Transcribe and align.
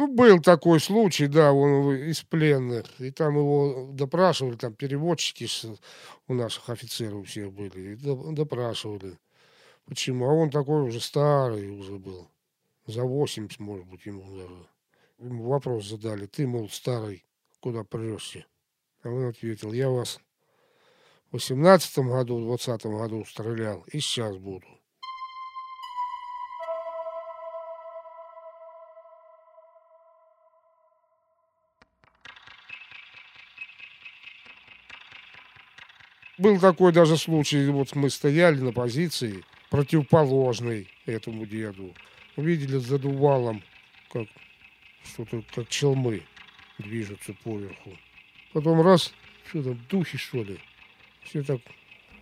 Ну, 0.00 0.06
был 0.06 0.40
такой 0.40 0.80
случай, 0.80 1.26
да, 1.26 1.52
он 1.52 1.94
из 1.94 2.22
пленных. 2.22 2.86
И 3.00 3.10
там 3.10 3.36
его 3.36 3.90
допрашивали, 3.92 4.56
там 4.56 4.72
переводчики 4.72 5.46
у 6.26 6.32
наших 6.32 6.70
офицеров 6.70 7.28
всех 7.28 7.52
были. 7.52 7.92
И 7.92 8.34
допрашивали. 8.34 9.18
Почему? 9.84 10.24
А 10.24 10.32
он 10.32 10.48
такой 10.48 10.84
уже 10.84 11.00
старый 11.00 11.68
уже 11.68 11.98
был. 11.98 12.30
За 12.86 13.02
80, 13.02 13.60
может 13.60 13.84
быть, 13.88 14.06
ему 14.06 14.22
даже. 14.38 14.68
Ему 15.18 15.44
вопрос 15.44 15.84
задали. 15.84 16.24
Ты, 16.24 16.46
мол, 16.46 16.70
старый, 16.70 17.22
куда 17.60 17.84
прешься? 17.84 18.46
А 19.02 19.10
он 19.10 19.28
ответил, 19.28 19.74
я 19.74 19.90
вас 19.90 20.18
в 21.28 21.34
18 21.34 21.98
году, 22.06 22.38
в 22.38 22.46
20 22.46 22.86
году 22.86 23.22
стрелял 23.26 23.84
и 23.92 24.00
сейчас 24.00 24.34
буду. 24.38 24.66
Был 36.40 36.58
такой 36.58 36.90
даже 36.90 37.18
случай, 37.18 37.66
вот 37.66 37.94
мы 37.94 38.08
стояли 38.08 38.60
на 38.60 38.72
позиции, 38.72 39.44
противоположной 39.68 40.88
этому 41.04 41.44
деду. 41.44 41.94
Увидели 42.34 42.78
за 42.78 42.98
дувалом, 42.98 43.62
как 44.10 44.26
что-то, 45.04 45.42
как 45.54 45.68
челмы 45.68 46.22
движутся 46.78 47.34
поверху. 47.44 47.94
Потом 48.54 48.80
раз, 48.80 49.12
что 49.50 49.62
там, 49.62 49.78
духи, 49.90 50.16
что 50.16 50.42
ли? 50.42 50.58
Все 51.24 51.42
так 51.42 51.60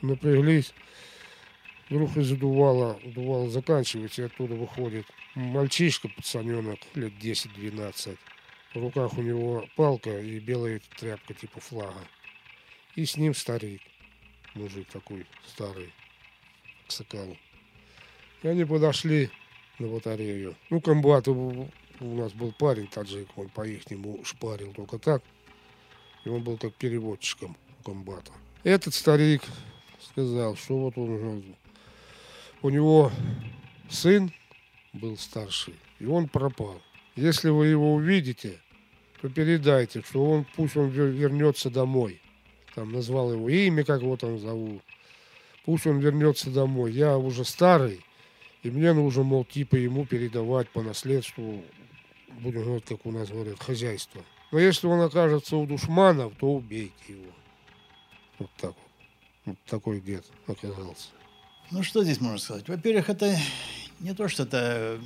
напряглись. 0.03 0.75
Вдруг 1.89 2.17
из 2.17 2.27
задувала, 2.27 2.99
дувал 3.05 3.47
заканчивается, 3.47 4.23
и 4.23 4.25
оттуда 4.25 4.57
выходит 4.57 5.07
мальчишка, 5.37 6.09
пацаненок, 6.09 6.81
лет 6.97 7.13
10-12. 7.21 8.19
В 8.75 8.81
руках 8.81 9.17
у 9.17 9.23
него 9.23 9.69
палка 9.77 10.19
и 10.19 10.41
белая 10.41 10.81
тряпка 10.99 11.35
типа 11.35 11.61
флага. 11.61 12.03
И 12.97 13.05
с 13.05 13.17
ним 13.17 13.33
старик 13.33 13.81
мужик 14.55 14.89
такой 14.89 15.27
старый, 15.47 15.93
к 16.87 16.93
Сокалу. 16.93 17.37
И 18.43 18.49
они 18.49 18.65
подошли 18.65 19.31
на 19.79 19.89
батарею. 19.89 20.57
Ну, 20.71 20.81
комбат, 20.81 21.29
у 21.29 21.69
нас 22.01 22.33
был 22.33 22.53
парень 22.53 22.89
таджик, 22.89 23.29
он 23.37 23.49
по-ихнему 23.49 24.25
шпарил 24.25 24.73
только 24.73 24.99
так. 24.99 25.23
И 26.25 26.29
он 26.29 26.43
был 26.43 26.57
как 26.59 26.75
переводчиком 26.75 27.57
комбата. 27.85 28.33
Этот 28.65 28.95
старик 28.95 29.43
сказал, 30.11 30.57
что 30.57 30.79
вот 30.79 30.99
он, 30.99 31.57
у 32.63 32.71
него 32.71 33.13
сын 33.89 34.33
был 34.93 35.17
старший, 35.17 35.75
и 35.99 36.07
он 36.07 36.29
пропал. 36.29 36.81
Если 37.17 37.49
вы 37.49 37.69
его 37.69 37.95
увидите, 37.95 38.61
то 39.21 39.29
передайте, 39.29 40.03
что 40.03 40.25
он 40.25 40.47
пусть 40.57 40.77
он 40.77 40.89
вернется 40.89 41.71
домой 41.71 42.21
там 42.79 42.93
назвал 42.93 43.33
его 43.33 43.49
имя, 43.49 43.83
как 43.83 44.03
его 44.03 44.17
там 44.17 44.39
зовут. 44.39 44.83
Пусть 45.65 45.87
он 45.87 45.99
вернется 45.99 46.49
домой. 46.51 46.93
Я 46.93 47.19
уже 47.19 47.45
старый, 47.45 48.05
и 48.63 48.71
мне 48.71 48.93
нужно, 48.93 49.25
мол, 49.25 49.45
типа 49.45 49.75
ему 49.75 50.07
передавать 50.07 50.69
по 50.71 50.83
наследству, 50.83 51.61
будем 52.41 52.63
говорить, 52.63 52.85
как 52.85 53.05
у 53.05 53.11
нас 53.11 53.31
говорят, 53.31 53.61
хозяйство. 53.61 54.23
Но 54.53 54.61
если 54.61 54.87
он 54.87 55.01
окажется 55.01 55.57
у 55.57 55.67
душманов, 55.67 56.35
то 56.39 56.55
убейте 56.55 56.93
его. 57.09 57.33
Вот 58.39 58.51
так 58.61 58.71
вот. 58.71 58.77
Вот 59.45 59.57
такой 59.67 60.01
дед 60.01 60.25
оказался. 60.47 61.09
Ну, 61.73 61.83
что 61.83 62.05
здесь 62.05 62.21
можно 62.21 62.39
сказать? 62.39 62.69
Во-первых, 62.69 63.11
это 63.11 63.37
не 63.99 64.15
то, 64.15 64.29
что 64.29 64.45
это 64.45 65.01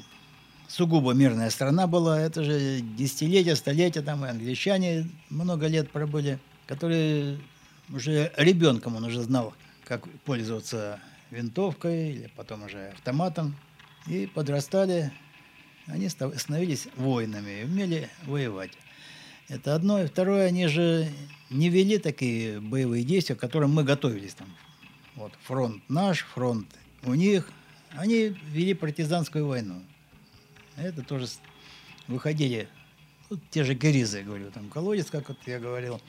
сугубо 0.69 1.13
мирная 1.13 1.49
страна 1.49 1.87
была, 1.87 2.21
это 2.21 2.45
же 2.45 2.81
десятилетия, 2.81 3.57
столетия, 3.57 4.03
там 4.03 4.27
и 4.27 4.29
англичане 4.29 5.09
много 5.31 5.69
лет 5.69 5.91
пробыли, 5.91 6.39
которые 6.67 7.39
уже 7.91 8.33
ребенком 8.37 8.97
он 8.97 9.05
уже 9.05 9.23
знал, 9.23 9.55
как 9.85 10.09
пользоваться 10.25 11.01
винтовкой 11.31 12.13
или 12.13 12.31
потом 12.37 12.65
уже 12.65 12.89
автоматом. 12.89 13.57
И 14.07 14.27
подрастали, 14.27 15.13
они 15.87 16.09
становились 16.09 16.89
воинами 16.97 17.65
умели 17.65 18.11
воевать. 18.25 18.73
Это 19.49 19.75
одно. 19.75 20.03
И 20.03 20.07
второе, 20.07 20.47
они 20.47 20.67
же 20.67 21.09
не 21.51 21.69
вели 21.69 21.99
такие 21.99 22.61
боевые 22.61 23.05
действия, 23.05 23.37
к 23.37 23.41
которым 23.41 23.73
мы 23.73 23.85
готовились. 23.85 24.35
Там. 24.35 24.49
Вот 25.15 25.33
фронт 25.43 25.83
наш, 25.89 26.21
фронт 26.21 26.69
у 27.05 27.15
них. 27.15 27.51
Они 27.91 28.37
вели 28.47 28.75
партизанскую 28.75 29.47
войну. 29.47 29.83
Это 30.77 31.03
тоже 31.03 31.29
выходили, 32.09 32.69
вот 33.29 33.41
те 33.51 33.65
же 33.65 33.75
гризы, 33.75 34.19
я 34.19 34.25
говорю, 34.25 34.51
там 34.51 34.69
колодец, 34.69 35.11
как 35.11 35.29
вот 35.29 35.39
я 35.47 35.59
говорил, 35.59 36.01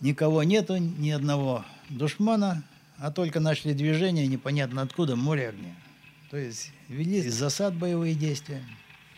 никого 0.00 0.42
нету, 0.42 0.76
ни 0.76 1.10
одного 1.10 1.64
душмана, 1.88 2.62
а 2.98 3.10
только 3.10 3.40
начали 3.40 3.72
движение, 3.72 4.26
непонятно 4.26 4.82
откуда, 4.82 5.16
море 5.16 5.48
огня. 5.48 5.74
То 6.30 6.36
есть 6.36 6.72
вели 6.88 7.18
из 7.18 7.34
засад 7.34 7.74
боевые 7.74 8.14
действия. 8.14 8.62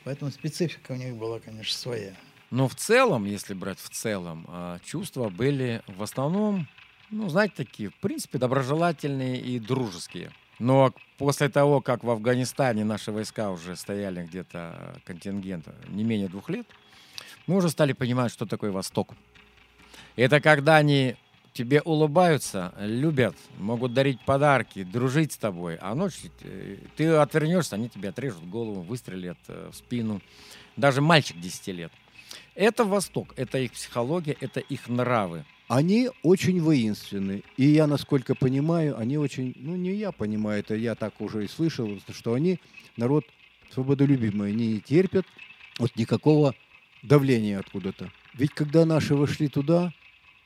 Поэтому 0.04 0.30
специфика 0.30 0.92
у 0.92 0.96
них 0.96 1.14
была, 1.14 1.40
конечно, 1.40 1.76
своя. 1.76 2.12
Но 2.50 2.68
в 2.68 2.74
целом, 2.74 3.24
если 3.24 3.54
брать 3.54 3.78
в 3.78 3.88
целом, 3.90 4.46
а, 4.48 4.78
чувства 4.84 5.28
были 5.28 5.82
в 5.86 6.02
основном, 6.02 6.68
ну, 7.10 7.28
знаете, 7.28 7.54
такие, 7.56 7.90
в 7.90 7.96
принципе, 7.96 8.38
доброжелательные 8.38 9.40
и 9.40 9.58
дружеские. 9.58 10.32
Но 10.58 10.92
после 11.18 11.48
того, 11.48 11.80
как 11.80 12.04
в 12.04 12.10
Афганистане 12.10 12.84
наши 12.84 13.10
войска 13.10 13.50
уже 13.50 13.74
стояли 13.74 14.24
где-то 14.26 15.00
контингента 15.04 15.74
не 15.88 16.04
менее 16.04 16.28
двух 16.28 16.50
лет, 16.50 16.66
мы 17.46 17.56
уже 17.56 17.68
стали 17.68 17.92
понимать, 17.92 18.32
что 18.32 18.46
такое 18.46 18.70
Восток. 18.70 19.14
Это 20.16 20.40
когда 20.40 20.76
они 20.76 21.16
тебе 21.52 21.82
улыбаются, 21.82 22.72
любят, 22.78 23.36
могут 23.58 23.92
дарить 23.94 24.20
подарки, 24.24 24.84
дружить 24.84 25.32
с 25.32 25.36
тобой. 25.36 25.76
А 25.76 25.94
ночью 25.94 26.30
э, 26.42 26.78
ты 26.96 27.08
отвернешься, 27.08 27.76
они 27.76 27.88
тебе 27.88 28.08
отрежут 28.08 28.48
голову, 28.48 28.80
выстрелят 28.80 29.38
э, 29.48 29.70
в 29.70 29.76
спину. 29.76 30.20
Даже 30.76 31.00
мальчик 31.00 31.38
10 31.38 31.66
лет. 31.68 31.92
Это 32.54 32.84
Восток, 32.84 33.34
это 33.36 33.58
их 33.58 33.72
психология, 33.72 34.36
это 34.40 34.60
их 34.60 34.88
нравы. 34.88 35.44
Они 35.68 36.10
очень 36.22 36.60
воинственны. 36.60 37.42
И 37.56 37.64
я, 37.64 37.86
насколько 37.86 38.34
понимаю, 38.34 38.98
они 38.98 39.16
очень, 39.16 39.54
ну 39.56 39.76
не 39.76 39.94
я 39.94 40.12
понимаю, 40.12 40.60
это 40.60 40.74
я 40.74 40.94
так 40.94 41.20
уже 41.20 41.44
и 41.44 41.48
слышал, 41.48 41.98
что 42.10 42.34
они 42.34 42.60
народ 42.96 43.24
свободолюбимый, 43.72 44.50
они 44.50 44.74
не 44.74 44.80
терпят 44.80 45.26
вот 45.78 45.96
никакого 45.96 46.54
давления 47.02 47.58
откуда-то. 47.58 48.10
Ведь 48.34 48.52
когда 48.52 48.84
наши 48.84 49.14
вошли 49.14 49.48
туда, 49.48 49.92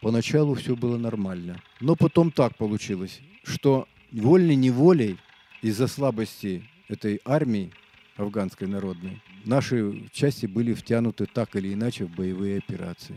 Поначалу 0.00 0.54
все 0.54 0.76
было 0.76 0.98
нормально. 0.98 1.62
Но 1.80 1.96
потом 1.96 2.30
так 2.30 2.56
получилось, 2.56 3.20
что 3.42 3.88
вольной-неволей 4.12 5.18
из-за 5.62 5.86
слабости 5.86 6.68
этой 6.88 7.20
армии 7.24 7.72
афганской 8.16 8.66
народной 8.68 9.22
наши 9.44 10.08
части 10.12 10.46
были 10.46 10.74
втянуты 10.74 11.26
так 11.26 11.56
или 11.56 11.72
иначе 11.72 12.04
в 12.04 12.14
боевые 12.14 12.58
операции. 12.58 13.16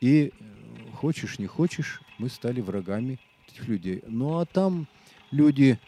И 0.00 0.32
э, 0.32 0.92
хочешь, 0.94 1.38
не 1.38 1.46
хочешь, 1.46 2.00
мы 2.18 2.28
стали 2.28 2.60
врагами 2.60 3.18
этих 3.48 3.68
людей. 3.68 4.02
Ну 4.06 4.38
а 4.38 4.46
там 4.46 4.88
люди, 5.30 5.78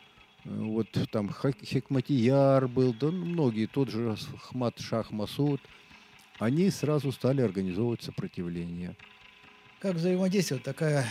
э, 0.44 0.48
вот 0.48 0.88
там 1.10 1.30
Хекматияр 1.30 2.68
был, 2.68 2.94
да 2.94 3.10
многие, 3.10 3.66
тот 3.66 3.90
же 3.90 4.12
Ахмад 4.12 4.78
Шах 4.78 5.10
Масуд, 5.10 5.60
они 6.38 6.70
сразу 6.70 7.12
стали 7.12 7.40
организовывать 7.40 8.02
сопротивление. 8.02 8.94
Как 9.78 9.96
взаимодействовать, 9.96 10.64
такая 10.64 11.06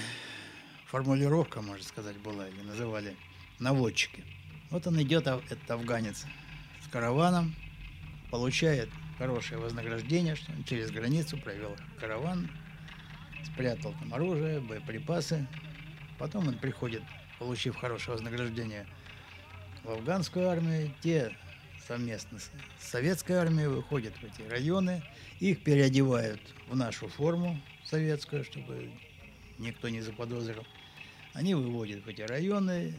формулировка, 0.88 1.62
можно 1.62 1.84
сказать, 1.84 2.18
была, 2.18 2.48
или 2.48 2.62
называли 2.62 3.16
наводчики. 3.59 4.24
Вот 4.72 4.88
он 4.88 5.00
идет, 5.03 5.28
этот 5.28 5.70
афганец, 5.70 6.26
с 6.84 6.88
караваном, 6.88 7.56
получает 8.31 8.90
хорошее 9.20 9.59
вознаграждение, 9.59 10.36
что 10.36 10.52
он 10.52 10.64
через 10.64 10.90
границу 10.90 11.38
провел 11.38 11.78
караван, 12.00 12.50
спрятал 13.46 13.94
там 14.00 14.12
оружие, 14.16 14.59
боеприпасы. 14.62 15.46
Потом 16.17 16.47
он 16.47 16.58
приходит, 16.58 17.03
получив 17.38 17.76
хорошее 17.76 18.14
вознаграждение, 18.14 18.88
в 19.84 19.91
афганскую 19.91 20.50
армию. 20.50 20.91
Те 21.03 21.38
совместно 21.88 22.40
с 22.40 22.50
советской 22.79 23.34
армией 23.34 23.67
выходят 23.67 24.16
в 24.16 24.23
эти 24.23 24.41
районы, 24.50 25.03
их 25.40 25.64
переодевают 25.64 26.41
в 26.67 26.76
нашу 26.76 27.08
форму, 27.09 27.62
советскую, 27.85 28.43
чтобы 28.43 28.91
никто 29.58 29.90
не 29.90 30.02
заподозрил. 30.02 30.66
Они 31.34 31.53
выводят 31.53 32.03
в 32.03 32.08
эти 32.08 32.22
районы, 32.22 32.93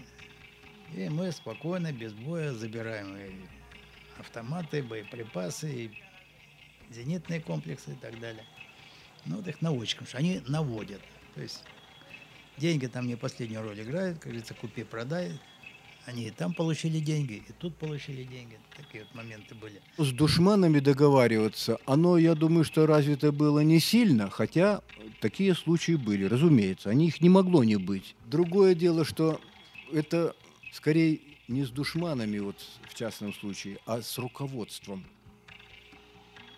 и 0.94 1.08
мы 1.08 1.32
спокойно, 1.32 1.92
без 1.92 2.12
боя 2.12 2.52
забираем 2.52 3.16
и 3.16 3.30
автоматы, 4.18 4.82
боеприпасы, 4.82 5.72
и 5.72 5.90
зенитные 6.90 7.40
комплексы 7.40 7.92
и 7.92 7.96
так 7.96 8.18
далее. 8.20 8.44
Ну, 9.24 9.36
вот 9.36 9.48
их 9.48 9.60
наводчикам, 9.60 10.06
что 10.06 10.18
они 10.18 10.40
наводят. 10.46 11.00
То 11.34 11.42
есть 11.42 11.64
деньги 12.56 12.86
там 12.86 13.06
не 13.06 13.16
последнюю 13.16 13.62
роль 13.62 13.80
играют, 13.80 14.18
как 14.18 14.26
говорится, 14.26 14.54
купи, 14.54 14.84
продай. 14.84 15.38
Они 16.06 16.28
и 16.28 16.30
там 16.30 16.54
получили 16.54 17.00
деньги, 17.00 17.42
и 17.48 17.52
тут 17.58 17.76
получили 17.76 18.22
деньги. 18.22 18.60
Такие 18.76 19.02
вот 19.02 19.14
моменты 19.16 19.56
были. 19.56 19.82
С 19.98 20.12
душманами 20.12 20.78
договариваться, 20.78 21.78
оно, 21.84 22.16
я 22.16 22.36
думаю, 22.36 22.64
что 22.64 22.86
развито 22.86 23.32
было 23.32 23.58
не 23.58 23.80
сильно, 23.80 24.30
хотя 24.30 24.82
такие 25.20 25.52
случаи 25.56 25.96
были, 25.96 26.24
разумеется. 26.24 26.90
Они 26.90 27.08
их 27.08 27.20
не 27.20 27.28
могло 27.28 27.64
не 27.64 27.74
быть. 27.74 28.14
Другое 28.26 28.76
дело, 28.76 29.04
что 29.04 29.40
это 29.92 30.36
скорее 30.72 31.20
не 31.48 31.64
с 31.64 31.70
душманами, 31.70 32.38
вот 32.38 32.56
в 32.88 32.94
частном 32.94 33.34
случае, 33.34 33.78
а 33.84 34.00
с 34.00 34.16
руководством 34.16 35.04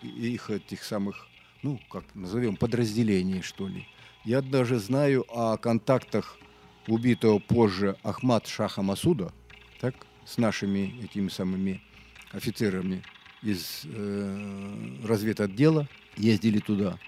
их 0.03 0.51
этих 0.51 0.83
самых, 0.83 1.27
ну, 1.63 1.79
как 1.89 2.03
назовем, 2.13 2.55
подразделений, 2.55 3.41
что 3.41 3.67
ли. 3.67 3.87
Я 4.25 4.43
даже 4.43 4.77
знаю 4.77 5.25
о 5.27 5.57
контактах 5.57 6.37
убитого 6.89 7.39
позже 7.39 7.95
Ахмад 8.03 8.47
Шаха 8.47 8.81
Масуда, 8.81 9.33
так, 9.79 9.95
с 10.25 10.37
нашими 10.37 11.03
этими 11.03 11.29
самыми 11.29 11.81
офицерами 12.31 13.03
из 13.41 13.81
э, 13.85 14.97
разведотдела, 15.03 15.87
ездили 16.17 16.59
туда. 16.59 16.99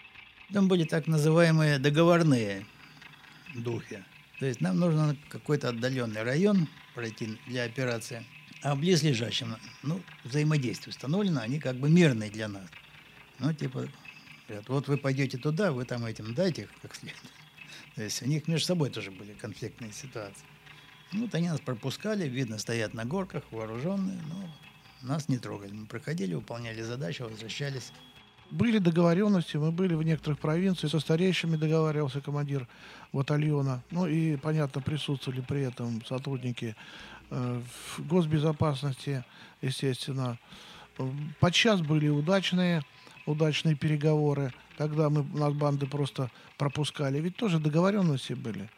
Там 0.53 0.67
были 0.67 0.83
так 0.83 1.07
называемые 1.07 1.79
договорные 1.79 2.65
духи. 3.55 4.03
То 4.39 4.45
есть 4.45 4.61
нам 4.61 4.79
нужно 4.79 5.15
какой-то 5.29 5.69
отдаленный 5.69 6.23
район 6.23 6.67
пройти 6.95 7.37
для 7.47 7.63
операции, 7.63 8.25
а 8.63 8.75
близлежащим, 8.75 9.55
ну, 9.83 10.01
взаимодействие 10.23 10.91
установлено, 10.91 11.41
они 11.41 11.59
как 11.59 11.77
бы 11.77 11.89
мирные 11.89 12.29
для 12.29 12.47
нас. 12.47 12.67
Ну, 13.39 13.53
типа, 13.53 13.87
говорят, 14.47 14.69
вот 14.69 14.87
вы 14.87 14.97
пойдете 14.97 15.37
туда, 15.37 15.71
вы 15.71 15.85
там 15.85 16.05
этим 16.05 16.33
дайте 16.33 16.67
как 16.81 16.95
следует. 16.95 17.40
То 17.95 18.03
есть 18.03 18.21
у 18.21 18.25
них 18.25 18.47
между 18.47 18.67
собой 18.67 18.89
тоже 18.89 19.11
были 19.11 19.33
конфликтные 19.33 19.91
ситуации. 19.91 20.45
Ну, 21.11 21.23
вот 21.23 21.35
они 21.35 21.49
нас 21.49 21.59
пропускали, 21.59 22.27
видно, 22.27 22.57
стоят 22.57 22.93
на 22.93 23.05
горках, 23.05 23.43
вооруженные, 23.51 24.19
но 24.29 24.49
нас 25.01 25.27
не 25.27 25.37
трогали. 25.37 25.71
Мы 25.73 25.85
проходили, 25.85 26.35
выполняли 26.35 26.81
задачу, 26.81 27.25
возвращались. 27.25 27.91
Были 28.49 28.79
договоренности, 28.79 29.57
мы 29.57 29.71
были 29.71 29.93
в 29.93 30.03
некоторых 30.03 30.39
провинциях, 30.39 30.91
со 30.91 30.99
старейшими 30.99 31.55
договаривался 31.55 32.21
командир 32.21 32.67
батальона. 33.13 33.81
Ну 33.91 34.07
и, 34.07 34.35
понятно, 34.37 34.81
присутствовали 34.81 35.41
при 35.41 35.61
этом 35.61 36.03
сотрудники 36.05 36.75
э, 37.29 37.61
госбезопасности, 37.97 39.23
естественно. 39.61 40.37
Подчас 41.39 41.81
были 41.81 42.09
удачные, 42.09 42.83
удачные 43.25 43.75
переговоры, 43.75 44.53
когда 44.77 45.09
мы 45.09 45.23
нас 45.37 45.53
банды 45.53 45.85
просто 45.85 46.29
пропускали. 46.57 47.19
Ведь 47.19 47.35
тоже 47.35 47.59
договоренности 47.59 48.33
были. 48.33 48.69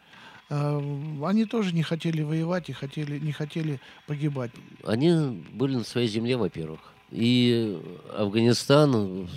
Э, 0.50 0.80
они 1.24 1.44
тоже 1.46 1.74
не 1.74 1.82
хотели 1.82 2.22
воевать 2.22 2.68
и 2.68 2.72
хотели, 2.72 3.18
не 3.18 3.32
хотели 3.32 3.80
погибать. 4.06 4.50
Они 4.84 5.42
были 5.52 5.76
на 5.76 5.84
своей 5.84 6.08
земле, 6.08 6.36
во-первых. 6.36 6.80
И 7.10 7.80
Афганистан, 8.16 9.28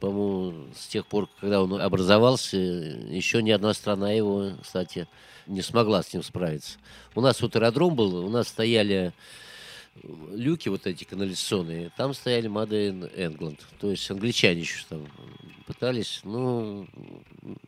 по-моему, 0.00 0.68
с 0.74 0.86
тех 0.86 1.06
пор, 1.06 1.28
когда 1.40 1.62
он 1.62 1.80
образовался, 1.80 2.56
еще 2.56 3.42
ни 3.42 3.50
одна 3.50 3.74
страна 3.74 4.10
его, 4.12 4.52
кстати, 4.62 5.06
не 5.46 5.60
смогла 5.60 6.02
с 6.02 6.12
ним 6.14 6.22
справиться. 6.22 6.78
У 7.14 7.20
нас 7.20 7.40
вот 7.42 7.54
аэродром 7.54 7.94
был, 7.94 8.24
у 8.24 8.30
нас 8.30 8.48
стояли 8.48 9.12
люки 10.02 10.68
вот 10.68 10.86
эти 10.86 11.04
канализационные, 11.04 11.90
там 11.96 12.14
стояли 12.14 12.50
Made 12.50 13.14
England. 13.16 13.60
То 13.78 13.90
есть 13.90 14.10
англичане 14.10 14.60
еще 14.60 14.84
там 14.88 15.06
пытались. 15.66 16.20
Ну, 16.24 16.86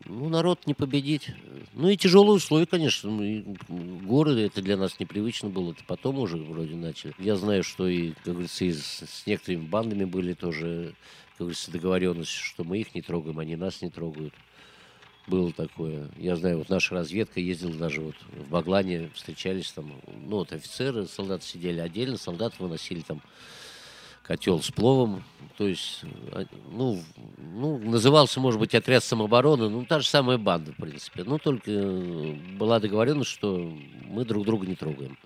ну, 0.05 0.29
народ 0.29 0.67
не 0.67 0.75
победить. 0.75 1.31
Ну 1.75 1.89
и 1.89 1.97
тяжелые 1.97 2.37
условия, 2.37 2.67
конечно. 2.67 3.11
Ну, 3.11 3.57
горы 3.69 4.41
это 4.41 4.63
для 4.63 4.77
нас 4.77 4.99
непривычно 5.01 5.51
было. 5.51 5.73
Это 5.73 5.83
потом 5.87 6.19
уже 6.19 6.37
вроде 6.37 6.77
начали. 6.77 7.15
Я 7.19 7.37
знаю, 7.37 7.65
что 7.65 7.89
и, 7.89 8.13
как 8.25 8.35
говорится, 8.35 8.65
и 8.65 8.73
с, 8.73 9.05
с 9.07 9.27
некоторыми 9.27 9.67
бандами 9.67 10.05
были 10.05 10.35
тоже, 10.35 10.95
как 11.33 11.41
говорится, 11.41 11.71
договоренности, 11.71 12.39
что 12.39 12.65
мы 12.65 12.79
их 12.79 12.95
не 12.95 13.03
трогаем, 13.03 13.39
они 13.39 13.57
нас 13.57 13.83
не 13.83 13.91
трогают. 13.91 14.33
Было 15.29 15.53
такое. 15.53 16.09
Я 16.17 16.37
знаю, 16.37 16.59
вот 16.59 16.71
наша 16.71 16.95
разведка 16.95 17.39
ездила 17.39 17.75
даже 17.75 18.01
вот 18.01 18.15
в 18.33 18.49
Баглане, 18.49 19.11
встречались 19.15 19.71
там, 19.73 19.93
ну 20.07 20.39
вот 20.39 20.53
офицеры, 20.53 21.07
солдаты 21.07 21.45
сидели 21.45 21.81
отдельно, 21.81 22.17
солдаты 22.17 22.57
выносили 22.59 23.03
там 23.03 23.21
котел 24.23 24.63
с 24.63 24.71
пловом, 24.71 25.23
то 25.57 25.67
есть, 25.67 26.03
а, 26.33 26.45
ну, 26.71 27.03
ну, 27.39 27.79
назывался, 27.79 28.41
может 28.41 28.61
быть, 28.61 28.75
отряд 28.75 29.03
самообороны, 29.03 29.71
ну, 29.71 29.87
та 29.87 30.01
же 30.01 30.07
самая 30.07 30.37
банда, 30.37 30.73
в 30.73 30.77
принципе, 30.77 31.25
но 31.25 31.39
только 31.39 31.71
э, 31.71 32.35
была 32.59 32.79
договоренность, 32.79 33.31
что 33.31 33.73
мы 34.05 34.27
друг 34.27 34.45
друга 34.45 34.67
не 34.67 34.75
трогаем. 34.75 35.17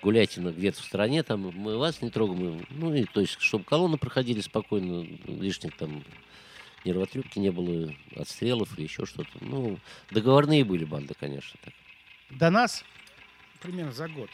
Гуляйте 0.00 0.40
где-то 0.40 0.80
в 0.80 0.84
стороне, 0.84 1.24
там, 1.24 1.52
мы 1.56 1.76
вас 1.76 2.02
не 2.02 2.10
трогаем, 2.10 2.64
ну, 2.70 2.94
и, 2.94 3.04
то 3.04 3.20
есть, 3.20 3.36
чтобы 3.40 3.64
колонны 3.64 3.98
проходили 3.98 4.40
спокойно, 4.40 5.04
лишних 5.26 5.76
там 5.76 6.04
нервотрепки 6.86 7.38
не 7.38 7.50
было, 7.50 7.92
отстрелов 8.14 8.76
или 8.76 8.84
еще 8.84 9.04
что-то. 9.06 9.30
Ну, 9.40 9.78
договорные 10.10 10.64
были 10.64 10.84
банды, 10.84 11.14
конечно. 11.18 11.58
Так. 11.62 11.74
До 12.30 12.50
нас 12.50 12.84
примерно 13.60 13.92
за 13.92 14.08
год, 14.08 14.30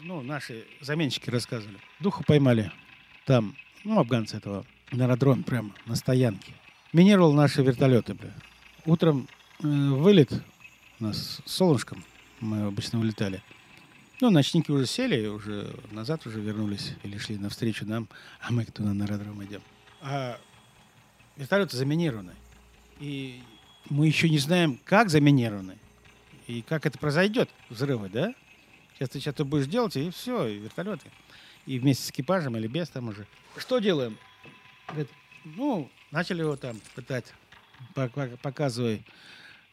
ну, 0.00 0.22
наши 0.22 0.64
заменщики 0.80 1.30
рассказывали, 1.30 1.78
духу 2.00 2.24
поймали 2.24 2.72
там, 3.24 3.56
ну, 3.84 3.98
афганцы 3.98 4.36
этого, 4.36 4.66
на 4.90 5.04
аэродроме 5.04 5.42
прямо, 5.44 5.72
на 5.86 5.96
стоянке. 5.96 6.52
Минировал 6.92 7.32
наши 7.32 7.62
вертолеты, 7.62 8.14
бля. 8.14 8.32
Утром 8.84 9.28
э, 9.62 9.66
вылет 9.66 10.32
у 11.00 11.04
нас 11.04 11.40
с 11.44 11.52
солнышком, 11.52 12.04
мы 12.40 12.62
обычно 12.62 13.00
улетали. 13.00 13.42
Ну, 14.20 14.30
ночники 14.30 14.70
уже 14.70 14.86
сели, 14.86 15.26
уже 15.26 15.74
назад 15.90 16.26
уже 16.26 16.40
вернулись 16.40 16.94
или 17.02 17.18
шли 17.18 17.36
навстречу 17.36 17.84
нам, 17.84 18.08
а 18.40 18.52
мы 18.52 18.64
туда 18.64 18.92
на 18.94 19.04
аэродром 19.04 19.44
идем. 19.44 19.62
А 20.00 20.38
вертолеты 21.36 21.76
заминированы. 21.76 22.34
И 23.00 23.42
мы 23.90 24.06
еще 24.06 24.28
не 24.28 24.38
знаем, 24.38 24.80
как 24.84 25.10
заминированы. 25.10 25.78
И 26.46 26.62
как 26.62 26.86
это 26.86 26.98
произойдет, 26.98 27.50
взрывы, 27.70 28.08
да? 28.08 28.34
Сейчас 28.94 29.10
ты 29.10 29.20
что-то 29.20 29.44
будешь 29.44 29.66
делать, 29.66 29.96
и 29.96 30.10
все, 30.10 30.46
и 30.46 30.58
вертолеты. 30.58 31.10
И 31.66 31.78
вместе 31.78 32.04
с 32.04 32.10
экипажем 32.10 32.56
или 32.56 32.66
без 32.66 32.88
там 32.88 33.08
уже. 33.08 33.26
Что 33.56 33.78
делаем? 33.78 34.18
Говорит, 34.88 35.08
ну, 35.44 35.90
начали 36.10 36.42
его 36.42 36.56
там 36.56 36.80
пытать, 36.94 37.32
показывай. 37.94 39.04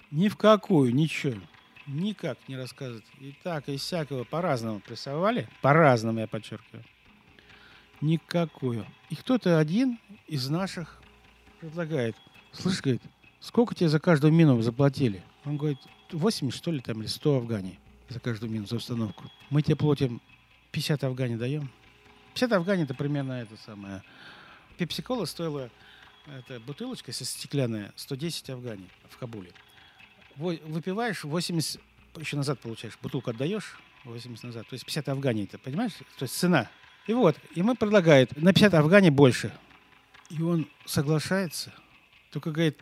Ни 0.10 0.30
в 0.30 0.38
какую, 0.38 0.94
ничего. 0.94 1.42
Никак 1.88 2.38
не 2.48 2.56
рассказывать. 2.56 3.06
И 3.20 3.36
так, 3.44 3.68
и 3.68 3.78
всякого 3.78 4.24
по-разному 4.24 4.80
прессовали. 4.80 5.50
По-разному, 5.62 6.20
я 6.20 6.28
подчеркиваю. 6.28 6.84
Никакую. 8.00 8.86
И 9.10 9.16
кто-то 9.16 9.60
один 9.60 10.00
из 10.28 10.50
наших 10.50 11.01
предлагает. 11.62 12.16
Слышь, 12.52 12.82
говорит, 12.82 13.02
сколько 13.40 13.76
тебе 13.76 13.88
за 13.88 14.00
каждую 14.00 14.34
мину 14.34 14.60
заплатили? 14.62 15.24
Он 15.46 15.58
говорит, 15.58 15.78
80, 16.12 16.58
что 16.58 16.72
ли, 16.72 16.82
там, 16.82 17.00
или 17.00 17.08
100 17.08 17.38
афганей 17.38 17.80
за 18.10 18.20
каждую 18.20 18.52
мину, 18.52 18.66
за 18.66 18.76
установку. 18.76 19.24
Мы 19.50 19.62
тебе 19.62 19.76
платим 19.76 20.22
50 20.72 21.04
афганей 21.04 21.38
даем. 21.38 21.72
50 22.34 22.52
афганей 22.54 22.84
это 22.84 22.96
примерно 22.96 23.34
это 23.34 23.56
самое. 23.64 24.02
Пепсикола 24.78 25.26
стоила, 25.26 25.70
это 26.26 26.60
бутылочка 26.60 27.12
если 27.12 27.26
стеклянная, 27.26 27.94
110 27.96 28.50
афганей 28.50 28.90
в 29.10 29.18
Кабуле. 29.18 29.52
Выпиваешь 30.36 31.24
80, 31.24 31.80
еще 32.18 32.38
назад 32.38 32.60
получаешь, 32.60 32.98
бутылку 33.02 33.30
отдаешь, 33.30 33.80
80 34.06 34.44
назад, 34.46 34.68
то 34.68 34.74
есть 34.74 34.86
50 34.86 35.10
афганей, 35.10 35.46
ты 35.46 35.58
понимаешь? 35.60 35.94
То 36.18 36.24
есть 36.24 36.36
цена. 36.36 36.70
И 37.06 37.14
вот, 37.14 37.38
и 37.54 37.62
мы 37.62 37.76
предлагает 37.76 38.36
на 38.42 38.52
50 38.52 38.74
афганей 38.74 39.12
больше. 39.12 39.54
И 40.32 40.42
он 40.42 40.68
соглашается, 40.86 41.74
только 42.32 42.52
говорит, 42.52 42.80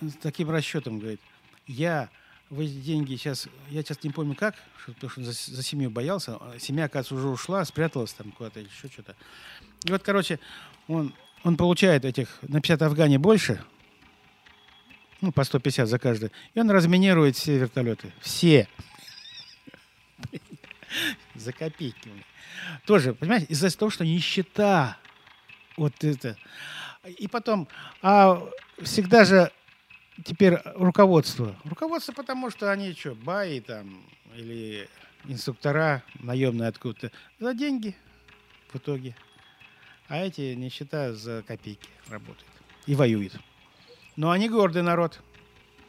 с 0.00 0.14
таким 0.14 0.50
расчетом, 0.50 0.98
говорит, 0.98 1.20
я 1.66 2.08
в 2.50 2.58
эти 2.60 2.72
деньги 2.72 3.14
сейчас, 3.14 3.46
я 3.70 3.82
сейчас 3.82 4.02
не 4.02 4.10
помню 4.10 4.34
как, 4.34 4.56
потому 4.84 5.10
что 5.10 5.22
за, 5.22 5.32
за 5.32 5.62
семью 5.62 5.90
боялся, 5.90 6.36
а 6.40 6.58
семья, 6.58 6.86
оказывается, 6.86 7.14
уже 7.14 7.28
ушла, 7.28 7.64
спряталась 7.64 8.12
там 8.14 8.32
куда-то, 8.32 8.58
еще 8.58 8.88
что-то. 8.90 9.14
И 9.84 9.92
вот, 9.92 10.02
короче, 10.02 10.40
он, 10.88 11.14
он 11.44 11.56
получает 11.56 12.04
этих 12.04 12.38
на 12.42 12.60
50 12.60 12.82
афгане 12.82 13.18
больше, 13.18 13.62
ну, 15.20 15.30
по 15.30 15.44
150 15.44 15.88
за 15.88 15.98
каждый, 16.00 16.32
и 16.54 16.60
он 16.60 16.68
разминирует 16.70 17.36
все 17.36 17.58
вертолеты. 17.58 18.12
Все. 18.20 18.68
За 21.36 21.52
копейки. 21.52 22.10
Тоже, 22.86 23.14
понимаете, 23.14 23.46
из-за 23.50 23.70
того, 23.76 23.90
что 23.90 24.04
нищета. 24.04 24.96
Вот 25.76 26.02
это. 26.02 26.36
И 27.10 27.28
потом, 27.28 27.68
а 28.02 28.42
всегда 28.82 29.24
же 29.24 29.50
теперь 30.24 30.58
руководство. 30.74 31.56
Руководство, 31.64 32.12
потому 32.12 32.50
что 32.50 32.70
они 32.70 32.92
что, 32.94 33.14
баи 33.14 33.60
там 33.60 34.02
или 34.36 34.88
инструктора 35.24 36.02
наемные 36.20 36.68
откуда-то 36.68 37.12
за 37.38 37.54
деньги 37.54 37.96
в 38.72 38.76
итоге. 38.76 39.16
А 40.08 40.18
эти, 40.18 40.54
не 40.54 40.70
считая, 40.70 41.12
за 41.12 41.42
копейки 41.46 41.88
работают 42.08 42.48
и 42.86 42.94
воюют. 42.94 43.34
Но 44.16 44.30
они 44.30 44.48
гордый 44.48 44.82
народ. 44.82 45.20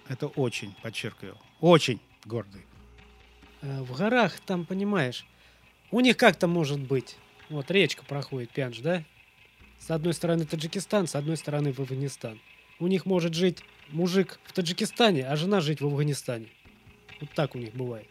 Это 0.09 0.27
очень, 0.27 0.75
подчеркиваю, 0.81 1.37
очень 1.61 2.01
гордый. 2.25 2.65
Э, 3.61 3.81
в 3.81 3.95
горах, 3.95 4.39
там, 4.41 4.65
понимаешь, 4.65 5.25
У 5.91 6.01
них 6.01 6.17
как-то 6.17 6.47
может 6.47 6.79
быть. 6.79 7.17
Вот 7.49 7.71
речка 7.71 8.03
проходит, 8.05 8.51
Пянж, 8.51 8.79
да? 8.79 9.03
С 9.79 9.89
одной 9.91 10.13
стороны 10.13 10.45
Таджикистан, 10.45 11.07
с 11.07 11.15
одной 11.15 11.37
стороны 11.37 11.69
Афганистан. 11.69 12.39
У 12.79 12.87
них 12.87 13.05
может 13.05 13.33
жить 13.33 13.63
мужик 13.89 14.39
в 14.45 14.53
Таджикистане, 14.53 15.27
а 15.27 15.35
жена 15.35 15.61
жить 15.61 15.81
в 15.81 15.85
Афганистане. 15.85 16.49
Вот 17.19 17.31
так 17.31 17.55
у 17.55 17.57
них 17.57 17.73
бывает. 17.73 18.07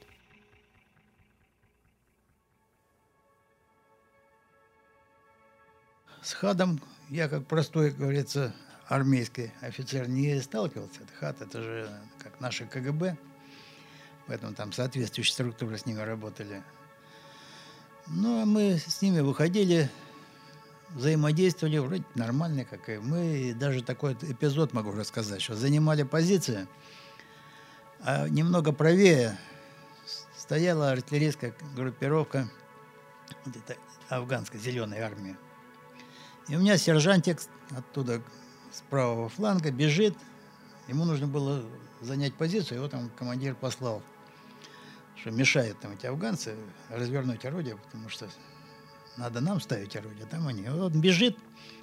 С 6.22 6.32
хадом 6.32 6.80
я, 7.08 7.28
как 7.28 7.46
простой, 7.46 7.90
как 7.90 8.00
говорится, 8.00 8.54
армейский 8.86 9.52
офицер, 9.60 10.08
не 10.08 10.40
сталкивался. 10.40 11.02
Это 11.02 11.12
хат, 11.14 11.40
это 11.40 11.62
же 11.62 12.00
как 12.18 12.40
наши 12.40 12.66
КГБ. 12.66 13.16
Поэтому 14.26 14.54
там 14.54 14.72
соответствующие 14.72 15.32
структуры 15.32 15.78
с 15.78 15.86
ними 15.86 16.00
работали. 16.00 16.62
Ну, 18.08 18.42
а 18.42 18.44
мы 18.44 18.78
с 18.78 19.00
ними 19.00 19.20
выходили, 19.20 19.90
взаимодействовали 20.90 21.78
вроде 21.78 22.04
нормально, 22.14 22.64
как 22.64 22.88
и 22.88 22.98
мы. 22.98 23.38
И 23.38 23.52
даже 23.52 23.82
такой 23.82 24.14
эпизод 24.14 24.72
могу 24.72 24.92
рассказать, 24.92 25.42
что 25.42 25.54
занимали 25.54 26.02
позиции, 26.02 26.66
а 28.00 28.28
немного 28.28 28.72
правее 28.72 29.38
стояла 30.36 30.92
артиллерийская 30.92 31.54
группировка 31.76 32.48
вот 33.44 33.56
эта 33.56 33.76
афганской 34.08 34.58
зеленой 34.58 35.00
армии. 35.00 35.36
И 36.48 36.56
у 36.56 36.60
меня 36.60 36.78
сержантик 36.78 37.40
оттуда 37.76 38.22
с 38.72 38.80
правого 38.88 39.28
фланга 39.28 39.70
бежит. 39.70 40.16
Ему 40.88 41.04
нужно 41.04 41.26
было 41.26 41.62
занять 42.00 42.34
позицию, 42.34 42.78
его 42.78 42.88
там 42.88 43.10
командир 43.10 43.54
послал, 43.54 44.02
что 45.16 45.30
мешают 45.30 45.78
там 45.80 45.92
эти 45.92 46.06
афганцы 46.06 46.56
развернуть 46.88 47.44
орудие, 47.44 47.76
потому 47.76 48.08
что 48.08 48.28
надо 49.18 49.40
нам 49.40 49.60
ставить 49.60 49.96
орудие, 49.96 50.26
там 50.26 50.46
они. 50.46 50.62
Вот 50.68 50.94
он 50.94 51.00
бежит, 51.00 51.36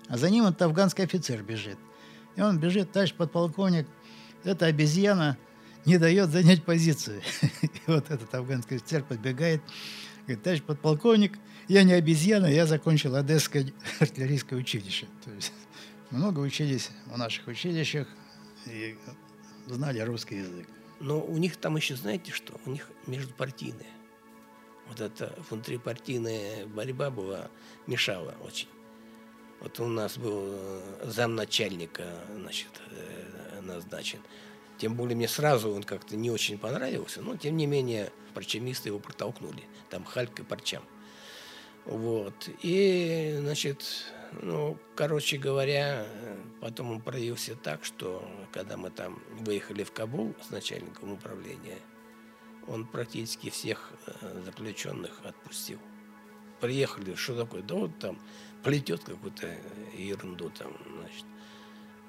а 0.08 0.18
за 0.18 0.30
ним 0.30 0.46
этот 0.46 0.62
афганский 0.64 1.04
офицер 1.04 1.44
бежит. 1.44 1.78
И 2.36 2.42
он 2.42 2.60
бежит, 2.60 2.92
товарищ 2.92 3.14
подполковник, 3.14 3.88
эта 4.44 4.66
обезьяна 4.68 5.38
не 5.86 5.98
дает 5.98 6.30
занять 6.30 6.64
позицию. 6.64 7.22
И 7.62 7.70
вот 7.88 8.10
этот 8.10 8.34
афганский 8.34 8.76
офицер 8.76 9.04
подбегает, 9.04 9.62
говорит, 10.24 10.44
товарищ 10.44 10.64
подполковник, 10.64 11.38
я 11.68 11.84
не 11.84 11.94
обезьяна, 11.94 12.48
я 12.48 12.66
закончил 12.66 13.16
Одесское 13.16 13.72
артиллерийское 14.00 14.58
училище. 14.58 15.08
То 15.24 15.32
есть 15.32 15.54
много 16.12 16.40
учились 16.40 16.90
в 17.06 17.18
наших 17.18 17.48
училищах 17.48 18.08
и 18.66 18.98
знали 19.68 20.00
русский 20.00 20.38
язык. 20.38 20.68
Но 21.00 21.22
у 21.22 21.38
них 21.38 21.58
там 21.58 21.76
еще, 21.76 21.96
знаете 21.96 22.32
что, 22.32 22.60
у 22.66 22.72
них 22.72 22.90
междупартийная. 23.06 23.86
Вот 24.88 25.02
эта 25.02 25.34
внутрипартийная 25.50 26.66
борьба 26.68 27.10
была, 27.10 27.50
мешала 27.88 28.36
очень. 28.44 28.68
Вот 29.60 29.80
у 29.80 29.88
нас 29.88 30.18
был 30.18 30.44
э, 30.48 31.06
замначальника, 31.06 32.04
значит, 32.36 32.70
э, 32.92 33.62
назначен. 33.62 34.20
Тем 34.78 34.96
более 34.96 35.16
мне 35.16 35.28
сразу 35.28 35.72
он 35.72 35.84
как-то 35.84 36.16
не 36.16 36.30
очень 36.30 36.58
понравился, 36.58 37.22
но 37.22 37.38
тем 37.38 37.58
не 37.58 37.66
менее 37.66 38.12
парчамисты 38.34 38.90
его 38.90 39.00
протолкнули. 39.00 39.64
Там 39.90 40.04
Хальк 40.04 40.40
и 40.40 40.44
Парчам. 40.44 40.84
Вот. 41.86 42.50
И, 42.62 43.38
значит, 43.40 43.86
ну, 44.42 44.78
короче 44.96 45.38
говоря, 45.38 46.06
потом 46.60 46.92
он 46.92 47.02
проявился 47.02 47.56
так, 47.56 47.86
что 47.86 48.28
когда 48.52 48.76
мы 48.76 48.90
там 48.90 49.22
выехали 49.40 49.84
в 49.84 49.92
Кабул 49.92 50.36
с 50.46 50.50
начальником 50.50 51.14
управления, 51.14 51.78
он 52.68 52.86
практически 52.86 53.50
всех 53.50 53.92
э, 54.08 54.42
заключенных 54.46 55.12
отпустил. 55.24 55.80
Приехали, 56.60 57.16
что 57.16 57.36
такое? 57.36 57.62
Да 57.62 57.76
вот 57.76 57.98
там 58.00 58.18
плетет 58.64 59.04
какую-то 59.04 59.48
ерунду 59.96 60.50
там, 60.50 60.76
значит. 60.98 61.26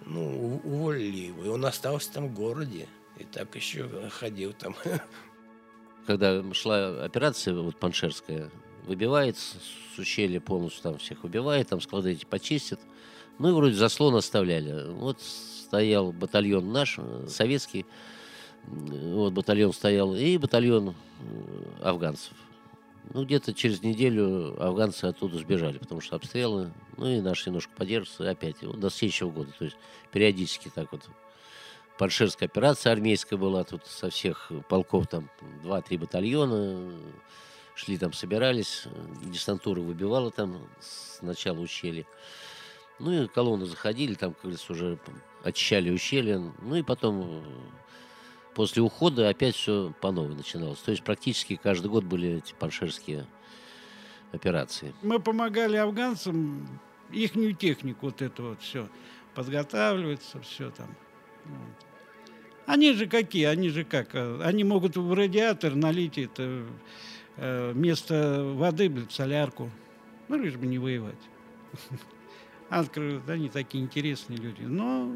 Ну, 0.05 0.61
уволили 0.65 1.27
его, 1.29 1.45
и 1.45 1.49
он 1.49 1.65
остался 1.65 2.13
там 2.13 2.29
в 2.29 2.35
городе. 2.35 2.89
И 3.19 3.25
так 3.25 3.55
еще 3.57 3.89
ходил 4.11 4.53
там. 4.53 4.77
Когда 6.07 6.43
шла 6.55 7.05
операция 7.05 7.55
вот 7.55 7.77
Паншерская, 7.79 8.51
выбивает 8.85 9.37
с 9.37 9.99
ущелья 9.99 10.41
полностью, 10.41 10.83
там 10.83 10.99
всех 10.99 11.25
убивает, 11.25 11.69
там 11.69 11.81
склады 11.81 12.13
эти 12.13 12.25
почистит. 12.25 12.79
Ну 13.39 13.51
и 13.51 13.53
вроде 13.53 13.75
заслон 13.75 14.15
оставляли. 14.15 14.91
Вот 14.93 15.21
стоял 15.21 16.13
батальон 16.13 16.73
наш, 16.73 16.97
э, 16.99 17.27
советский, 17.29 17.85
вот 18.67 19.33
батальон 19.33 19.73
стоял, 19.73 20.15
и 20.15 20.37
батальон 20.39 20.95
э, 21.21 21.83
афганцев. 21.83 22.33
Ну, 23.15 23.25
где-то 23.25 23.55
через 23.55 23.83
неделю 23.83 24.61
афганцы 24.61 25.05
оттуда 25.05 25.39
сбежали, 25.39 25.79
потому 25.79 26.01
что 26.01 26.17
обстрелы, 26.17 26.73
ну 26.97 27.07
и 27.07 27.21
наши 27.21 27.49
немножко 27.49 27.73
поддерживаются 27.77 28.29
опять, 28.29 28.63
вот 28.63 28.81
до 28.81 28.91
следующего 28.91 29.31
года. 29.31 29.53
То 29.59 29.65
есть 29.65 29.77
периодически 30.13 30.71
так 30.75 30.91
вот. 30.91 31.03
Паншерская 31.99 32.49
операция 32.49 32.93
армейская 32.93 33.39
была, 33.39 33.65
тут 33.65 33.87
со 33.87 34.11
всех 34.11 34.51
полков 34.69 35.07
там 35.07 35.31
2-3 35.65 35.99
батальона, 35.99 36.93
шли 37.75 37.97
там, 37.97 38.13
собирались, 38.13 38.85
десантура 39.23 39.81
выбивала 39.81 40.31
там 40.31 40.61
с 40.81 41.23
начала. 41.23 41.67
Ну 42.99 43.13
и 43.13 43.27
колонны 43.29 43.67
заходили, 43.67 44.15
там, 44.15 44.33
как 44.33 44.43
говорится, 44.43 44.73
уже 44.73 44.99
очищали 45.43 45.91
ущелье. 45.91 46.53
Ну 46.61 46.75
и 46.75 46.83
потом 46.83 47.45
после 48.57 48.83
ухода 48.83 49.29
опять 49.29 49.55
все 49.55 49.93
по 50.01 50.11
новой 50.11 50.35
начиналось. 50.35 50.81
То 50.81 50.91
есть 50.91 51.05
практически 51.05 51.55
каждый 51.63 51.89
год 51.89 52.03
были 52.03 52.39
эти 52.39 52.55
паншерские 52.55 53.27
операции. 54.33 54.93
Мы 55.03 55.21
помогали 55.21 55.77
афганцам 55.77 56.81
ихнюю 57.13 57.55
технику, 57.55 58.07
вот 58.07 58.21
это 58.21 58.43
вот 58.43 58.61
все 58.61 58.89
подготавливается, 59.35 60.41
все 60.41 60.71
там. 60.71 60.89
Они 62.67 62.93
же 62.95 63.07
какие, 63.07 63.45
они 63.45 63.69
же 63.69 63.85
как? 63.85 64.17
Они 64.43 64.65
могут 64.65 64.97
в 64.97 65.13
радиатор 65.13 65.77
налить 65.77 66.19
это 66.19 66.67
Э, 67.37 67.73
вместо 67.73 68.43
воды, 68.55 68.89
блядь, 68.89 69.13
солярку. 69.13 69.71
Ну, 70.29 70.37
лишь 70.39 70.57
бы 70.57 70.67
не 70.67 70.79
воевать. 70.79 71.15
Открыли, 72.71 73.21
они 73.29 73.49
такие 73.49 73.85
интересные 73.85 74.39
люди. 74.39 74.63
Но, 74.63 75.13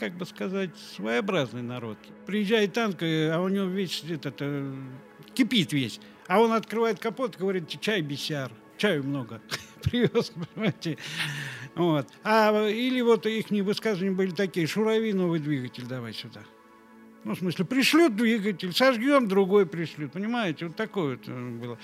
как 0.00 0.14
бы 0.14 0.24
сказать, 0.24 0.70
своеобразный 0.96 1.60
народ. 1.60 1.98
Приезжает 2.26 2.72
танк, 2.72 3.02
а 3.02 3.38
у 3.38 3.48
него 3.48 3.66
весь 3.66 4.02
этот, 4.08 4.36
э, 4.40 4.74
кипит 5.34 5.74
весь. 5.74 6.00
А 6.26 6.40
он 6.40 6.52
открывает 6.52 6.98
капот, 6.98 7.36
говорит, 7.36 7.68
чай 7.68 8.00
бесяр. 8.00 8.50
Чаю 8.78 9.04
много. 9.04 9.42
Привез, 9.82 10.32
понимаете. 10.54 10.96
Вот. 11.74 12.08
А, 12.24 12.66
или 12.66 13.02
вот 13.02 13.26
их 13.26 13.50
высказывания 13.50 14.16
были 14.16 14.30
такие, 14.30 14.66
шурави 14.66 15.12
новый 15.12 15.38
двигатель 15.38 15.84
давай 15.84 16.14
сюда. 16.14 16.40
Ну, 17.24 17.34
в 17.34 17.38
смысле, 17.38 17.66
пришлют 17.66 18.16
двигатель, 18.16 18.72
сожгем, 18.72 19.28
другой 19.28 19.66
пришлют. 19.66 20.12
Понимаете, 20.12 20.68
вот 20.68 20.76
такое 20.76 21.16
вот 21.16 21.28
э, 21.28 21.50
было. 21.50 21.78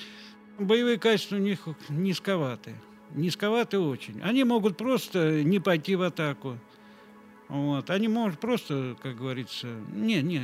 Боевые 0.58 0.98
качества 0.98 1.36
у 1.36 1.40
них 1.40 1.68
низковатые. 1.90 2.80
Низковаты 3.10 3.78
очень. 3.78 4.22
Они 4.22 4.42
могут 4.44 4.78
просто 4.78 5.42
не 5.42 5.60
пойти 5.60 5.96
в 5.96 6.02
атаку. 6.02 6.58
Вот. 7.48 7.90
Они 7.90 8.08
могут 8.08 8.40
просто, 8.40 8.96
как 9.00 9.16
говорится, 9.16 9.68
не, 9.92 10.20
не, 10.22 10.42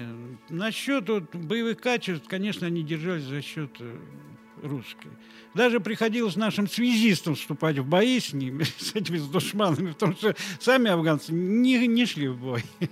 насчет 0.48 1.08
вот 1.08 1.34
боевых 1.34 1.80
качеств, 1.80 2.26
конечно, 2.28 2.66
они 2.66 2.82
держались 2.82 3.24
за 3.24 3.42
счет 3.42 3.70
э, 3.80 3.98
русской. 4.62 5.10
Даже 5.54 5.80
приходилось 5.80 6.36
нашим 6.36 6.68
связистам 6.68 7.34
вступать 7.34 7.78
в 7.78 7.86
бои 7.86 8.20
с 8.20 8.32
ними, 8.32 8.62
с 8.78 8.94
этими 8.94 9.18
с 9.18 9.26
душманами, 9.26 9.92
потому 9.92 10.14
что 10.14 10.36
сами 10.60 10.90
афганцы 10.90 11.32
не, 11.32 11.86
не 11.86 12.06
шли 12.06 12.28
в 12.28 12.38
бой. 12.38 12.62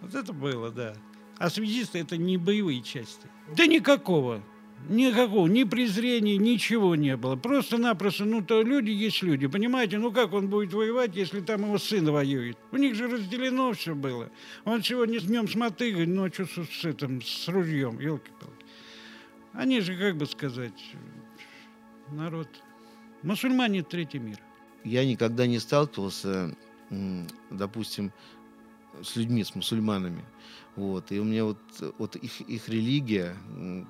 Вот 0.00 0.14
это 0.14 0.32
было, 0.32 0.70
да. 0.70 0.94
А 1.36 1.50
связисты 1.50 1.98
это 1.98 2.16
не 2.16 2.38
боевые 2.38 2.80
части. 2.80 3.28
Да 3.54 3.66
никакого. 3.66 4.42
Никакого, 4.88 5.46
ни 5.46 5.64
презрения, 5.64 6.36
ничего 6.36 6.96
не 6.96 7.16
было. 7.16 7.36
Просто-напросто, 7.36 8.24
ну, 8.24 8.42
то 8.42 8.62
люди 8.62 8.90
есть 8.90 9.22
люди, 9.22 9.46
понимаете? 9.46 9.98
Ну, 9.98 10.10
как 10.10 10.32
он 10.32 10.48
будет 10.48 10.72
воевать, 10.72 11.14
если 11.14 11.40
там 11.40 11.62
его 11.62 11.78
сын 11.78 12.10
воюет? 12.10 12.56
У 12.72 12.76
них 12.76 12.94
же 12.94 13.06
разделено 13.08 13.72
все 13.72 13.94
было. 13.94 14.30
Он 14.64 14.82
сегодня 14.82 15.20
днем 15.20 15.48
с 15.48 15.54
мотыгой, 15.54 16.06
ночью 16.06 16.46
с, 16.46 16.54
с, 16.54 16.84
этим, 16.84 17.22
с 17.22 17.46
ружьем, 17.48 18.00
елки-палки. 18.00 18.64
Они 19.52 19.80
же, 19.80 19.96
как 19.96 20.16
бы 20.16 20.26
сказать, 20.26 20.94
народ. 22.10 22.48
Мусульмане– 23.22 23.82
третий 23.88 24.18
мир. 24.18 24.38
Я 24.82 25.04
никогда 25.04 25.46
не 25.46 25.58
сталкивался, 25.58 26.56
допустим, 27.50 28.12
с 29.02 29.14
людьми, 29.16 29.44
с 29.44 29.54
мусульманами. 29.54 30.24
Вот. 30.80 31.12
И 31.12 31.20
у 31.20 31.24
меня 31.24 31.44
вот, 31.44 31.58
вот 31.98 32.16
их, 32.16 32.40
их 32.40 32.70
религия, 32.70 33.36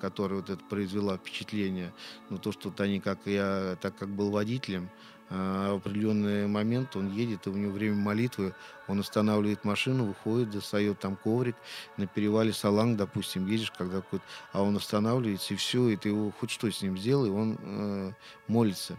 которая 0.01 0.41
вот 0.41 0.49
это 0.49 0.61
произвела 0.65 1.15
впечатление, 1.15 1.93
ну, 2.29 2.37
то, 2.37 2.51
что 2.51 2.67
вот 2.67 2.81
они, 2.81 2.99
как 2.99 3.19
я, 3.23 3.77
так 3.81 3.95
как 3.95 4.09
был 4.09 4.29
водителем, 4.29 4.89
а, 5.29 5.71
в 5.71 5.77
определенный 5.77 6.47
момент 6.47 6.97
он 6.97 7.09
едет, 7.09 7.47
и 7.47 7.49
у 7.49 7.55
него 7.55 7.71
время 7.71 7.95
молитвы, 7.95 8.53
он 8.89 8.99
останавливает 8.99 9.63
машину, 9.63 10.03
выходит, 10.03 10.49
достает 10.49 10.99
там 10.99 11.15
коврик, 11.15 11.55
на 11.95 12.07
перевале 12.07 12.51
Саланг, 12.51 12.97
допустим, 12.97 13.47
едешь, 13.47 13.71
когда 13.71 14.01
какой-то, 14.01 14.25
а 14.51 14.61
он 14.61 14.75
останавливается, 14.75 15.53
и 15.53 15.57
все, 15.57 15.87
и 15.87 15.95
ты 15.95 16.09
его 16.09 16.33
хоть 16.41 16.51
что 16.51 16.69
с 16.69 16.81
ним 16.81 16.97
сделай, 16.97 17.29
он 17.29 17.57
э, 17.57 18.11
молится. 18.49 18.97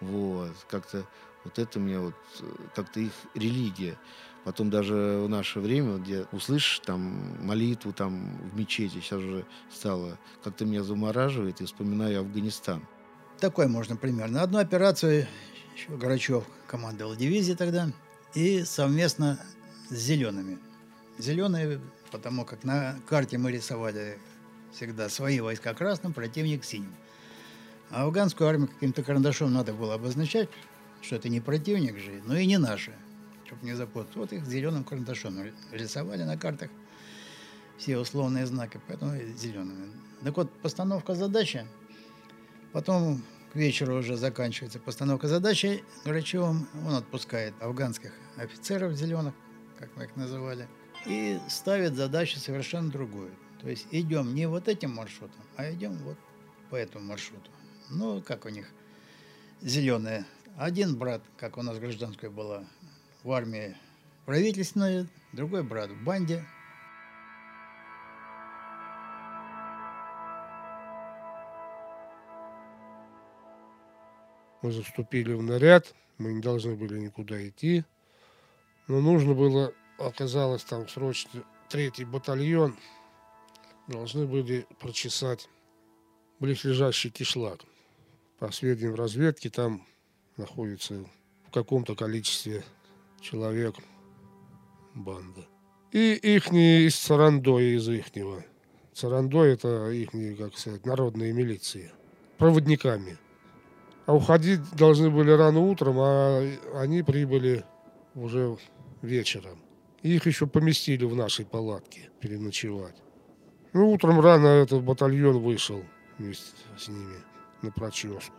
Вот, 0.00 0.50
как-то 0.68 1.06
вот 1.44 1.56
это 1.56 1.78
мне 1.78 2.00
вот, 2.00 2.14
как-то 2.74 2.98
их 2.98 3.12
религия. 3.34 3.96
Потом 4.44 4.70
даже 4.70 5.22
в 5.24 5.28
наше 5.28 5.60
время, 5.60 5.98
где 5.98 6.26
услышишь 6.32 6.80
там 6.80 7.36
молитву 7.46 7.92
там 7.92 8.36
в 8.50 8.58
мечети, 8.58 8.94
сейчас 8.94 9.18
уже 9.18 9.44
стало, 9.72 10.18
как-то 10.42 10.64
меня 10.64 10.82
замораживает 10.82 11.60
и 11.60 11.64
вспоминаю 11.64 12.20
Афганистан. 12.20 12.82
Такой 13.38 13.68
можно 13.68 13.96
примерно. 13.96 14.42
Одну 14.42 14.58
операцию 14.58 15.26
еще 15.76 15.96
Горачев 15.96 16.44
командовал 16.66 17.14
дивизией 17.14 17.56
тогда, 17.56 17.88
и 18.34 18.64
совместно 18.64 19.38
с 19.90 19.94
зелеными. 19.94 20.58
Зеленые, 21.18 21.80
потому 22.10 22.44
как 22.44 22.64
на 22.64 22.96
карте 23.08 23.38
мы 23.38 23.52
рисовали 23.52 24.18
всегда 24.72 25.08
свои 25.08 25.40
войска 25.40 25.72
красным, 25.74 26.12
противник 26.12 26.64
синим. 26.64 26.94
А 27.90 28.04
афганскую 28.04 28.48
армию 28.48 28.68
каким-то 28.68 29.02
карандашом 29.02 29.52
надо 29.52 29.72
было 29.72 29.94
обозначать, 29.94 30.48
что 31.02 31.16
это 31.16 31.28
не 31.28 31.40
противник 31.40 31.98
же, 31.98 32.22
но 32.24 32.36
и 32.36 32.46
не 32.46 32.58
наши, 32.58 32.92
чтобы 33.52 33.66
не 33.66 33.74
запутать. 33.74 34.16
Вот 34.16 34.32
их 34.32 34.46
зеленым 34.46 34.84
карандашом 34.84 35.34
рисовали 35.72 36.22
на 36.22 36.38
картах 36.38 36.70
все 37.76 37.98
условные 37.98 38.46
знаки, 38.46 38.80
поэтому 38.88 39.16
зелеными. 39.36 39.92
Так 40.24 40.36
вот, 40.36 40.50
постановка 40.60 41.14
задачи, 41.14 41.66
потом 42.72 43.22
к 43.52 43.56
вечеру 43.56 43.98
уже 43.98 44.16
заканчивается 44.16 44.78
постановка 44.78 45.28
задачи 45.28 45.84
Грачевым. 46.04 46.66
Он 46.86 46.94
отпускает 46.94 47.54
афганских 47.60 48.12
офицеров 48.36 48.94
зеленых, 48.94 49.34
как 49.78 49.94
мы 49.96 50.04
их 50.04 50.16
называли, 50.16 50.66
и 51.06 51.38
ставит 51.48 51.94
задачу 51.94 52.38
совершенно 52.38 52.90
другую. 52.90 53.32
То 53.60 53.68
есть 53.68 53.86
идем 53.90 54.34
не 54.34 54.46
вот 54.46 54.68
этим 54.68 54.94
маршрутом, 54.94 55.42
а 55.56 55.70
идем 55.70 55.92
вот 56.04 56.16
по 56.70 56.76
этому 56.76 57.04
маршруту. 57.04 57.50
Ну, 57.90 58.22
как 58.22 58.46
у 58.46 58.48
них 58.48 58.70
зеленые. 59.60 60.24
Один 60.56 60.96
брат, 60.96 61.22
как 61.36 61.58
у 61.58 61.62
нас 61.62 61.78
гражданская 61.78 62.30
была, 62.30 62.64
в 63.22 63.30
армии 63.30 63.76
правительственной, 64.26 65.08
другой 65.32 65.62
брат 65.62 65.90
в 65.90 66.04
банде, 66.04 66.44
Мы 74.62 74.70
заступили 74.70 75.32
в 75.32 75.42
наряд, 75.42 75.92
мы 76.18 76.32
не 76.34 76.40
должны 76.40 76.76
были 76.76 76.96
никуда 76.96 77.48
идти. 77.48 77.84
Но 78.86 79.00
нужно 79.00 79.34
было, 79.34 79.74
оказалось, 79.98 80.62
там 80.62 80.88
срочно 80.88 81.42
третий 81.68 82.04
батальон 82.04 82.78
должны 83.88 84.24
были 84.24 84.66
прочесать 84.78 85.48
близлежащий 86.38 87.10
кишлак. 87.10 87.64
По 88.38 88.52
сведениям 88.52 88.94
разведки, 88.94 89.50
там 89.50 89.84
находится 90.36 91.04
в 91.48 91.50
каком-то 91.50 91.96
количестве 91.96 92.62
человек 93.22 93.76
банда. 94.94 95.46
И 95.92 96.14
ихние 96.14 96.86
из 96.86 96.96
Царандоя, 96.96 97.76
из 97.76 97.88
ихнего. 97.88 98.44
Царандой 98.92 99.52
это 99.52 99.90
их, 99.90 100.10
как 100.38 100.58
сказать, 100.58 100.84
народные 100.84 101.32
милиции. 101.32 101.92
Проводниками. 102.38 103.16
А 104.06 104.14
уходить 104.14 104.60
должны 104.72 105.10
были 105.10 105.30
рано 105.30 105.60
утром, 105.60 105.96
а 105.98 106.42
они 106.74 107.02
прибыли 107.02 107.64
уже 108.14 108.56
вечером. 109.00 109.58
И 110.02 110.16
их 110.16 110.26
еще 110.26 110.46
поместили 110.46 111.04
в 111.04 111.14
нашей 111.14 111.46
палатке 111.46 112.10
переночевать. 112.20 112.96
Ну, 113.72 113.90
утром 113.90 114.20
рано 114.20 114.48
этот 114.48 114.82
батальон 114.82 115.38
вышел 115.38 115.82
вместе 116.18 116.52
с 116.76 116.88
ними 116.88 117.16
на 117.62 117.70
проческу. 117.70 118.34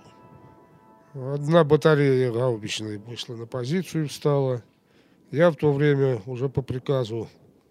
Одна 1.13 1.63
батарея 1.63 2.31
гаубичная 2.31 2.99
вышла 2.99 3.35
на 3.35 3.45
позицию 3.45 4.05
и 4.05 4.07
встала. 4.07 4.63
Я 5.33 5.49
в 5.49 5.55
то 5.55 5.73
время 5.73 6.21
уже 6.27 6.47
по 6.47 6.61
приказу 6.61 7.27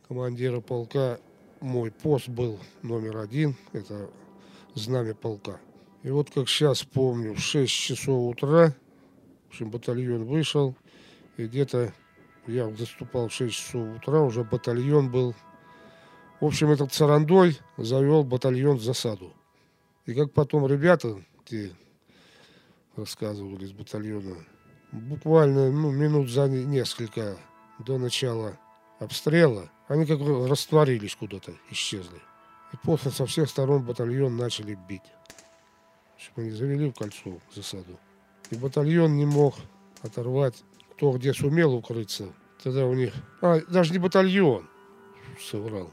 командира 0.08 0.60
полка, 0.60 1.20
мой 1.60 1.92
пост 1.92 2.28
был 2.28 2.58
номер 2.82 3.18
один, 3.18 3.54
это 3.72 4.10
знамя 4.74 5.14
полка. 5.14 5.60
И 6.02 6.10
вот 6.10 6.28
как 6.28 6.48
сейчас 6.48 6.82
помню, 6.82 7.34
в 7.34 7.38
6 7.38 7.72
часов 7.72 8.32
утра, 8.32 8.74
в 9.46 9.50
общем, 9.50 9.70
батальон 9.70 10.24
вышел, 10.24 10.74
и 11.36 11.46
где-то 11.46 11.94
я 12.48 12.68
заступал 12.74 13.28
в 13.28 13.32
6 13.32 13.54
часов 13.54 13.96
утра, 13.96 14.22
уже 14.22 14.42
батальон 14.42 15.08
был. 15.08 15.32
В 16.40 16.46
общем, 16.46 16.68
этот 16.72 16.92
Царандой 16.92 17.60
завел 17.76 18.24
батальон 18.24 18.78
в 18.78 18.82
засаду. 18.82 19.32
И 20.06 20.14
как 20.14 20.32
потом 20.32 20.66
ребята, 20.66 21.22
те 21.44 21.70
рассказывали 22.96 23.66
из 23.66 23.72
батальона, 23.72 24.34
буквально 24.90 25.70
ну, 25.70 25.92
минут 25.92 26.28
за 26.28 26.48
несколько 26.48 27.38
до 27.82 27.98
начала 27.98 28.58
обстрела, 28.98 29.70
они 29.88 30.06
как 30.06 30.20
растворились 30.20 31.16
куда-то, 31.16 31.52
исчезли. 31.70 32.20
И 32.72 32.76
после 32.82 33.10
со 33.10 33.26
всех 33.26 33.50
сторон 33.50 33.84
батальон 33.84 34.36
начали 34.36 34.74
бить 34.88 35.02
чтобы 36.22 36.42
они 36.42 36.50
завели 36.52 36.90
в 36.90 36.94
кольцо 36.94 37.38
засаду. 37.54 37.98
И 38.50 38.56
батальон 38.56 39.16
не 39.16 39.26
мог 39.26 39.54
оторвать, 40.02 40.62
кто 40.92 41.12
где 41.12 41.34
сумел 41.34 41.74
укрыться. 41.74 42.32
Тогда 42.62 42.86
у 42.86 42.94
них... 42.94 43.12
А, 43.40 43.60
даже 43.68 43.92
не 43.92 43.98
батальон, 43.98 44.68
соврал. 45.40 45.92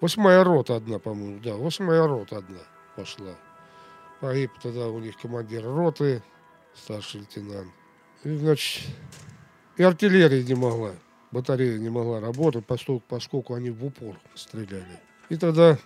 Восьмая 0.00 0.42
рота 0.42 0.76
одна, 0.76 0.98
по-моему, 0.98 1.40
да, 1.40 1.54
восьмая 1.54 2.06
рота 2.06 2.38
одна 2.38 2.58
пошла. 2.96 3.36
Погиб 4.20 4.50
тогда 4.60 4.88
у 4.88 4.98
них 4.98 5.16
командир 5.18 5.62
роты, 5.64 6.22
старший 6.74 7.20
лейтенант. 7.20 7.72
И, 8.24 8.36
значит, 8.36 8.84
и 9.76 9.82
артиллерия 9.82 10.42
не 10.42 10.54
могла, 10.54 10.94
батарея 11.34 11.78
не 11.78 11.90
могла 11.90 12.20
работать, 12.20 12.64
поскольку, 12.64 13.04
поскольку 13.08 13.54
они 13.54 13.70
в 13.70 13.84
упор 13.84 14.16
стреляли. 14.34 15.00
И 15.28 15.36
тогда 15.36 15.76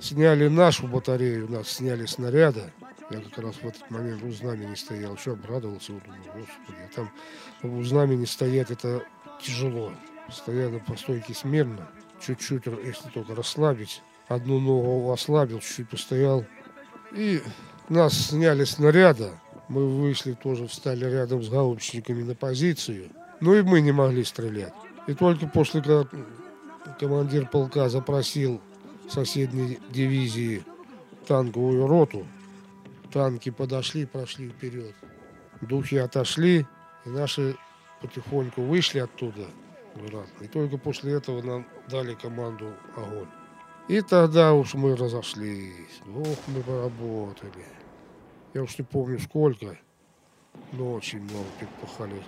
сняли 0.00 0.48
нашу 0.48 0.88
батарею, 0.88 1.48
нас 1.50 1.68
сняли 1.68 2.06
снаряда, 2.06 2.72
я 3.10 3.20
как 3.20 3.38
раз 3.38 3.56
в 3.56 3.64
этот 3.64 3.90
момент 3.90 4.22
у 4.22 4.32
знамени 4.32 4.74
стоял, 4.74 5.14
еще 5.14 5.32
обрадовался, 5.32 5.92
вот, 5.92 6.02
думаю, 6.04 6.22
господи, 6.24 6.78
а 6.84 6.94
там 6.94 7.10
у 7.62 7.82
знамени 7.82 8.24
стоять 8.24 8.70
это 8.70 9.04
тяжело. 9.42 9.92
Постоянно 10.26 10.78
по 10.78 10.96
стойке 10.96 11.34
смирно, 11.34 11.86
чуть-чуть, 12.18 12.64
если 12.66 13.10
только 13.10 13.34
расслабить, 13.34 14.02
одну 14.26 14.58
ногу 14.58 15.12
ослабил, 15.12 15.60
чуть-чуть 15.60 15.90
постоял. 15.90 16.46
И 17.12 17.42
нас 17.90 18.14
сняли 18.28 18.64
с 18.64 18.78
наряда, 18.78 19.32
мы 19.68 19.86
вышли 19.86 20.32
тоже, 20.32 20.66
встали 20.66 21.04
рядом 21.04 21.42
с 21.42 21.50
гаубичниками 21.50 22.22
на 22.22 22.34
позицию, 22.34 23.10
но 23.40 23.54
и 23.54 23.62
мы 23.62 23.82
не 23.82 23.92
могли 23.92 24.24
стрелять. 24.24 24.72
И 25.06 25.14
только 25.14 25.46
после, 25.46 25.82
когда 25.82 26.06
командир 26.98 27.46
полка 27.46 27.88
запросил 27.88 28.60
соседней 29.08 29.78
дивизии 29.90 30.64
танковую 31.26 31.86
роту, 31.86 32.26
танки 33.12 33.50
подошли, 33.50 34.06
прошли 34.06 34.48
вперед. 34.48 34.94
Духи 35.60 35.96
отошли, 35.96 36.66
и 37.04 37.08
наши 37.08 37.56
потихоньку 38.00 38.62
вышли 38.62 38.98
оттуда. 38.98 39.46
И 40.40 40.46
только 40.48 40.76
после 40.78 41.12
этого 41.12 41.40
нам 41.42 41.66
дали 41.88 42.14
команду 42.14 42.72
огонь. 42.96 43.28
И 43.86 44.00
тогда 44.00 44.54
уж 44.54 44.74
мы 44.74 44.96
разошлись. 44.96 46.00
Ох, 46.14 46.38
мы 46.48 46.62
поработали. 46.62 47.66
Я 48.54 48.62
уж 48.62 48.78
не 48.78 48.84
помню 48.84 49.18
сколько, 49.20 49.78
но 50.72 50.94
очень 50.94 51.20
много 51.20 51.46
перепахали, 51.60 52.22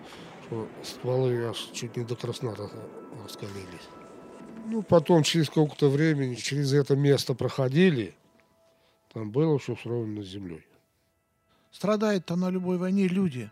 что 0.47 0.69
стволы 0.83 1.45
аж 1.47 1.59
чуть 1.73 1.97
не 1.97 2.05
до 2.05 2.17
красна 2.17 2.55
раскалились. 3.23 3.89
Ну, 4.67 4.83
потом 4.83 5.23
через 5.23 5.47
сколько-то 5.47 5.89
времени 5.89 6.35
через 6.35 6.73
это 6.73 6.97
место 6.97 7.35
проходили, 7.35 8.17
там 9.13 9.31
было 9.31 9.59
все 9.59 9.77
сровнено 9.77 10.23
с 10.23 10.27
землей. 10.27 10.67
Страдает-то 11.71 12.37
на 12.37 12.51
любой 12.51 12.79
войне 12.79 13.07
люди, 13.07 13.51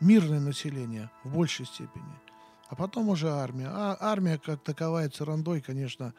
мирное 0.00 0.40
население 0.40 1.10
в 1.24 1.34
большей 1.34 1.66
степени. 1.66 2.14
А 2.68 2.74
потом 2.74 3.10
уже 3.10 3.28
армия. 3.28 3.68
А 3.68 3.96
армия 4.00 4.38
как 4.38 4.62
таковая, 4.62 5.10
царандой, 5.10 5.60
конечно, 5.60 6.14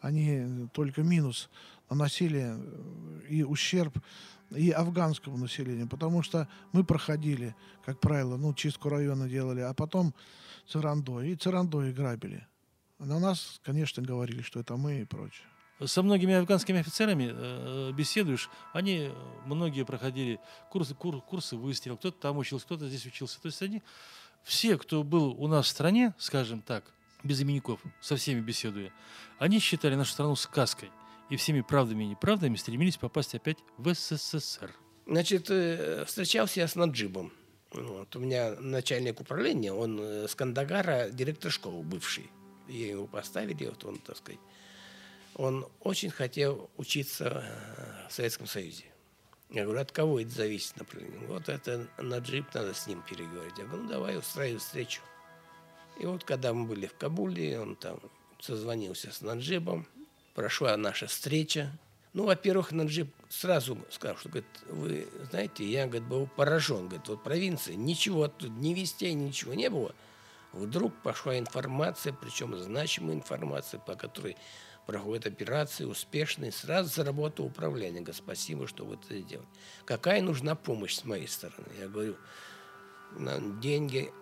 они 0.00 0.68
только 0.72 1.02
минус 1.02 1.50
наносили 1.90 2.54
и 3.28 3.42
ущерб 3.42 3.98
и 4.50 4.70
афганскому 4.70 5.36
населению, 5.36 5.88
потому 5.88 6.22
что 6.22 6.48
мы 6.72 6.84
проходили, 6.84 7.54
как 7.84 8.00
правило, 8.00 8.36
ну, 8.36 8.54
чистку 8.54 8.88
района 8.88 9.28
делали, 9.28 9.60
а 9.60 9.74
потом 9.74 10.14
царандой, 10.66 11.30
и 11.30 11.36
царандой 11.36 11.92
грабили. 11.92 12.46
На 12.98 13.18
нас, 13.18 13.60
конечно, 13.62 14.02
говорили, 14.02 14.42
что 14.42 14.60
это 14.60 14.76
мы 14.76 15.02
и 15.02 15.04
прочее. 15.04 15.46
со 15.84 16.02
многими 16.02 16.34
афганскими 16.34 16.80
офицерами 16.80 17.30
э, 17.30 17.92
беседуешь, 17.92 18.50
они 18.72 19.10
многие 19.46 19.84
проходили 19.84 20.40
курсы, 20.70 20.94
кур, 20.94 21.20
курсы 21.20 21.56
выстрел, 21.56 21.96
кто-то 21.96 22.20
там 22.20 22.38
учился, 22.38 22.66
кто-то 22.66 22.88
здесь 22.88 23.06
учился. 23.06 23.40
То 23.40 23.46
есть 23.46 23.62
они, 23.62 23.82
все, 24.42 24.76
кто 24.78 25.04
был 25.04 25.34
у 25.38 25.46
нас 25.46 25.66
в 25.66 25.68
стране, 25.68 26.14
скажем 26.18 26.62
так, 26.62 26.84
без 27.22 27.42
именников, 27.42 27.80
со 28.00 28.16
всеми 28.16 28.40
беседуя, 28.40 28.92
они 29.38 29.58
считали 29.58 29.94
нашу 29.94 30.12
страну 30.12 30.34
сказкой 30.36 30.90
и 31.30 31.36
всеми 31.36 31.60
правдами 31.60 32.04
и 32.04 32.08
неправдами 32.08 32.56
стремились 32.56 32.96
попасть 32.96 33.34
опять 33.34 33.58
в 33.76 33.92
СССР. 33.92 34.74
Значит, 35.06 35.50
э, 35.50 36.04
встречался 36.06 36.60
я 36.60 36.68
с 36.68 36.74
Наджибом. 36.74 37.32
Вот. 37.72 38.14
У 38.16 38.20
меня 38.20 38.54
начальник 38.60 39.20
управления, 39.20 39.72
он 39.72 39.98
э, 40.00 40.28
с 40.28 40.34
Кандагара, 40.34 41.10
директор 41.10 41.50
школы 41.50 41.82
бывший. 41.82 42.30
И 42.66 42.78
его 42.78 43.06
поставили, 43.06 43.66
вот 43.66 43.84
он, 43.84 43.98
так 43.98 44.16
сказать, 44.16 44.40
он 45.34 45.66
очень 45.80 46.10
хотел 46.10 46.70
учиться 46.76 47.42
э, 47.44 48.08
в 48.08 48.12
Советском 48.12 48.46
Союзе. 48.46 48.84
Я 49.50 49.64
говорю, 49.64 49.80
от 49.80 49.92
кого 49.92 50.20
это 50.20 50.30
зависит, 50.30 50.76
например? 50.76 51.26
Вот 51.26 51.48
это 51.48 51.88
Наджиб, 51.96 52.52
надо 52.52 52.74
с 52.74 52.86
ним 52.86 53.02
переговорить. 53.02 53.56
Я 53.56 53.64
говорю, 53.64 53.84
ну 53.84 53.88
давай 53.88 54.18
устраивай 54.18 54.58
встречу. 54.58 55.00
И 55.98 56.04
вот 56.04 56.24
когда 56.24 56.52
мы 56.52 56.66
были 56.66 56.86
в 56.86 56.94
Кабуле, 56.94 57.58
он 57.58 57.76
там 57.76 57.98
созвонился 58.40 59.10
с 59.10 59.22
Наджибом, 59.22 59.86
прошла 60.38 60.76
наша 60.76 61.08
встреча. 61.08 61.68
Ну, 62.12 62.24
во-первых, 62.24 62.70
Наджиб 62.70 63.12
сразу 63.28 63.76
сказал, 63.90 64.16
что, 64.18 64.28
говорит, 64.28 64.46
вы 64.68 65.08
знаете, 65.30 65.64
я, 65.64 65.86
говорит, 65.86 66.06
был 66.06 66.28
поражен, 66.28 66.86
говорит, 66.86 67.08
вот 67.08 67.24
провинции, 67.24 67.74
ничего 67.74 68.28
тут, 68.28 68.50
ни 68.50 68.72
вестей, 68.72 69.14
ничего 69.14 69.54
не 69.54 69.68
было. 69.68 69.92
Вдруг 70.52 70.94
пошла 71.02 71.36
информация, 71.36 72.12
причем 72.12 72.56
значимая 72.56 73.16
информация, 73.16 73.80
по 73.80 73.96
которой 73.96 74.36
проходит 74.86 75.26
операции 75.26 75.82
успешные, 75.82 76.52
сразу 76.52 76.88
заработало 76.88 77.46
управление. 77.46 78.02
Говорит, 78.02 78.22
спасибо, 78.22 78.68
что 78.68 78.84
вы 78.84 78.94
это 78.94 79.18
сделали. 79.18 79.48
Какая 79.86 80.22
нужна 80.22 80.54
помощь 80.54 80.94
с 80.94 81.04
моей 81.04 81.26
стороны? 81.26 81.66
Я 81.80 81.88
говорю, 81.88 82.14
нам 83.16 83.60
деньги, 83.60 84.12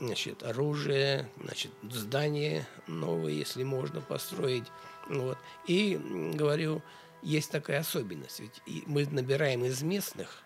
значит, 0.00 0.42
оружие, 0.42 1.30
значит, 1.44 1.70
здание 1.82 2.66
новое, 2.86 3.32
если 3.32 3.62
можно 3.62 4.00
построить. 4.00 4.64
Вот. 5.08 5.38
И 5.66 5.96
говорю, 6.34 6.82
есть 7.22 7.50
такая 7.50 7.80
особенность. 7.80 8.40
Ведь 8.40 8.86
мы 8.86 9.06
набираем 9.06 9.64
из 9.64 9.82
местных, 9.82 10.42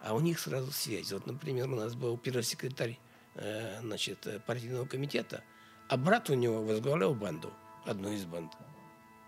а 0.00 0.14
у 0.14 0.20
них 0.20 0.38
сразу 0.38 0.72
связь. 0.72 1.12
Вот, 1.12 1.26
например, 1.26 1.68
у 1.70 1.76
нас 1.76 1.94
был 1.94 2.16
первый 2.18 2.42
секретарь 2.42 2.98
э, 3.34 3.80
значит, 3.80 4.26
партийного 4.46 4.86
комитета, 4.86 5.42
а 5.88 5.96
брат 5.96 6.30
у 6.30 6.34
него 6.34 6.62
возглавлял 6.62 7.14
банду, 7.14 7.52
одну 7.84 8.12
из 8.12 8.24
банд. 8.24 8.52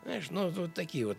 Знаешь, 0.05 0.31
ну 0.31 0.49
вот 0.51 0.75
такие 0.75 1.07
вот. 1.07 1.19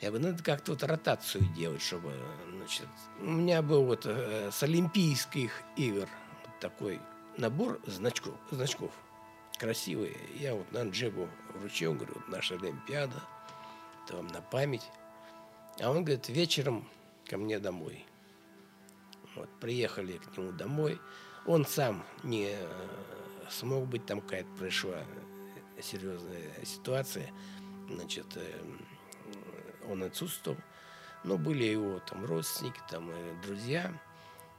Я 0.00 0.10
говорю, 0.10 0.26
надо 0.26 0.42
как-то 0.42 0.72
вот 0.72 0.82
ротацию 0.82 1.44
делать, 1.54 1.80
чтобы, 1.80 2.12
значит, 2.56 2.88
у 3.20 3.30
меня 3.30 3.62
был 3.62 3.84
вот 3.84 4.04
э, 4.04 4.50
с 4.52 4.62
Олимпийских 4.62 5.62
игр 5.76 6.08
вот 6.44 6.60
такой 6.60 7.00
набор 7.38 7.80
значков, 7.86 8.34
значков 8.50 8.90
красивые. 9.58 10.16
Я 10.36 10.54
вот 10.54 10.70
на 10.72 10.88
Джебу 10.88 11.28
вручил, 11.54 11.94
говорю, 11.94 12.14
наша 12.28 12.54
Олимпиада, 12.54 13.22
это 14.04 14.16
вам 14.16 14.26
на 14.28 14.40
память. 14.40 14.88
А 15.80 15.90
он 15.90 16.04
говорит, 16.04 16.28
вечером 16.28 16.88
ко 17.26 17.36
мне 17.36 17.58
домой. 17.58 18.04
Вот, 19.34 19.48
приехали 19.60 20.18
к 20.18 20.36
нему 20.36 20.52
домой. 20.52 21.00
Он 21.46 21.66
сам 21.66 22.04
не 22.22 22.50
э, 22.52 22.66
смог 23.50 23.86
быть, 23.86 24.06
там 24.06 24.20
какая-то 24.20 24.50
пришла 24.58 25.02
серьезная 25.80 26.52
ситуация 26.64 27.32
значит, 27.88 28.26
э, 28.36 28.62
он 29.88 30.02
отсутствовал. 30.02 30.58
Но 31.22 31.38
были 31.38 31.64
его 31.64 32.00
там 32.00 32.24
родственники, 32.24 32.80
там 32.90 33.10
э, 33.10 33.34
друзья. 33.42 33.92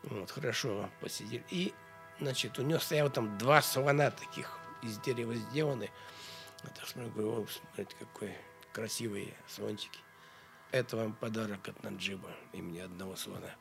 Вот, 0.03 0.31
хорошо 0.31 0.89
посидели. 1.01 1.43
И, 1.49 1.73
значит, 2.19 2.57
у 2.59 2.63
него 2.63 2.79
стояло 2.79 3.09
там 3.09 3.37
два 3.37 3.61
слона 3.61 4.11
таких 4.11 4.59
из 4.85 4.97
дерева 4.99 5.35
сделаны. 5.35 5.89
Это 6.63 6.85
смотрю, 6.85 7.45
смотрите, 7.47 7.95
какой 7.99 8.35
красивые 8.73 9.33
слончики. 9.47 9.99
Это 10.71 10.97
вам 10.97 11.13
подарок 11.13 11.67
от 11.67 11.83
Наджиба 11.83 12.29
и 12.53 12.61
мне 12.61 12.83
одного 12.83 13.15
слона. 13.15 13.55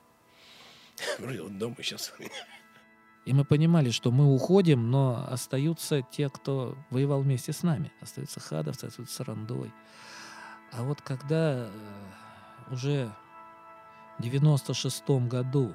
Говорю, 1.19 1.47
он 1.47 1.59
дома 1.59 1.77
сейчас 1.79 2.13
у 2.17 2.23
меня. 2.23 2.33
И 3.25 3.33
мы 3.33 3.45
понимали, 3.45 3.91
что 3.91 4.11
мы 4.11 4.33
уходим, 4.35 4.91
но 4.91 5.27
остаются 5.29 6.03
те, 6.03 6.29
кто 6.29 6.77
воевал 6.91 7.23
вместе 7.23 7.53
с 7.53 7.63
нами. 7.63 7.91
Остаются 8.01 8.41
хадовцы, 8.41 8.87
остаются 8.87 9.25
рандой. 9.25 9.73
А 10.73 10.83
вот 10.83 11.01
когда 11.01 11.67
э, 11.67 11.71
уже 12.71 13.15
в 14.19 14.23
96 14.23 15.09
году, 15.29 15.73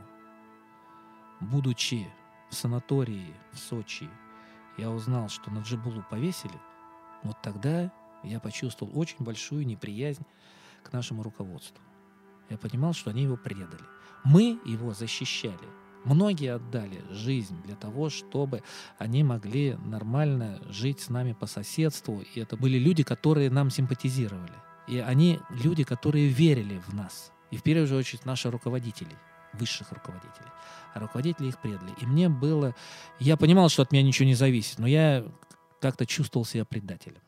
будучи 1.40 2.08
в 2.50 2.56
санатории 2.56 3.34
в 3.52 3.58
Сочи, 3.58 4.10
я 4.80 4.90
узнал, 4.90 5.30
что 5.30 5.52
на 5.52 5.60
Джибулу 5.60 6.04
повесили, 6.10 6.60
вот 7.24 7.38
тогда 7.42 7.92
я 8.24 8.40
почувствовал 8.40 8.98
очень 8.98 9.18
большую 9.20 9.66
неприязнь 9.66 10.26
к 10.84 10.94
нашему 10.94 11.24
руководству. 11.24 11.84
Я 12.50 12.58
понимал, 12.58 12.94
что 12.94 13.10
они 13.10 13.24
его 13.24 13.38
предали. 13.38 13.84
Мы 14.24 14.60
его 14.66 14.94
защищали. 14.94 15.68
Многие 16.06 16.56
отдали 16.56 17.04
жизнь 17.12 17.62
для 17.64 17.76
того, 17.76 18.10
чтобы 18.10 18.64
они 18.98 19.24
могли 19.24 19.76
нормально 19.86 20.60
жить 20.70 21.02
с 21.02 21.10
нами 21.10 21.34
по 21.34 21.46
соседству. 21.46 22.24
И 22.34 22.40
это 22.40 22.58
были 22.58 22.78
люди, 22.78 23.04
которые 23.04 23.50
нам 23.50 23.70
симпатизировали. 23.70 24.54
И 24.88 24.98
они 24.98 25.40
люди, 25.50 25.84
которые 25.84 26.30
верили 26.30 26.82
в 26.88 26.94
нас. 26.94 27.32
И 27.52 27.58
в 27.58 27.64
первую 27.64 28.00
очередь 28.00 28.26
наши 28.26 28.50
руководители, 28.50 29.16
высших 29.54 29.92
руководителей. 29.92 30.50
А 30.94 31.00
руководители 31.00 31.48
их 31.48 31.60
предали. 31.60 31.94
И 32.02 32.06
мне 32.06 32.30
было... 32.30 32.76
Я 33.20 33.38
понимал, 33.38 33.70
что 33.70 33.84
от 33.84 33.92
меня 33.92 34.04
ничего 34.04 34.28
не 34.28 34.36
зависит, 34.36 34.80
но 34.80 34.88
я 34.88 35.26
как-то 35.82 36.06
чувствовал 36.06 36.46
себя 36.46 36.66
предателем 36.66 37.22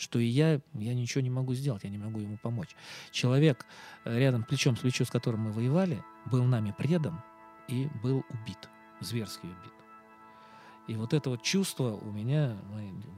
что 0.00 0.18
и 0.18 0.24
я, 0.24 0.62
я 0.72 0.94
ничего 0.94 1.20
не 1.20 1.28
могу 1.28 1.52
сделать, 1.52 1.84
я 1.84 1.90
не 1.90 1.98
могу 1.98 2.20
ему 2.20 2.38
помочь. 2.38 2.74
Человек 3.10 3.66
э, 4.06 4.18
рядом, 4.18 4.44
плечом 4.44 4.74
с 4.74 4.80
плечом, 4.80 5.06
с 5.06 5.10
которым 5.10 5.42
мы 5.42 5.52
воевали, 5.52 6.02
был 6.24 6.42
нами 6.44 6.74
предан, 6.76 7.20
и 7.68 7.86
был 8.02 8.24
убит, 8.30 8.70
зверски 9.00 9.44
убит. 9.44 9.74
И 10.88 10.94
вот 10.94 11.12
это 11.12 11.28
вот 11.28 11.42
чувство 11.42 11.92
у 11.96 12.10
меня 12.10 12.56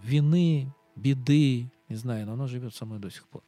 вины, 0.03 0.75
беды, 0.97 1.71
не 1.89 1.97
знаю, 1.97 2.27
но 2.27 2.33
оно 2.33 2.49
живет 2.49 2.75
со 2.75 2.85
мной 2.85 2.99
до 2.99 3.11
сих 3.11 3.29
пор. 3.29 3.45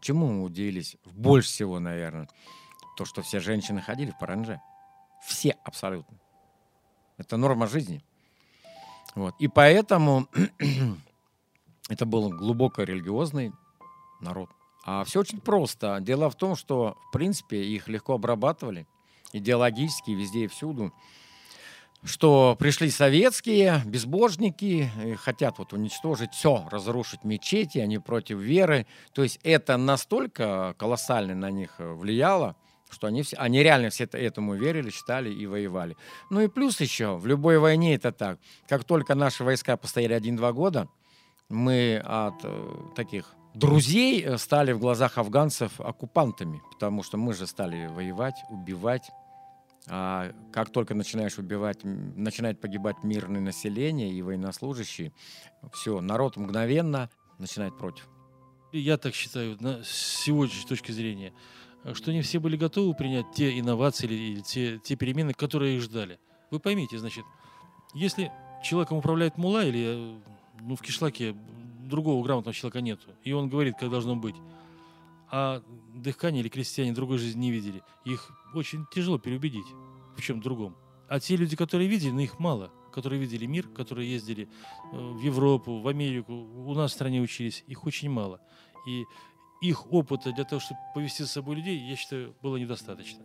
Чему 0.00 0.26
мы 0.28 0.42
удивились? 0.44 0.96
Больше 1.04 1.48
всего, 1.48 1.78
наверное, 1.80 2.28
то, 2.96 3.04
что 3.04 3.22
все 3.22 3.40
женщины 3.40 3.80
ходили 3.80 4.10
в 4.10 4.18
паранже. 4.18 4.60
Все 5.24 5.56
абсолютно. 5.64 6.18
Это 7.16 7.36
норма 7.36 7.66
жизни. 7.66 8.02
Вот. 9.14 9.34
И 9.38 9.48
поэтому 9.48 10.28
это 11.88 12.06
был 12.06 12.30
глубоко 12.30 12.82
религиозный 12.82 13.52
народ. 14.20 14.50
А 14.84 15.04
все 15.04 15.20
очень 15.20 15.40
просто. 15.40 15.98
Дело 16.00 16.30
в 16.30 16.36
том, 16.36 16.56
что, 16.56 16.96
в 17.08 17.12
принципе, 17.12 17.62
их 17.62 17.88
легко 17.88 18.14
обрабатывали 18.14 18.86
идеологически 19.32 20.12
везде 20.12 20.44
и 20.44 20.46
всюду. 20.46 20.92
Что 22.04 22.56
пришли 22.58 22.90
советские 22.90 23.82
безбожники, 23.84 24.90
хотят 25.20 25.58
вот 25.58 25.72
уничтожить 25.72 26.32
все, 26.32 26.66
разрушить 26.70 27.24
мечети, 27.24 27.78
они 27.78 27.98
против 27.98 28.38
веры. 28.38 28.86
То 29.12 29.24
есть 29.24 29.40
это 29.42 29.76
настолько 29.76 30.74
колоссально 30.78 31.34
на 31.34 31.50
них 31.50 31.74
влияло, 31.78 32.54
что 32.88 33.08
они, 33.08 33.22
все, 33.22 33.36
они 33.36 33.62
реально 33.62 33.90
все 33.90 34.04
этому 34.04 34.54
верили, 34.54 34.90
считали 34.90 35.30
и 35.30 35.46
воевали. 35.46 35.96
Ну 36.30 36.40
и 36.40 36.48
плюс 36.48 36.80
еще, 36.80 37.16
в 37.16 37.26
любой 37.26 37.58
войне 37.58 37.94
это 37.94 38.12
так. 38.12 38.38
Как 38.68 38.84
только 38.84 39.14
наши 39.14 39.42
войска 39.44 39.76
постояли 39.76 40.12
один-два 40.12 40.52
года, 40.52 40.88
мы 41.48 42.00
от 42.04 42.44
э, 42.44 42.74
таких 42.94 43.34
друзей 43.54 44.22
э, 44.22 44.38
стали 44.38 44.72
в 44.72 44.78
глазах 44.78 45.18
афганцев 45.18 45.80
оккупантами, 45.80 46.62
потому 46.70 47.02
что 47.02 47.16
мы 47.16 47.34
же 47.34 47.46
стали 47.46 47.86
воевать, 47.86 48.36
убивать. 48.50 49.10
А 49.90 50.32
как 50.52 50.70
только 50.70 50.94
начинаешь 50.94 51.38
убивать, 51.38 51.80
начинает 51.82 52.60
погибать 52.60 53.02
мирное 53.02 53.40
население 53.40 54.12
и 54.12 54.20
военнослужащие, 54.22 55.12
все, 55.72 56.00
народ 56.00 56.36
мгновенно 56.36 57.10
начинает 57.38 57.76
против. 57.78 58.08
Я 58.72 58.98
так 58.98 59.14
считаю, 59.14 59.56
с 59.82 59.88
сегодняшней 60.24 60.68
точки 60.68 60.92
зрения, 60.92 61.32
что 61.94 62.12
не 62.12 62.20
все 62.20 62.38
были 62.38 62.56
готовы 62.56 62.94
принять 62.94 63.32
те 63.32 63.58
инновации 63.58 64.06
или 64.06 64.40
те, 64.40 64.78
те 64.78 64.94
перемены, 64.94 65.32
которые 65.32 65.76
их 65.76 65.82
ждали. 65.82 66.18
Вы 66.50 66.60
поймите, 66.60 66.98
значит, 66.98 67.24
если 67.94 68.30
человеком 68.62 68.98
управляет 68.98 69.38
мула 69.38 69.64
или 69.64 69.84
э, 69.86 70.18
ну, 70.60 70.76
в 70.76 70.82
кишлаке 70.82 71.34
другого 71.88 72.22
грамотного 72.22 72.54
человека 72.54 72.80
нету. 72.80 73.08
И 73.24 73.32
он 73.32 73.48
говорит, 73.48 73.76
как 73.78 73.90
должно 73.90 74.16
быть. 74.16 74.36
А 75.30 75.62
дыхкане 75.94 76.40
или 76.40 76.48
крестьяне 76.48 76.92
другой 76.92 77.18
жизни 77.18 77.40
не 77.40 77.50
видели. 77.50 77.82
Их 78.04 78.30
очень 78.54 78.86
тяжело 78.90 79.18
переубедить 79.18 79.66
в 80.16 80.22
чем 80.22 80.40
другом. 80.40 80.76
А 81.08 81.20
те 81.20 81.36
люди, 81.36 81.56
которые 81.56 81.88
видели, 81.88 82.10
но 82.10 82.20
их 82.20 82.38
мало. 82.38 82.72
которые 82.92 83.20
видели 83.20 83.46
мир, 83.46 83.68
которые 83.68 84.10
ездили 84.10 84.48
э, 84.92 84.96
в 84.96 85.20
Европу, 85.20 85.78
в 85.80 85.86
Америку, 85.86 86.32
у 86.32 86.74
нас 86.74 86.90
в 86.90 86.94
стране 86.94 87.20
учились, 87.20 87.62
их 87.68 87.86
очень 87.86 88.10
мало. 88.10 88.40
И 88.88 89.04
их 89.60 89.92
опыта 89.92 90.32
для 90.32 90.44
того, 90.44 90.60
чтобы 90.60 90.80
повести 90.94 91.22
с 91.22 91.30
собой 91.30 91.56
людей, 91.56 91.78
я 91.78 91.96
считаю, 91.96 92.34
было 92.42 92.56
недостаточно. 92.56 93.22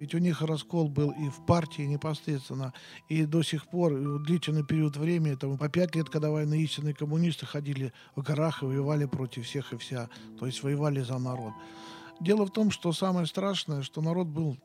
Ведь 0.00 0.14
у 0.14 0.18
них 0.18 0.42
раскол 0.42 0.88
был 0.88 1.10
и 1.10 1.28
в 1.28 1.44
партии 1.46 1.82
непосредственно, 1.82 2.72
и 3.08 3.24
до 3.24 3.42
сих 3.42 3.66
пор, 3.66 3.96
и 3.96 4.24
длительный 4.24 4.64
период 4.64 4.96
времени, 4.96 5.34
там, 5.34 5.58
по 5.58 5.68
пять 5.68 5.96
лет, 5.96 6.08
когда 6.08 6.30
войны 6.30 6.62
истинные 6.62 6.94
коммунисты 6.94 7.46
ходили 7.46 7.92
в 8.14 8.22
горах 8.22 8.62
и 8.62 8.66
воевали 8.66 9.06
против 9.06 9.44
всех 9.44 9.72
и 9.72 9.76
вся, 9.76 10.08
то 10.38 10.46
есть 10.46 10.62
воевали 10.62 11.00
за 11.00 11.18
народ. 11.18 11.52
Дело 12.20 12.46
в 12.46 12.50
том, 12.50 12.70
что 12.70 12.92
самое 12.92 13.26
страшное, 13.26 13.82
что 13.82 14.00
народ 14.00 14.28
был 14.28 14.56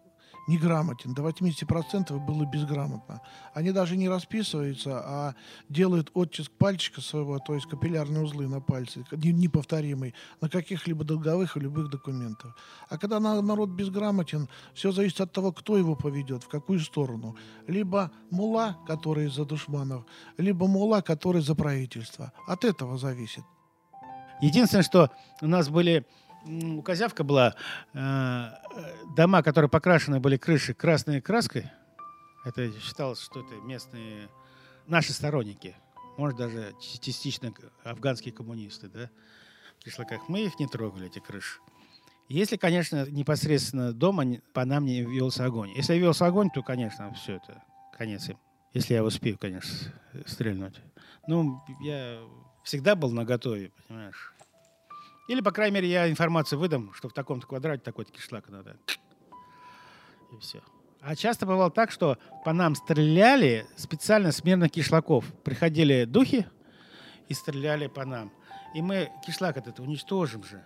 неграмотен. 0.47 1.13
До 1.13 1.21
80% 1.21 2.19
было 2.19 2.45
безграмотно. 2.45 3.21
Они 3.53 3.71
даже 3.71 3.97
не 3.97 4.09
расписываются, 4.09 4.99
а 5.03 5.35
делают 5.69 6.11
оттиск 6.13 6.51
пальчика 6.51 7.01
своего, 7.01 7.39
то 7.39 7.53
есть 7.55 7.67
капиллярные 7.67 8.23
узлы 8.23 8.47
на 8.47 8.61
пальце, 8.61 9.05
неповторимый, 9.11 10.13
на 10.41 10.49
каких-либо 10.49 11.03
долговых 11.03 11.57
и 11.57 11.59
любых 11.59 11.89
документах. 11.89 12.55
А 12.89 12.97
когда 12.97 13.19
народ 13.19 13.69
безграмотен, 13.69 14.49
все 14.73 14.91
зависит 14.91 15.21
от 15.21 15.31
того, 15.31 15.51
кто 15.51 15.77
его 15.77 15.95
поведет, 15.95 16.43
в 16.43 16.47
какую 16.47 16.79
сторону. 16.79 17.35
Либо 17.67 18.11
мула, 18.29 18.77
который 18.87 19.29
за 19.29 19.45
душманов, 19.45 20.05
либо 20.37 20.67
мула, 20.67 21.01
который 21.01 21.41
за 21.41 21.55
правительство. 21.55 22.31
От 22.47 22.65
этого 22.65 22.97
зависит. 22.97 23.43
Единственное, 24.41 24.83
что 24.83 25.09
у 25.41 25.47
нас 25.47 25.69
были 25.69 26.05
Козявка 26.83 27.23
была 27.23 27.55
э, 27.93 28.49
дома, 29.15 29.43
которые 29.43 29.69
покрашены 29.69 30.19
были 30.19 30.37
крыши 30.37 30.73
красной 30.73 31.21
краской. 31.21 31.65
Это 32.45 32.71
считалось, 32.79 33.21
что 33.21 33.39
это 33.41 33.55
местные 33.61 34.29
наши 34.87 35.13
сторонники. 35.13 35.75
Может, 36.17 36.37
даже 36.37 36.75
частично 36.81 37.53
афганские 37.83 38.33
коммунисты, 38.33 38.87
да? 38.89 39.09
В 39.79 39.83
кишлаках. 39.83 40.27
Мы 40.27 40.45
их 40.45 40.59
не 40.59 40.67
трогали, 40.67 41.07
эти 41.07 41.19
крыши. 41.19 41.59
Если, 42.29 42.57
конечно, 42.57 43.05
непосредственно 43.09 43.93
дома 43.93 44.25
по 44.53 44.65
нам 44.65 44.85
не 44.85 45.01
велся 45.01 45.45
огонь. 45.45 45.71
Если 45.75 45.95
велся 45.95 46.25
огонь, 46.25 46.49
то, 46.49 46.61
конечно, 46.63 47.13
все 47.13 47.35
это 47.35 47.63
конец 47.97 48.29
им. 48.29 48.37
Если 48.73 48.93
я 48.93 49.03
успею, 49.03 49.37
конечно, 49.37 49.93
стрельнуть. 50.25 50.75
Ну, 51.27 51.61
я 51.81 52.19
всегда 52.63 52.95
был 52.95 53.11
наготове, 53.11 53.71
понимаешь. 53.87 54.33
Или, 55.27 55.41
по 55.41 55.51
крайней 55.51 55.75
мере, 55.75 55.87
я 55.89 56.09
информацию 56.09 56.59
выдам, 56.59 56.93
что 56.93 57.09
в 57.09 57.13
таком-то 57.13 57.47
квадрате 57.47 57.81
такой-то 57.81 58.11
кишлак 58.11 58.49
надо. 58.49 58.77
И 60.31 60.37
все. 60.39 60.61
А 61.01 61.15
часто 61.15 61.45
бывало 61.45 61.69
так, 61.69 61.91
что 61.91 62.17
по 62.45 62.53
нам 62.53 62.75
стреляли 62.75 63.67
специально 63.75 64.31
с 64.31 64.41
кишлаков. 64.69 65.25
Приходили 65.43 66.05
духи 66.05 66.47
и 67.27 67.33
стреляли 67.33 67.87
по 67.87 68.05
нам. 68.05 68.31
И 68.73 68.81
мы 68.81 69.11
кишлак 69.25 69.57
этот 69.57 69.79
уничтожим 69.79 70.43
же. 70.43 70.63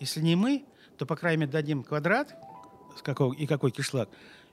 Если 0.00 0.20
не 0.20 0.36
мы, 0.36 0.64
то, 0.98 1.06
по 1.06 1.16
крайней 1.16 1.40
мере, 1.40 1.52
дадим 1.52 1.84
квадрат 1.84 2.34
с 2.96 3.02
какого, 3.02 3.32
и 3.34 3.46
какой 3.46 3.70
кишлак. 3.70 4.08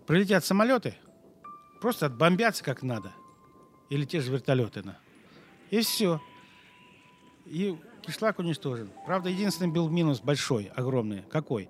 Прилетят 0.05 0.43
самолеты, 0.45 0.95
просто 1.81 2.07
отбомбятся 2.07 2.63
как 2.63 2.83
надо. 2.83 3.13
Или 3.89 4.05
те 4.05 4.21
же 4.21 4.31
вертолеты. 4.31 4.83
На. 4.83 4.99
И 5.69 5.81
все. 5.81 6.21
И 7.45 7.77
кишлак 8.01 8.39
уничтожен. 8.39 8.89
Правда, 9.05 9.29
единственный 9.29 9.71
был 9.71 9.89
минус 9.89 10.19
большой, 10.21 10.71
огромный. 10.75 11.23
Какой? 11.29 11.69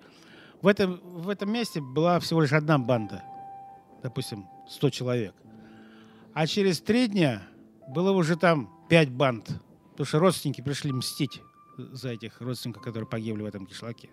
В 0.62 0.66
этом, 0.66 1.00
в 1.02 1.28
этом 1.28 1.52
месте 1.52 1.80
была 1.80 2.20
всего 2.20 2.42
лишь 2.42 2.52
одна 2.52 2.78
банда. 2.78 3.22
Допустим, 4.02 4.46
100 4.68 4.90
человек. 4.90 5.34
А 6.32 6.46
через 6.46 6.80
три 6.80 7.08
дня 7.08 7.42
было 7.88 8.12
уже 8.12 8.36
там 8.36 8.70
пять 8.88 9.10
банд. 9.10 9.48
Потому 9.92 10.06
что 10.06 10.18
родственники 10.18 10.60
пришли 10.60 10.92
мстить 10.92 11.42
за 11.76 12.10
этих 12.10 12.40
родственников, 12.40 12.82
которые 12.82 13.08
погибли 13.08 13.42
в 13.42 13.46
этом 13.46 13.66
кишлаке. 13.66 14.10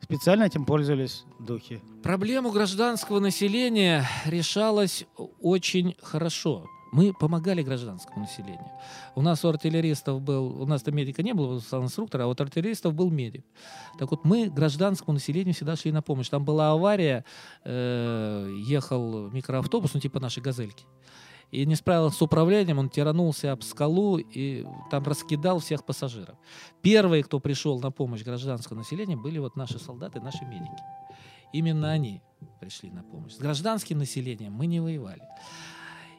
Специально 0.00 0.44
этим 0.44 0.64
пользовались 0.64 1.24
духи. 1.38 1.80
Проблему 2.02 2.50
гражданского 2.50 3.20
населения 3.20 4.04
решалась 4.26 5.06
очень 5.40 5.96
хорошо 6.02 6.66
мы 6.92 7.14
помогали 7.14 7.62
гражданскому 7.62 8.20
населению. 8.20 8.70
У 9.14 9.22
нас 9.22 9.44
у 9.44 9.48
артиллеристов 9.48 10.20
был, 10.20 10.62
у 10.62 10.66
нас-то 10.66 10.92
медика 10.92 11.22
не 11.22 11.32
было, 11.32 11.54
у 11.54 11.82
инструктора, 11.82 12.24
а 12.24 12.26
вот 12.26 12.40
артиллеристов 12.40 12.94
был 12.94 13.10
медик. 13.10 13.44
Так 13.98 14.10
вот, 14.10 14.24
мы 14.24 14.50
гражданскому 14.50 15.14
населению 15.14 15.54
всегда 15.54 15.74
шли 15.74 15.90
на 15.90 16.02
помощь. 16.02 16.28
Там 16.28 16.44
была 16.44 16.70
авария, 16.70 17.24
э, 17.64 18.54
ехал 18.66 19.30
микроавтобус, 19.30 19.94
ну 19.94 20.00
типа 20.00 20.20
нашей 20.20 20.42
«Газельки», 20.42 20.84
и 21.50 21.66
не 21.66 21.76
справился 21.76 22.18
с 22.18 22.22
управлением, 22.22 22.78
он 22.78 22.88
тиранулся 22.88 23.52
об 23.52 23.62
скалу 23.62 24.18
и 24.18 24.66
там 24.90 25.04
раскидал 25.04 25.58
всех 25.58 25.84
пассажиров. 25.84 26.36
Первые, 26.82 27.22
кто 27.22 27.40
пришел 27.40 27.80
на 27.80 27.90
помощь 27.90 28.22
гражданскому 28.22 28.80
населению, 28.80 29.20
были 29.20 29.38
вот 29.38 29.56
наши 29.56 29.78
солдаты, 29.78 30.20
наши 30.20 30.44
медики. 30.44 30.82
Именно 31.52 31.90
они 31.90 32.22
пришли 32.60 32.90
на 32.90 33.02
помощь. 33.02 33.34
С 33.34 33.38
гражданским 33.38 33.98
населением 33.98 34.52
мы 34.52 34.66
не 34.66 34.80
воевали. 34.80 35.22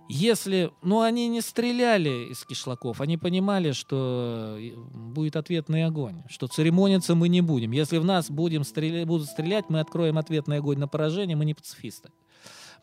Если, 0.09 0.71
ну, 0.81 1.01
они 1.01 1.27
не 1.29 1.41
стреляли 1.41 2.31
из 2.31 2.43
кишлаков, 2.43 2.99
они 2.99 3.17
понимали, 3.17 3.71
что 3.71 4.57
э, 4.59 4.75
будет 4.75 5.35
ответный 5.37 5.85
огонь, 5.85 6.23
что 6.29 6.47
церемониться 6.47 7.15
мы 7.15 7.29
не 7.29 7.41
будем. 7.41 7.71
Если 7.71 7.97
в 7.97 8.05
нас 8.05 8.29
будем 8.29 8.63
стрелять, 8.63 9.07
будут 9.07 9.27
стрелять, 9.27 9.69
мы 9.69 9.79
откроем 9.79 10.17
ответный 10.17 10.57
огонь 10.57 10.77
на 10.77 10.87
поражение, 10.87 11.37
мы 11.37 11.45
не 11.45 11.53
пацифисты, 11.53 12.09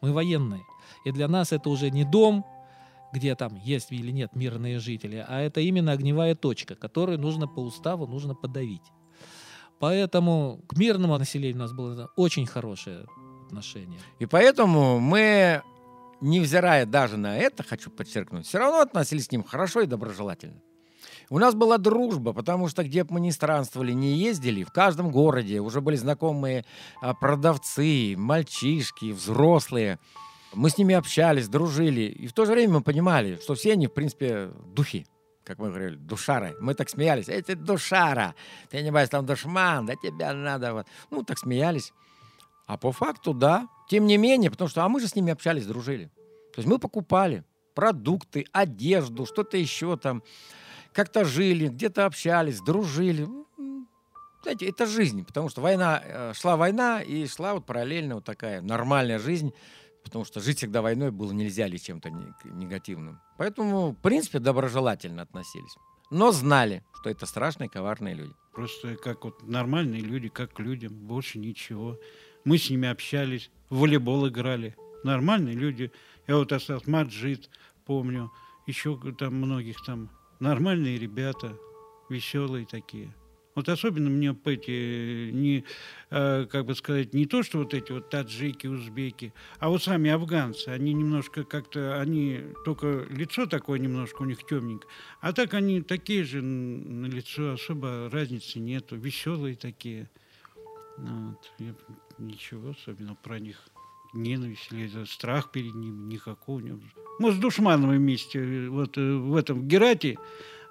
мы 0.01 0.13
военные. 0.13 0.63
И 1.05 1.13
для 1.13 1.29
нас 1.29 1.53
это 1.53 1.69
уже 1.69 1.91
не 1.91 2.05
дом, 2.05 2.45
где 3.13 3.35
там 3.35 3.55
есть 3.57 3.93
или 3.93 4.11
нет 4.13 4.35
мирные 4.35 4.79
жители, 4.79 5.25
а 5.27 5.41
это 5.41 5.61
именно 5.61 5.93
огневая 5.93 6.35
точка, 6.35 6.75
которую 6.75 7.19
нужно 7.19 7.47
по 7.47 7.61
уставу 7.61 8.07
нужно 8.07 8.35
подавить. 8.35 8.93
Поэтому 9.79 10.61
к 10.69 10.77
мирному 10.77 11.19
населению 11.19 11.57
у 11.57 11.61
нас 11.61 11.73
было 11.73 12.11
очень 12.17 12.47
хорошее 12.47 13.07
отношение. 13.47 13.99
И 14.19 14.27
поэтому 14.27 15.01
мы 15.01 15.63
невзирая 16.21 16.87
даже 16.87 17.17
на 17.17 17.39
это, 17.39 17.63
хочу 17.63 17.91
подчеркнуть, 17.91 18.47
все 18.47 18.59
равно 18.59 18.81
относились 18.81 19.29
к 19.29 19.33
ним 19.33 19.45
хорошо 19.45 19.81
и 19.81 19.87
доброжелательно. 19.87 20.61
У 21.29 21.39
нас 21.39 21.55
была 21.55 21.79
дружба, 21.79 22.33
потому 22.33 22.69
что 22.69 22.83
где 22.83 23.05
бы 23.05 23.15
мы 23.15 23.21
ни 23.21 23.31
странствовали, 23.31 23.93
не 23.93 24.17
ездили, 24.17 24.65
в 24.65 24.73
каждом 24.73 25.11
городе 25.11 25.61
уже 25.61 25.81
были 25.81 25.97
знакомые 25.97 26.65
а, 27.01 27.15
продавцы, 27.15 28.15
мальчишки, 28.17 29.13
взрослые. 29.13 30.01
Мы 30.53 30.71
с 30.71 30.79
ними 30.79 30.95
общались, 30.97 31.49
дружили. 31.49 32.03
И 32.03 32.27
в 32.27 32.33
то 32.33 32.45
же 32.45 32.53
время 32.53 32.75
мы 32.75 32.81
понимали, 32.81 33.39
что 33.41 33.55
все 33.55 33.75
они, 33.75 33.87
в 33.87 33.95
принципе, 33.95 34.51
духи 34.75 35.07
как 35.51 35.59
мы 35.59 35.71
говорили, 35.71 35.97
душары. 35.97 36.55
Мы 36.61 36.75
так 36.75 36.89
смеялись. 36.89 37.29
Эти 37.29 37.55
душара. 37.55 38.37
Ты 38.69 38.83
не 38.83 38.93
боишься, 38.93 39.13
там 39.13 39.27
душман, 39.27 39.85
да 39.85 39.97
тебя 39.97 40.33
надо. 40.33 40.75
Вот. 40.75 40.87
Ну, 41.11 41.25
так 41.25 41.39
смеялись. 41.39 41.93
А 42.67 42.77
по 42.77 42.93
факту, 42.93 43.35
да. 43.35 43.67
Тем 43.90 44.07
не 44.07 44.18
менее, 44.18 44.53
потому 44.53 44.70
что 44.70 44.85
а 44.85 44.88
мы 44.88 45.00
же 45.00 45.09
с 45.09 45.16
ними 45.16 45.33
общались, 45.33 45.66
дружили. 45.66 46.12
То 46.55 46.59
есть 46.59 46.68
мы 46.68 46.79
покупали 46.79 47.42
продукты, 47.74 48.46
одежду, 48.53 49.26
что-то 49.26 49.57
еще 49.57 49.96
там. 49.96 50.22
Как-то 50.92 51.24
жили, 51.24 51.66
где-то 51.66 52.07
общались, 52.07 52.61
дружили. 52.61 53.26
Знаете, 54.42 54.68
это 54.68 54.87
жизнь, 54.87 55.24
потому 55.24 55.48
что 55.48 55.61
война, 55.61 56.00
э, 56.05 56.33
шла 56.35 56.57
война, 56.57 57.03
и 57.03 57.26
шла 57.26 57.55
вот 57.55 57.66
параллельно 57.66 58.14
вот 58.14 58.24
такая 58.24 58.62
нормальная 58.62 59.18
жизнь, 59.18 59.53
потому 60.05 60.24
что 60.24 60.38
жить 60.40 60.59
всегда 60.59 60.83
войной 60.83 61.11
было 61.11 61.33
нельзя 61.33 61.66
или 61.66 61.76
чем-то 61.76 62.11
негативным. 62.44 63.20
Поэтому, 63.38 63.90
в 63.90 63.96
принципе, 63.96 64.38
доброжелательно 64.38 65.22
относились. 65.22 65.74
Но 66.11 66.31
знали, 66.31 66.85
что 67.00 67.11
это 67.11 67.26
страшные, 67.26 67.68
коварные 67.68 68.14
люди. 68.14 68.35
Просто 68.55 68.94
как 68.94 69.24
вот 69.24 69.42
нормальные 69.42 70.00
люди, 70.00 70.29
как 70.29 70.61
людям, 70.61 70.92
больше 70.92 71.40
ничего. 71.40 71.98
Мы 72.44 72.59
с 72.59 72.70
ними 72.70 72.88
общались, 72.88 73.50
в 73.68 73.79
волейбол 73.79 74.29
играли. 74.29 74.76
Нормальные 75.05 75.55
люди. 75.55 75.92
Я 76.26 76.37
вот 76.37 76.53
Асад 76.53 76.87
Маджид 76.87 77.50
помню, 77.85 78.31
еще 78.66 78.98
там 79.18 79.35
многих 79.35 79.83
там. 79.85 80.11
Нормальные 80.38 80.98
ребята, 80.98 81.57
веселые 82.09 82.66
такие. 82.66 83.14
Вот 83.55 83.68
особенно 83.68 84.09
мне 84.09 84.35
эти, 84.44 85.31
не, 85.33 85.64
э, 86.11 86.46
как 86.46 86.66
бы 86.66 86.74
сказать, 86.74 87.12
не 87.12 87.26
то, 87.26 87.42
что 87.42 87.59
вот 87.59 87.74
эти 87.74 87.90
вот 87.90 88.09
таджики, 88.09 88.68
узбеки, 88.68 89.35
а 89.59 89.68
вот 89.68 89.83
сами 89.83 90.09
афганцы, 90.11 90.68
они 90.68 90.92
немножко 90.92 91.42
как-то, 91.42 92.00
они 92.00 92.40
только 92.64 93.07
лицо 93.11 93.46
такое 93.46 93.81
немножко 93.81 94.22
у 94.22 94.24
них 94.24 94.46
темненькое, 94.46 94.90
а 95.20 95.33
так 95.33 95.55
они 95.55 95.83
такие 95.83 96.24
же 96.24 96.40
на 96.42 97.07
лицо, 97.07 97.53
особо 97.53 98.09
разницы 98.11 98.61
нету, 98.61 98.96
веселые 98.96 99.57
такие. 99.57 100.09
Вот. 100.96 101.53
Я 101.59 101.74
ничего 102.21 102.71
особенного 102.71 103.17
про 103.17 103.39
них 103.39 103.57
ненависть 104.13 104.69
или 104.71 105.05
страх 105.05 105.51
перед 105.51 105.75
ним 105.75 106.09
никакого 106.09 106.61
не 106.61 106.81
Мы 107.19 107.33
с 107.33 107.37
душманом 107.37 107.91
вместе 107.91 108.69
вот 108.69 108.99
э, 108.99 109.01
в 109.01 109.37
этом 109.37 109.67
Герате 109.67 110.19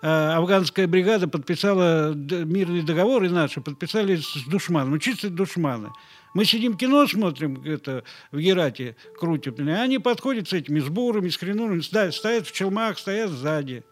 а, 0.02 0.38
афганская 0.38 0.88
бригада 0.88 1.28
подписала 1.28 2.14
мирный 2.14 2.84
договор, 2.84 3.24
и 3.24 3.30
наши 3.30 3.60
подписали 3.60 4.16
с 4.16 4.46
душманом. 4.48 4.92
Ну, 4.92 4.98
чисто 4.98 5.30
душманы. 5.30 5.90
Мы 6.34 6.46
сидим 6.46 6.78
кино 6.78 7.06
смотрим, 7.08 7.62
это 7.66 8.04
в 8.32 8.40
Герате 8.40 8.96
крутим, 9.18 9.56
и 9.56 9.72
они 9.72 10.00
подходят 10.00 10.48
с 10.48 10.54
этими 10.54 10.80
сборами, 10.80 11.30
с 11.30 11.38
хреновыми, 11.38 11.82
ста- 11.82 12.12
стоят 12.12 12.48
в 12.48 12.52
челмах, 12.54 12.98
стоят 12.98 13.32
сзади. 13.32 13.84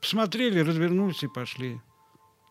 Посмотрели, 0.00 0.58
развернулись 0.58 1.22
и 1.22 1.28
пошли. 1.28 1.80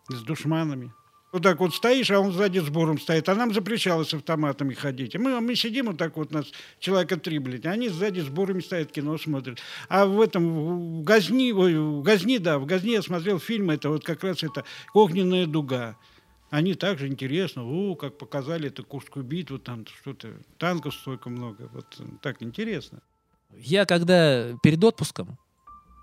С 0.10 0.22
душманами. 0.22 0.94
Вот 1.34 1.42
так 1.42 1.60
вот 1.60 1.74
стоишь, 1.74 2.12
а 2.12 2.20
он 2.20 2.32
сзади 2.32 2.60
сбором 2.60 3.00
стоит. 3.00 3.28
А 3.28 3.34
нам 3.34 3.56
запрещалось 3.56 4.10
с 4.10 4.14
автоматами 4.14 4.76
ходить. 4.76 5.16
А 5.16 5.20
мы, 5.20 5.42
мы 5.42 5.56
сидим 5.56 5.88
вот 5.88 5.98
так 5.98 6.16
вот, 6.16 6.32
нас 6.32 6.46
человека 6.80 7.18
три, 7.18 7.40
блядь. 7.40 7.66
а 7.66 7.72
Они 7.72 7.90
сзади 7.90 8.20
сборами 8.20 8.62
стоят, 8.62 8.92
кино 8.92 9.18
смотрят. 9.18 9.58
А 9.90 10.06
в 10.06 10.22
этом, 10.22 11.00
в 11.00 11.04
Газни, 11.04 11.52
ой, 11.52 11.76
в 11.76 12.04
Газни, 12.04 12.38
да, 12.38 12.60
в 12.60 12.68
Газни 12.68 12.92
я 12.92 13.02
смотрел 13.02 13.40
фильм, 13.40 13.72
это 13.72 13.90
вот 13.90 14.04
как 14.04 14.24
раз 14.24 14.44
это 14.44 14.64
«Огненная 14.94 15.48
дуга». 15.48 15.98
Они 16.52 16.76
также 16.76 17.08
интересно, 17.08 17.66
о, 17.66 17.96
как 17.96 18.20
показали 18.20 18.68
эту 18.68 18.84
Курскую 18.84 19.26
битву, 19.26 19.58
там 19.58 19.88
что-то, 19.88 20.36
танков 20.60 20.94
столько 20.94 21.32
много. 21.32 21.68
Вот 21.74 21.96
э, 21.98 22.04
так 22.22 22.44
интересно. 22.44 23.02
Я 23.58 23.88
когда 23.88 24.56
перед 24.62 24.84
отпуском 24.84 25.40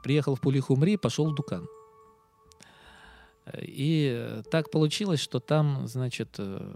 приехал 0.03 0.35
в 0.35 0.41
Пулихумри, 0.41 0.97
пошел 0.97 1.31
в 1.31 1.37
Дукан. 1.37 1.69
И 3.59 4.43
так 4.51 4.71
получилось, 4.71 5.21
что 5.21 5.41
там, 5.41 5.87
значит, 5.87 6.37
э, 6.39 6.75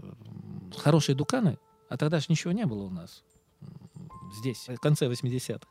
хорошие 0.77 1.15
дуканы, 1.15 1.57
а 1.89 1.97
тогда 1.97 2.19
же 2.19 2.25
ничего 2.29 2.51
не 2.51 2.65
было 2.65 2.83
у 2.83 2.89
нас 2.89 3.23
здесь, 4.35 4.67
в 4.67 4.77
конце 4.77 5.07
80-х. 5.07 5.67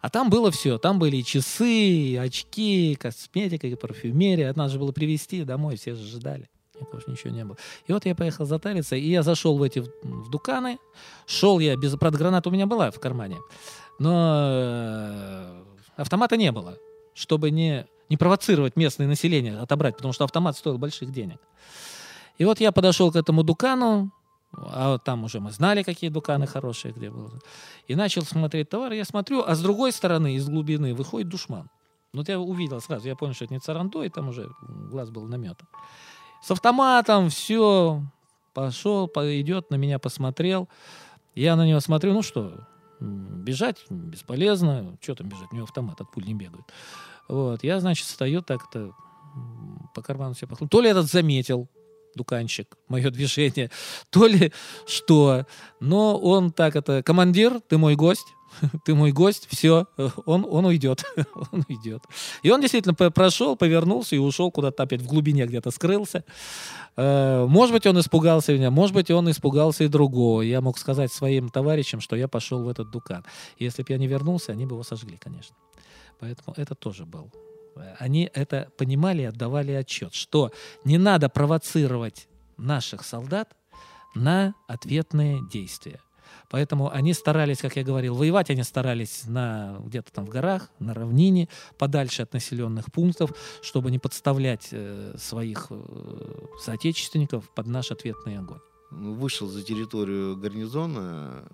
А 0.00 0.10
там 0.10 0.30
было 0.30 0.50
все. 0.50 0.78
Там 0.78 0.98
были 0.98 1.16
и 1.16 1.24
часы, 1.24 1.68
и 1.68 2.16
очки, 2.16 2.92
и 2.92 2.94
косметика, 2.94 3.66
и 3.66 3.74
парфюмерия. 3.74 4.52
Надо 4.54 4.72
же 4.72 4.78
было 4.78 4.92
привезти 4.92 5.42
домой, 5.44 5.76
все 5.76 5.94
же 5.94 6.06
ждали. 6.06 6.48
Никого 6.80 7.00
ж 7.00 7.08
ничего 7.08 7.30
не 7.30 7.44
было. 7.44 7.56
И 7.88 7.92
вот 7.92 8.06
я 8.06 8.14
поехал 8.14 8.44
затариться, 8.44 8.94
и 8.94 9.08
я 9.08 9.24
зашел 9.24 9.58
в 9.58 9.62
эти 9.62 9.80
в, 9.80 10.30
дуканы. 10.30 10.78
Шел 11.26 11.58
я 11.58 11.76
без... 11.76 11.96
Правда, 11.96 12.42
у 12.44 12.50
меня 12.50 12.66
была 12.66 12.92
в 12.92 13.00
кармане. 13.00 13.38
Но 13.98 14.48
э, 14.52 15.64
автомата 15.96 16.36
не 16.36 16.52
было, 16.52 16.78
чтобы 17.14 17.50
не, 17.50 17.88
не 18.08 18.16
провоцировать 18.16 18.76
местное 18.76 19.06
население, 19.06 19.58
отобрать, 19.58 19.96
потому 19.96 20.12
что 20.12 20.24
автомат 20.24 20.56
стоил 20.56 20.78
больших 20.78 21.12
денег. 21.12 21.38
И 22.38 22.44
вот 22.44 22.60
я 22.60 22.72
подошел 22.72 23.12
к 23.12 23.16
этому 23.16 23.42
дукану, 23.42 24.12
а 24.52 24.92
вот 24.92 25.04
там 25.04 25.24
уже 25.24 25.40
мы 25.40 25.50
знали, 25.50 25.82
какие 25.82 26.10
дуканы 26.10 26.46
хорошие, 26.46 26.92
где 26.92 27.10
было. 27.10 27.38
И 27.86 27.94
начал 27.94 28.22
смотреть 28.22 28.70
товар, 28.70 28.92
я 28.92 29.04
смотрю, 29.04 29.42
а 29.46 29.54
с 29.54 29.60
другой 29.60 29.92
стороны, 29.92 30.36
из 30.36 30.48
глубины, 30.48 30.94
выходит 30.94 31.28
душман. 31.28 31.68
Вот 32.14 32.28
я 32.28 32.40
увидел 32.40 32.80
сразу, 32.80 33.06
я 33.06 33.16
понял, 33.16 33.34
что 33.34 33.44
это 33.44 33.54
не 33.54 33.60
Царандой, 33.60 34.08
там 34.08 34.28
уже 34.28 34.48
глаз 34.62 35.10
был 35.10 35.26
наметан. 35.26 35.68
С 36.42 36.50
автоматом, 36.50 37.28
все, 37.28 38.02
пошел, 38.54 39.08
по- 39.08 39.40
идет, 39.40 39.70
на 39.70 39.74
меня 39.74 39.98
посмотрел. 39.98 40.68
Я 41.34 41.56
на 41.56 41.66
него 41.66 41.80
смотрю, 41.80 42.14
ну 42.14 42.22
что, 42.22 42.66
бежать 43.00 43.84
бесполезно. 43.90 44.96
Что 45.00 45.16
там 45.16 45.28
бежать? 45.28 45.48
У 45.52 45.56
него 45.56 45.64
автомат 45.64 46.00
от 46.00 46.10
пуль 46.10 46.24
не 46.24 46.34
бегает. 46.34 46.64
Вот, 47.28 47.62
я, 47.62 47.80
значит, 47.80 48.06
стою 48.06 48.42
так-то 48.42 48.92
по 49.94 50.02
карману 50.02 50.34
себе 50.34 50.48
похлопал. 50.48 50.68
То 50.68 50.80
ли 50.80 50.90
этот 50.90 51.10
заметил, 51.10 51.68
дуканчик, 52.14 52.76
мое 52.88 53.10
движение, 53.10 53.70
то 54.10 54.26
ли 54.26 54.52
что. 54.86 55.46
Но 55.80 56.18
он 56.18 56.52
так 56.52 56.76
это, 56.76 57.02
командир, 57.02 57.60
ты 57.68 57.78
мой 57.78 57.94
гость, 57.94 58.26
ты 58.84 58.94
мой 58.94 59.12
гость, 59.12 59.46
все, 59.50 59.86
он, 60.26 60.46
он 60.48 60.64
уйдет, 60.66 61.04
он 61.52 61.64
уйдет. 61.68 62.02
И 62.42 62.50
он 62.50 62.60
действительно 62.60 62.94
прошел, 62.94 63.56
повернулся 63.56 64.16
и 64.16 64.18
ушел 64.18 64.50
куда-то 64.50 64.82
опять 64.82 65.02
в 65.02 65.06
глубине 65.06 65.46
где-то 65.46 65.70
скрылся. 65.70 66.24
Э, 66.96 67.46
Может 67.46 67.74
быть, 67.74 67.86
он 67.86 67.98
испугался 68.00 68.52
меня, 68.52 68.70
может 68.70 68.94
быть, 68.94 69.10
он 69.10 69.30
испугался 69.30 69.84
и 69.84 69.88
другого. 69.88 70.42
Я 70.42 70.60
мог 70.60 70.78
сказать 70.78 71.12
своим 71.12 71.48
товарищам, 71.48 72.00
что 72.00 72.16
я 72.16 72.28
пошел 72.28 72.62
в 72.62 72.68
этот 72.68 72.90
дукан. 72.90 73.24
Если 73.58 73.82
бы 73.82 73.92
я 73.92 73.98
не 73.98 74.06
вернулся, 74.06 74.52
они 74.52 74.66
бы 74.66 74.74
его 74.74 74.82
сожгли, 74.82 75.16
конечно. 75.16 75.54
Поэтому 76.20 76.54
это 76.56 76.74
тоже 76.74 77.06
был. 77.06 77.32
Они 77.98 78.30
это 78.34 78.70
понимали 78.76 79.22
и 79.22 79.26
отдавали 79.26 79.72
отчет, 79.72 80.14
что 80.14 80.50
не 80.84 80.98
надо 80.98 81.28
провоцировать 81.28 82.28
наших 82.56 83.04
солдат 83.04 83.56
на 84.14 84.54
ответные 84.66 85.40
действия. 85.48 86.00
Поэтому 86.50 86.90
они 86.90 87.12
старались, 87.12 87.58
как 87.58 87.76
я 87.76 87.84
говорил, 87.84 88.14
воевать 88.14 88.50
они 88.50 88.62
старались 88.62 89.24
на, 89.26 89.78
где-то 89.80 90.12
там 90.12 90.26
в 90.26 90.28
горах, 90.30 90.70
на 90.78 90.94
равнине, 90.94 91.48
подальше 91.78 92.22
от 92.22 92.32
населенных 92.32 92.90
пунктов, 92.90 93.32
чтобы 93.62 93.90
не 93.90 93.98
подставлять 93.98 94.68
э, 94.72 95.14
своих 95.18 95.66
э, 95.70 96.46
соотечественников 96.60 97.48
под 97.54 97.66
наш 97.66 97.90
ответный 97.90 98.38
огонь. 98.38 98.60
Ну, 98.90 99.14
вышел 99.14 99.46
за 99.46 99.62
территорию 99.62 100.36
гарнизона, 100.36 101.48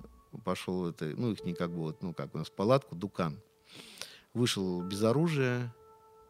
пошел 0.44 0.86
это, 0.86 1.06
ну, 1.16 1.32
их 1.32 1.44
не 1.44 1.54
как 1.54 1.70
бы 1.72 1.94
ну, 2.00 2.14
как 2.14 2.34
у 2.34 2.38
нас 2.38 2.48
палатку, 2.48 2.94
Дукан. 2.94 3.40
Вышел 4.34 4.82
без 4.82 5.02
оружия, 5.02 5.74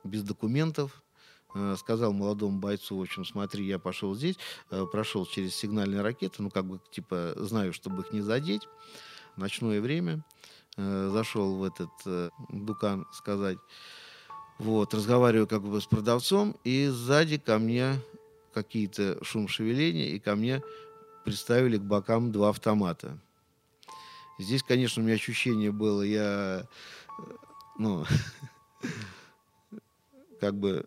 без 0.04 0.22
документов, 0.22 1.02
э, 1.54 1.74
сказал 1.78 2.12
молодому 2.12 2.58
бойцу, 2.58 2.98
в 2.98 3.02
общем, 3.02 3.24
смотри, 3.24 3.66
я 3.66 3.78
пошел 3.78 4.14
здесь, 4.14 4.36
э, 4.70 4.84
прошел 4.92 5.26
через 5.26 5.54
сигнальные 5.56 6.02
ракеты, 6.02 6.42
ну, 6.42 6.50
как 6.50 6.66
бы, 6.66 6.80
типа, 6.90 7.32
знаю, 7.36 7.72
чтобы 7.72 8.02
их 8.02 8.12
не 8.12 8.20
задеть, 8.20 8.68
ночное 9.36 9.80
время, 9.80 10.24
э, 10.76 11.10
зашел 11.12 11.56
в 11.56 11.64
этот 11.64 11.90
Дукан 12.50 13.06
сказать, 13.12 13.58
вот, 14.58 14.94
разговариваю 14.94 15.46
как 15.46 15.62
бы 15.62 15.80
с 15.80 15.86
продавцом, 15.86 16.56
и 16.62 16.86
сзади 16.86 17.38
ко 17.38 17.58
мне 17.58 18.00
какие-то 18.52 19.18
шум 19.24 19.48
шевеления, 19.48 20.10
и 20.10 20.18
ко 20.20 20.36
мне 20.36 20.62
приставили 21.24 21.78
к 21.78 21.82
бокам 21.82 22.30
два 22.30 22.50
автомата. 22.50 23.18
Здесь, 24.38 24.62
конечно, 24.62 25.02
у 25.02 25.06
меня 25.06 25.14
ощущение 25.14 25.72
было, 25.72 26.02
я, 26.02 26.68
ну, 27.78 28.04
как 30.40 30.54
бы 30.58 30.86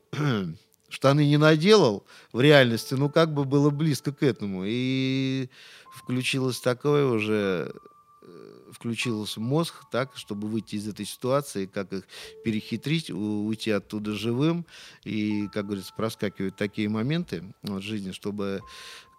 штаны 0.90 1.26
не 1.26 1.38
наделал 1.38 2.06
в 2.32 2.40
реальности, 2.42 2.94
ну, 2.94 3.10
как 3.10 3.34
бы 3.34 3.44
было 3.44 3.70
близко 3.70 4.14
к 4.14 4.24
этому. 4.24 4.64
И 4.66 5.50
включилось 5.94 6.60
такое 6.60 7.06
уже, 7.06 7.74
э, 8.22 8.72
включился 8.72 9.40
мозг 9.40 9.84
так, 9.92 10.16
чтобы 10.16 10.48
выйти 10.48 10.76
из 10.76 10.88
этой 10.88 11.06
ситуации, 11.06 11.66
как 11.66 11.92
их 11.92 12.04
перехитрить, 12.44 13.10
уйти 13.10 13.72
оттуда 13.72 14.14
живым. 14.14 14.66
И, 15.04 15.48
как 15.50 15.66
говорится, 15.66 15.94
проскакивают 15.96 16.56
такие 16.56 16.90
моменты 16.90 17.44
в 17.64 17.82
жизни, 17.82 18.12
чтобы 18.12 18.62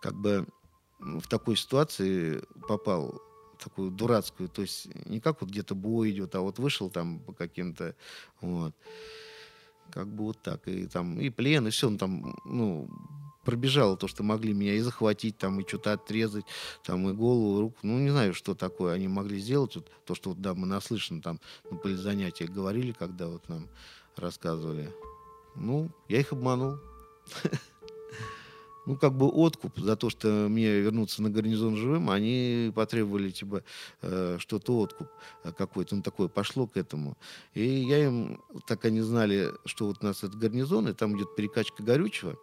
как 0.00 0.14
бы 0.14 0.46
м, 1.00 1.20
в 1.20 1.28
такой 1.28 1.56
ситуации 1.56 2.42
попал 2.68 3.20
такую 3.58 3.90
дурацкую, 3.90 4.48
то 4.48 4.62
есть 4.62 4.88
не 5.06 5.20
как 5.20 5.40
вот 5.40 5.50
где-то 5.50 5.74
бой 5.74 6.10
идет, 6.10 6.34
а 6.34 6.40
вот 6.40 6.58
вышел 6.58 6.90
там 6.90 7.20
по 7.20 7.32
каким-то, 7.32 7.94
вот, 8.40 8.74
как 9.90 10.08
бы 10.08 10.24
вот 10.24 10.40
так, 10.42 10.66
и 10.68 10.86
там, 10.86 11.20
и 11.20 11.30
плен, 11.30 11.66
и 11.66 11.70
все, 11.70 11.90
ну, 11.90 11.98
там, 11.98 12.36
ну, 12.44 12.88
пробежало 13.44 13.96
то, 13.96 14.08
что 14.08 14.22
могли 14.22 14.52
меня 14.52 14.74
и 14.74 14.80
захватить, 14.80 15.38
там, 15.38 15.60
и 15.60 15.66
что-то 15.66 15.92
отрезать, 15.94 16.44
там, 16.84 17.08
и 17.08 17.12
голову, 17.12 17.58
и 17.58 17.60
руку, 17.62 17.78
ну, 17.82 17.98
не 17.98 18.10
знаю, 18.10 18.34
что 18.34 18.54
такое 18.54 18.94
они 18.94 19.08
могли 19.08 19.38
сделать, 19.38 19.74
вот, 19.76 19.90
то, 20.04 20.14
что, 20.14 20.30
вот, 20.30 20.40
да, 20.40 20.54
мы 20.54 20.66
наслышаны 20.66 21.22
там 21.22 21.40
на 21.70 21.76
полезанятиях 21.76 22.50
говорили, 22.50 22.92
когда 22.92 23.28
вот 23.28 23.48
нам 23.48 23.68
рассказывали. 24.16 24.92
Ну, 25.56 25.90
я 26.08 26.20
их 26.20 26.32
обманул. 26.32 26.78
Ну, 28.88 28.96
как 28.96 29.12
бы 29.12 29.26
откуп 29.28 29.78
за 29.78 29.96
то, 29.96 30.08
что 30.08 30.48
мне 30.48 30.80
вернуться 30.80 31.22
на 31.22 31.28
гарнизон 31.28 31.76
живым, 31.76 32.08
они 32.08 32.72
потребовали, 32.74 33.28
типа, 33.28 33.62
э, 34.00 34.38
что-то 34.40 34.78
откуп 34.78 35.08
э, 35.44 35.52
какой-то, 35.52 35.94
ну, 35.94 36.00
такое 36.00 36.28
пошло 36.28 36.66
к 36.66 36.78
этому. 36.78 37.18
И 37.52 37.66
я 37.66 38.06
им, 38.06 38.40
так 38.66 38.86
они 38.86 39.02
знали, 39.02 39.50
что 39.66 39.88
вот 39.88 39.98
у 40.00 40.06
нас 40.06 40.24
это 40.24 40.38
гарнизон, 40.38 40.88
и 40.88 40.94
там 40.94 41.18
идет 41.18 41.36
перекачка 41.36 41.82
горючего, 41.82 42.38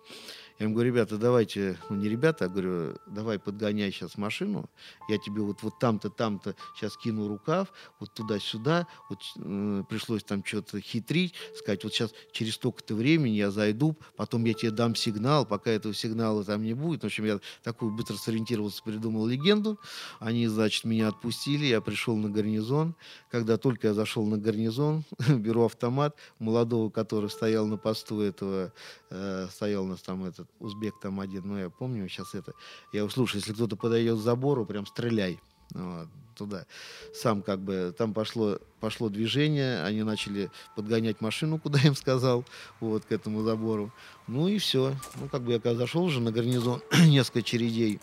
я 0.60 0.66
им 0.66 0.74
говорю, 0.74 0.94
ребята, 0.94 1.18
давайте, 1.18 1.78
ну 1.90 1.98
не 1.98 2.08
ребята, 2.08 2.46
а 2.46 2.48
говорю, 2.48 2.98
давай 3.08 3.40
подгоняй 3.40 3.92
сейчас 3.92 4.18
машину, 4.18 4.70
я 5.10 5.18
тебе 5.18 5.42
вот, 5.42 5.64
вот 5.64 5.80
там-то, 5.80 6.10
там-то 6.10 6.56
сейчас 6.76 6.96
кину 6.98 7.28
рукав, 7.28 7.74
вот 8.00 8.14
туда-сюда, 8.14 8.88
вот 9.10 9.20
э, 9.38 9.84
пришлось 9.90 10.24
там 10.24 10.44
что-то 10.46 10.80
хитрить, 10.80 11.34
сказать, 11.58 11.84
вот 11.84 11.94
сейчас 11.94 12.14
через 12.32 12.56
столько-то 12.56 12.96
времени 12.96 13.36
я 13.36 13.52
зайду, 13.52 13.98
потом 14.16 14.46
я 14.46 14.54
тебе 14.54 14.72
дам 14.72 14.96
сигнал, 14.96 15.46
пока 15.46 15.72
этого 15.72 15.94
сигнала 15.94 16.44
там 16.44 16.64
не 16.64 16.74
будет. 16.74 17.04
В 17.04 17.06
общем, 17.06 17.26
я 17.26 17.40
такую 17.64 17.92
быстро 17.92 18.16
сориентировался, 18.16 18.84
придумал 18.84 19.28
легенду. 19.28 19.80
Они, 20.20 20.48
значит, 20.48 20.86
меня 20.86 21.10
отпустили, 21.10 21.66
я 21.66 21.82
пришел 21.82 22.16
на 22.16 22.30
гарнизон. 22.30 22.96
Когда 23.30 23.58
только 23.58 23.88
я 23.88 23.94
зашел 23.94 24.26
на 24.26 24.38
гарнизон, 24.38 25.04
беру 25.30 25.66
автомат 25.66 26.16
молодого, 26.40 26.90
который 26.90 27.30
стоял 27.30 27.68
на 27.68 27.78
посту 27.78 28.22
этого, 28.22 28.72
э, 29.10 29.48
стоял 29.52 29.84
у 29.84 29.88
нас 29.88 30.02
там 30.02 30.24
этот 30.24 30.45
узбек 30.60 31.00
там 31.00 31.20
один, 31.20 31.44
ну 31.46 31.58
я 31.58 31.70
помню 31.70 32.08
сейчас 32.08 32.36
это. 32.36 32.54
Я 32.94 33.08
слушай, 33.10 33.38
если 33.38 33.54
кто-то 33.54 33.76
подойдет 33.76 34.18
к 34.18 34.22
забору, 34.22 34.66
прям 34.66 34.86
стреляй. 34.86 35.40
Вот, 35.74 36.08
туда. 36.36 36.66
Сам 37.14 37.42
как 37.42 37.60
бы, 37.60 37.94
там 37.98 38.14
пошло, 38.14 38.60
пошло 38.80 39.10
движение, 39.10 39.82
они 39.84 40.04
начали 40.04 40.52
подгонять 40.76 41.22
машину, 41.22 41.60
куда 41.60 41.80
им 41.80 41.96
сказал, 41.96 42.46
вот, 42.80 43.06
к 43.06 43.12
этому 43.12 43.44
забору. 43.44 43.92
Ну 44.28 44.48
и 44.48 44.58
все. 44.58 44.94
Ну, 45.16 45.28
как 45.28 45.44
бы 45.44 45.54
я 45.54 45.60
когда 45.60 45.78
зашел 45.78 46.04
уже 46.04 46.22
на 46.22 46.32
гарнизон, 46.32 46.82
несколько 47.08 47.42
чередей 47.42 48.00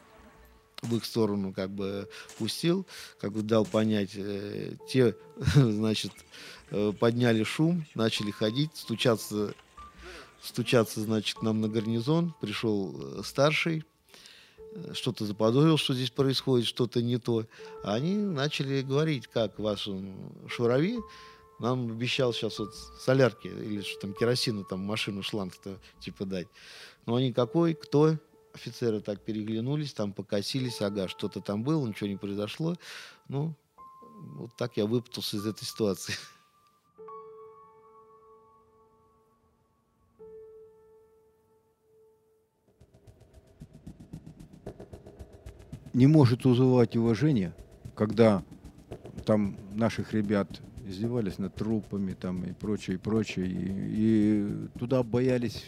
в 0.82 0.96
их 0.96 1.04
сторону 1.04 1.52
как 1.52 1.70
бы 1.70 2.08
пустил, 2.38 2.86
как 3.20 3.32
бы 3.32 3.42
дал 3.42 3.64
понять, 3.64 4.12
э, 4.16 4.74
те, 4.88 5.14
значит, 5.54 6.12
э, 6.70 6.92
подняли 6.98 7.44
шум, 7.44 7.86
начали 7.94 8.32
ходить, 8.32 8.72
стучаться, 8.74 9.54
стучаться, 10.42 11.00
значит, 11.00 11.38
к 11.38 11.42
нам 11.42 11.60
на 11.60 11.68
гарнизон, 11.68 12.34
пришел 12.40 12.94
э, 12.98 13.22
старший, 13.24 13.84
э, 14.74 14.92
что-то 14.92 15.24
заподозрил, 15.24 15.78
что 15.78 15.94
здесь 15.94 16.10
происходит, 16.10 16.66
что-то 16.66 17.02
не 17.02 17.18
то. 17.18 17.46
А 17.84 17.94
они 17.94 18.16
начали 18.16 18.82
говорить, 18.82 19.28
как 19.28 19.58
ваш 19.58 19.88
шурави 20.48 20.98
нам 21.58 21.90
обещал 21.92 22.32
сейчас 22.32 22.58
вот 22.58 22.74
солярки 22.74 23.46
или 23.46 23.82
что 23.82 24.00
там 24.00 24.14
керосину, 24.14 24.64
там 24.64 24.80
машину 24.80 25.22
шланг-то 25.22 25.78
типа 26.00 26.24
дать. 26.24 26.48
Но 27.06 27.14
они 27.14 27.32
какой, 27.32 27.74
кто, 27.74 28.16
офицеры 28.52 29.00
так 29.00 29.20
переглянулись, 29.20 29.92
там 29.92 30.12
покосились, 30.12 30.82
ага, 30.82 31.06
что-то 31.08 31.40
там 31.40 31.62
было, 31.62 31.86
ничего 31.86 32.08
не 32.08 32.16
произошло. 32.16 32.76
Ну, 33.28 33.54
вот 34.36 34.50
так 34.56 34.76
я 34.76 34.86
выпутался 34.86 35.36
из 35.36 35.46
этой 35.46 35.64
ситуации. 35.64 36.14
не 45.92 46.06
может 46.06 46.44
вызывать 46.44 46.96
уважение, 46.96 47.54
когда 47.94 48.42
там 49.24 49.56
наших 49.74 50.12
ребят 50.12 50.60
издевались 50.86 51.38
над 51.38 51.54
трупами 51.54 52.14
там 52.14 52.42
и 52.44 52.52
прочее, 52.52 52.96
и 52.96 52.98
прочее. 52.98 53.46
И, 53.46 53.56
и 53.56 54.78
туда 54.78 55.02
боялись... 55.02 55.64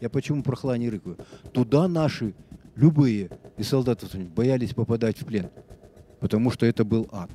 Я 0.00 0.10
почему 0.10 0.42
про 0.42 0.56
хла 0.56 0.76
не 0.76 0.90
рыкаю? 0.90 1.18
Туда 1.52 1.88
наши, 1.88 2.34
любые 2.76 3.30
из 3.56 3.68
солдатов 3.68 4.14
боялись 4.34 4.74
попадать 4.74 5.20
в 5.20 5.24
плен, 5.24 5.50
потому 6.20 6.50
что 6.50 6.66
это 6.66 6.84
был 6.84 7.08
ад. 7.12 7.30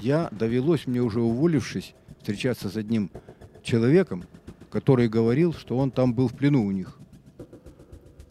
Я 0.00 0.28
довелось 0.32 0.86
мне 0.86 1.00
уже 1.00 1.20
уволившись 1.20 1.94
встречаться 2.18 2.68
с 2.68 2.76
одним 2.76 3.10
человеком, 3.62 4.24
который 4.70 5.08
говорил, 5.08 5.52
что 5.52 5.78
он 5.78 5.90
там 5.90 6.14
был 6.14 6.28
в 6.28 6.34
плену 6.34 6.64
у 6.64 6.70
них. 6.70 6.98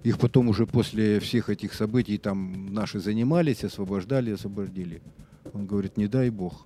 Их 0.04 0.20
потом 0.20 0.50
уже 0.50 0.68
после 0.68 1.20
всех 1.20 1.50
этих 1.50 1.74
событий 1.74 2.18
там 2.18 2.74
наши 2.74 3.00
занимались, 3.00 3.64
освобождали, 3.64 4.32
освободили. 4.32 5.02
Он 5.54 5.66
говорит, 5.66 5.98
не 5.98 6.08
дай 6.08 6.30
бог, 6.30 6.66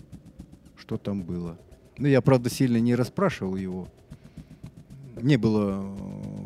что 0.75 0.97
там 0.97 1.23
было. 1.23 1.59
Ну, 1.99 2.07
я, 2.07 2.21
правда, 2.21 2.49
сильно 2.49 2.77
не 2.77 2.95
расспрашивал 2.95 3.55
его. 3.55 3.87
Не 5.21 5.37
было, 5.37 5.95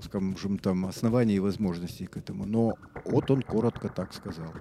скажем, 0.04 0.58
там 0.58 0.86
оснований 0.86 1.36
и 1.36 1.40
возможностей 1.40 2.06
к 2.06 2.18
этому. 2.18 2.46
Но 2.46 2.76
вот 3.06 3.32
он 3.32 3.42
коротко 3.42 3.90
так 3.90 4.14
сказал. 4.14 4.52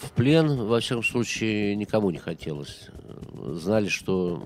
В 0.00 0.10
плен, 0.12 0.66
во 0.66 0.80
всяком 0.80 1.04
случае, 1.04 1.76
никому 1.76 2.10
не 2.10 2.18
хотелось. 2.18 2.88
Знали, 3.34 3.88
что 3.88 4.36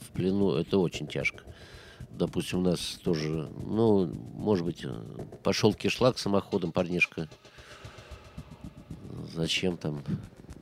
в 0.00 0.10
плену 0.12 0.52
это 0.52 0.78
очень 0.78 1.06
тяжко. 1.06 1.44
Допустим, 2.20 2.58
у 2.58 2.62
нас 2.62 3.00
тоже, 3.02 3.50
ну, 3.64 4.04
может 4.34 4.66
быть, 4.66 4.84
пошел 5.42 5.72
кишлак 5.72 6.18
самоходом 6.18 6.70
парнишка. 6.70 7.30
Зачем 9.32 9.78
там, 9.78 10.04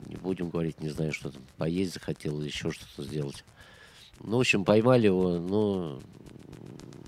не 0.05 0.15
будем 0.15 0.51
говорить, 0.51 0.79
не 0.79 0.87
знаю, 0.87 1.11
что 1.11 1.31
там, 1.31 1.41
поесть 1.57 1.93
захотел 1.93 2.41
еще 2.41 2.71
что-то 2.71 3.03
сделать. 3.03 3.43
Ну, 4.21 4.37
в 4.37 4.39
общем, 4.39 4.63
поймали 4.63 5.07
его, 5.07 5.37
но 5.37 5.99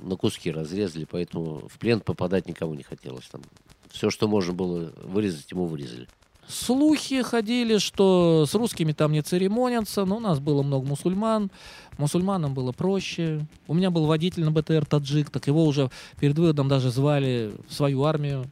на 0.02 0.18
куски 0.18 0.52
разрезали, 0.52 1.06
поэтому 1.06 1.70
в 1.70 1.80
плен 1.80 2.02
попадать 2.02 2.50
никому 2.50 2.74
не 2.74 2.84
хотелось. 2.84 3.28
Там 3.28 3.44
все, 3.88 4.10
что 4.10 4.28
можно 4.28 4.52
было 4.52 4.92
вырезать, 4.98 5.50
ему 5.50 5.66
вырезали. 5.66 6.10
Слухи 6.52 7.22
ходили, 7.22 7.78
что 7.78 8.46
с 8.46 8.54
русскими 8.54 8.92
там 8.92 9.14
не 9.14 9.22
церемонятся, 9.22 10.04
но 10.04 10.18
у 10.18 10.20
нас 10.20 10.40
было 10.40 10.64
много 10.64 10.86
мусульман. 10.86 11.50
Мусульманам 11.98 12.54
было 12.54 12.74
проще. 12.74 13.46
У 13.68 13.74
меня 13.74 13.90
был 13.90 14.06
водитель 14.06 14.44
на 14.44 14.52
БТР 14.52 14.86
таджик, 14.86 15.30
так 15.30 15.48
его 15.48 15.64
уже 15.64 15.90
перед 16.20 16.38
выходом 16.38 16.68
даже 16.68 16.92
звали 16.92 17.54
в 17.70 17.74
свою 17.74 18.04
армию, 18.04 18.46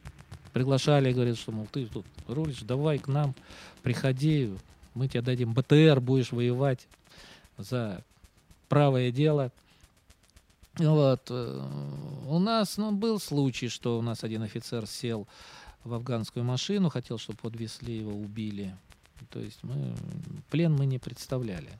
приглашали, 0.54 1.12
говорят, 1.12 1.36
что, 1.36 1.52
мол, 1.52 1.68
ты 1.70 1.86
тут 1.86 2.06
рулишь, 2.26 2.62
давай 2.62 2.98
к 2.98 3.06
нам, 3.06 3.34
приходи, 3.82 4.50
мы 4.94 5.06
тебе 5.08 5.20
дадим 5.20 5.52
БТР, 5.52 6.00
будешь 6.00 6.32
воевать 6.32 6.86
за 7.58 8.02
правое 8.68 9.10
дело. 9.10 9.52
Вот. 10.78 11.26
э, 11.28 11.68
У 12.28 12.38
нас 12.38 12.78
ну, 12.78 12.92
был 12.92 13.20
случай, 13.20 13.68
что 13.68 13.98
у 13.98 14.02
нас 14.02 14.24
один 14.24 14.42
офицер 14.42 14.86
сел 14.86 15.26
в 15.84 15.94
афганскую 15.94 16.44
машину, 16.44 16.88
хотел, 16.88 17.18
чтобы 17.18 17.38
подвезли 17.38 17.98
его, 17.98 18.12
убили. 18.12 18.76
То 19.30 19.40
есть 19.40 19.62
мы 19.62 19.94
плен 20.50 20.74
мы 20.74 20.86
не 20.86 20.98
представляли, 20.98 21.70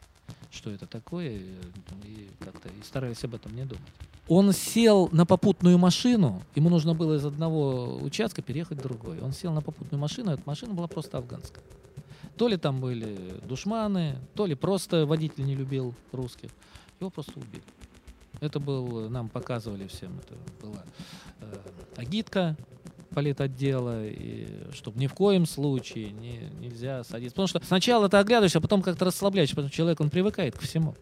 что 0.51 0.71
это 0.71 0.87
такое, 0.87 1.39
и, 1.39 2.29
как-то 2.39 2.69
и 2.69 2.83
старались 2.85 3.25
об 3.25 3.35
этом 3.35 3.55
не 3.55 3.65
думать. 3.65 3.83
Он 4.29 4.53
сел 4.53 5.09
на 5.13 5.27
попутную 5.27 5.79
машину, 5.79 6.43
ему 6.55 6.69
нужно 6.69 6.95
было 6.95 7.17
из 7.17 7.25
одного 7.25 7.97
участка 7.97 8.43
переехать 8.43 8.79
в 8.79 8.83
другой. 8.83 9.21
Он 9.21 9.33
сел 9.33 9.53
на 9.53 9.63
попутную 9.63 10.01
машину, 10.01 10.33
эта 10.33 10.43
машина 10.47 10.75
была 10.75 10.87
просто 10.87 11.19
афганская. 11.19 11.65
То 12.37 12.47
ли 12.49 12.57
там 12.57 12.81
были 12.81 13.41
душманы, 13.45 14.19
то 14.35 14.47
ли 14.47 14.55
просто 14.55 15.05
водитель 15.05 15.45
не 15.45 15.57
любил 15.57 15.95
русских. 16.13 16.51
Его 17.01 17.11
просто 17.11 17.33
убили. 17.39 17.65
Это 18.41 18.61
был, 18.61 19.11
нам 19.11 19.29
показывали 19.29 19.87
всем, 19.89 20.19
это 20.19 20.35
была 20.63 20.85
э, 21.41 21.57
агитка 21.97 22.57
политотдела, 23.11 24.07
и 24.07 24.47
чтобы 24.73 24.99
ни 24.99 25.07
в 25.07 25.15
коем 25.15 25.47
случае 25.47 26.11
не, 26.11 26.49
нельзя 26.61 27.05
садиться. 27.05 27.35
Потому 27.35 27.49
что 27.49 27.61
сначала 27.65 28.09
ты 28.09 28.17
оглядываешься, 28.17 28.59
а 28.59 28.61
потом 28.61 28.83
как-то 28.83 29.05
расслабляешься, 29.05 29.55
потому 29.55 29.69
что 29.69 29.77
человек, 29.77 30.01
он 30.01 30.11
привыкает 30.11 30.57
ко 30.57 30.63
всему. 30.65 30.95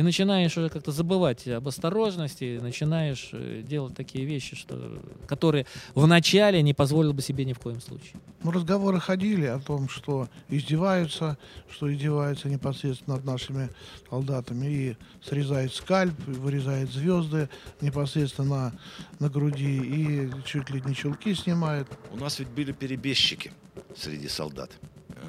И 0.00 0.02
начинаешь 0.02 0.56
уже 0.56 0.70
как-то 0.70 0.92
забывать 0.92 1.46
об 1.46 1.68
осторожности, 1.68 2.58
начинаешь 2.62 3.28
э, 3.32 3.60
делать 3.62 3.94
такие 3.94 4.24
вещи, 4.24 4.56
что, 4.56 4.98
которые 5.26 5.66
вначале 5.94 6.62
не 6.62 6.72
позволил 6.72 7.12
бы 7.12 7.20
себе 7.20 7.44
ни 7.44 7.52
в 7.52 7.58
коем 7.58 7.82
случае. 7.82 8.14
Ну, 8.42 8.50
разговоры 8.50 8.98
ходили 8.98 9.44
о 9.44 9.58
том, 9.58 9.90
что 9.90 10.30
издеваются, 10.48 11.36
что 11.70 11.92
издеваются 11.92 12.48
непосредственно 12.48 13.16
над 13.16 13.26
нашими 13.26 13.68
солдатами 14.08 14.66
и 14.66 14.96
срезает 15.22 15.74
скальп, 15.74 16.18
и 16.28 16.30
вырезает 16.30 16.90
звезды 16.90 17.50
непосредственно 17.82 18.48
на, 18.48 18.72
на 19.18 19.28
груди 19.28 19.82
и 19.82 20.30
чуть 20.46 20.70
ли 20.70 20.80
не 20.80 20.94
чулки 20.94 21.34
снимает. 21.34 21.88
У 22.10 22.16
нас 22.16 22.38
ведь 22.38 22.48
были 22.48 22.72
перебежчики 22.72 23.52
среди 23.94 24.28
солдат. 24.28 24.70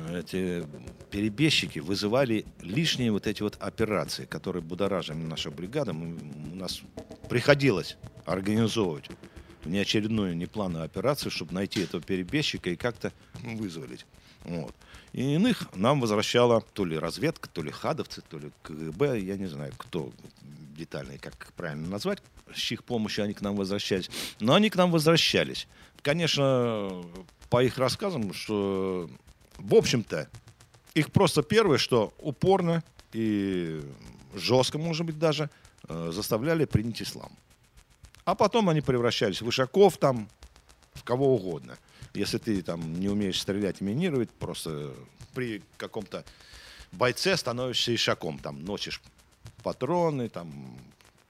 Э, 0.08 0.20
Эти 0.22 0.64
перебежчики 1.12 1.80
вызывали 1.80 2.46
лишние 2.62 3.12
вот 3.12 3.28
эти 3.28 3.44
вот 3.44 3.58
операции, 3.60 4.26
которые 4.26 4.64
будоражили 4.64 5.18
нашу 5.18 5.52
бригаду. 5.52 5.94
Мы- 5.94 6.18
у 6.54 6.56
нас 6.56 6.82
приходилось 7.30 7.98
организовывать 8.26 9.10
неочередную, 9.66 10.36
неплановую 10.36 10.86
операцию, 10.86 11.32
чтобы 11.32 11.54
найти 11.54 11.82
этого 11.82 12.02
перебежчика 12.02 12.70
и 12.70 12.76
как-то 12.76 13.12
вызволить. 13.44 14.06
Вот. 14.46 14.74
И 15.14 15.36
иных 15.36 15.68
нам 15.76 16.00
возвращала 16.00 16.62
то 16.62 16.86
ли 16.86 16.98
разведка, 16.98 17.50
то 17.50 17.62
ли 17.62 17.70
хадовцы, 17.70 18.24
то 18.28 18.40
ли 18.40 18.52
КГБ, 18.64 19.20
я 19.20 19.38
не 19.38 19.48
знаю, 19.48 19.74
кто 19.78 20.12
детально, 20.78 21.18
как 21.20 21.54
правильно 21.56 21.88
назвать, 21.90 22.24
с 22.56 22.58
чьих 22.58 22.84
помощью 22.84 23.26
они 23.26 23.34
к 23.34 23.42
нам 23.42 23.56
возвращались. 23.56 24.10
Но 24.40 24.54
они 24.54 24.70
к 24.70 24.76
нам 24.76 24.92
возвращались. 24.92 25.68
Конечно, 26.02 27.04
по 27.50 27.62
их 27.64 27.78
рассказам, 27.78 28.34
что, 28.34 29.10
в 29.58 29.76
общем-то, 29.76 30.28
их 30.94 31.12
просто 31.12 31.44
первое, 31.44 31.78
что 31.78 32.14
упорно 32.20 32.84
и 33.14 33.82
жестко, 34.34 34.78
может 34.78 35.06
быть, 35.06 35.20
даже 35.20 35.50
э, 35.88 36.12
заставляли 36.14 36.66
принять 36.66 37.02
ислам. 37.02 37.32
А 38.26 38.36
потом 38.36 38.70
они 38.70 38.82
превращались 38.82 39.42
в 39.42 39.46
вышаков 39.46 39.98
там, 39.98 40.30
в 40.94 41.04
кого 41.04 41.36
угодно. 41.36 41.78
Если 42.14 42.38
ты 42.38 42.62
там 42.62 43.00
не 43.00 43.10
умеешь 43.10 43.42
стрелять 43.42 43.82
минировать, 43.82 44.30
просто 44.30 44.94
при 45.34 45.64
каком-то 45.78 46.26
бойце 46.92 47.38
становишься 47.38 47.96
ишаком. 47.96 48.38
Там 48.40 48.64
носишь 48.64 49.02
патроны, 49.64 50.30
там 50.30 50.78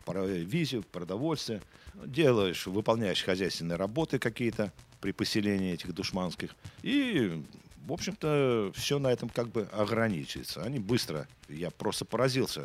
провизию, 0.06 0.84
продовольствие. 0.84 1.62
Делаешь, 2.06 2.66
выполняешь 2.66 3.24
хозяйственные 3.24 3.78
работы 3.78 4.18
какие-то 4.18 4.74
при 5.02 5.12
поселении 5.12 5.74
этих 5.74 5.94
душманских. 5.94 6.56
И 6.82 7.44
в 7.86 7.94
общем-то, 7.94 8.72
все 8.76 9.00
на 9.00 9.08
этом 9.08 9.30
как 9.30 9.50
бы 9.50 9.68
ограничивается. 9.72 10.62
Они 10.62 10.80
быстро, 10.80 11.28
я 11.50 11.72
просто 11.72 12.06
поразился, 12.06 12.64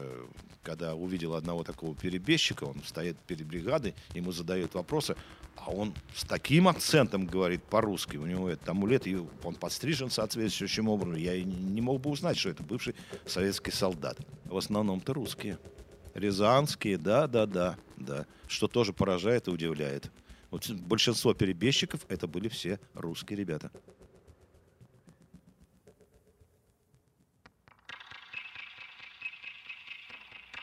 когда 0.63 0.95
увидел 0.95 1.35
одного 1.35 1.65
такого 1.65 1.95
перебежчика, 1.95 2.65
он 2.65 2.83
стоит 2.85 3.19
перед 3.21 3.47
бригадой, 3.47 3.95
ему 4.15 4.33
задают 4.33 4.75
вопросы, 4.75 5.17
а 5.57 5.71
он 5.71 5.95
с 6.15 6.25
таким 6.25 6.69
акцентом 6.69 7.27
говорит 7.27 7.63
по-русски, 7.63 8.17
у 8.17 8.27
него 8.27 8.49
этот 8.51 8.69
амулет, 8.69 9.07
и 9.07 9.17
он 9.43 9.55
подстрижен 9.55 10.11
соответствующим 10.11 10.89
образом. 10.89 11.17
Я 11.17 11.43
не 11.43 11.81
мог 11.81 12.01
бы 12.01 12.11
узнать, 12.11 12.37
что 12.37 12.51
это 12.51 12.63
бывший 12.63 12.95
советский 13.25 13.71
солдат. 13.71 14.19
В 14.45 14.57
основном-то 14.57 15.15
русские. 15.15 15.59
Рязанские, 16.15 16.99
да, 16.99 17.27
да, 17.27 17.47
да, 17.47 17.77
да. 17.97 18.27
Что 18.49 18.69
тоже 18.69 18.93
поражает 18.93 19.49
и 19.49 19.51
удивляет. 19.51 20.11
Вот 20.51 20.71
большинство 20.71 21.35
перебежчиков 21.35 22.01
это 22.09 22.27
были 22.27 22.49
все 22.49 22.79
русские 22.95 23.39
ребята. 23.39 23.71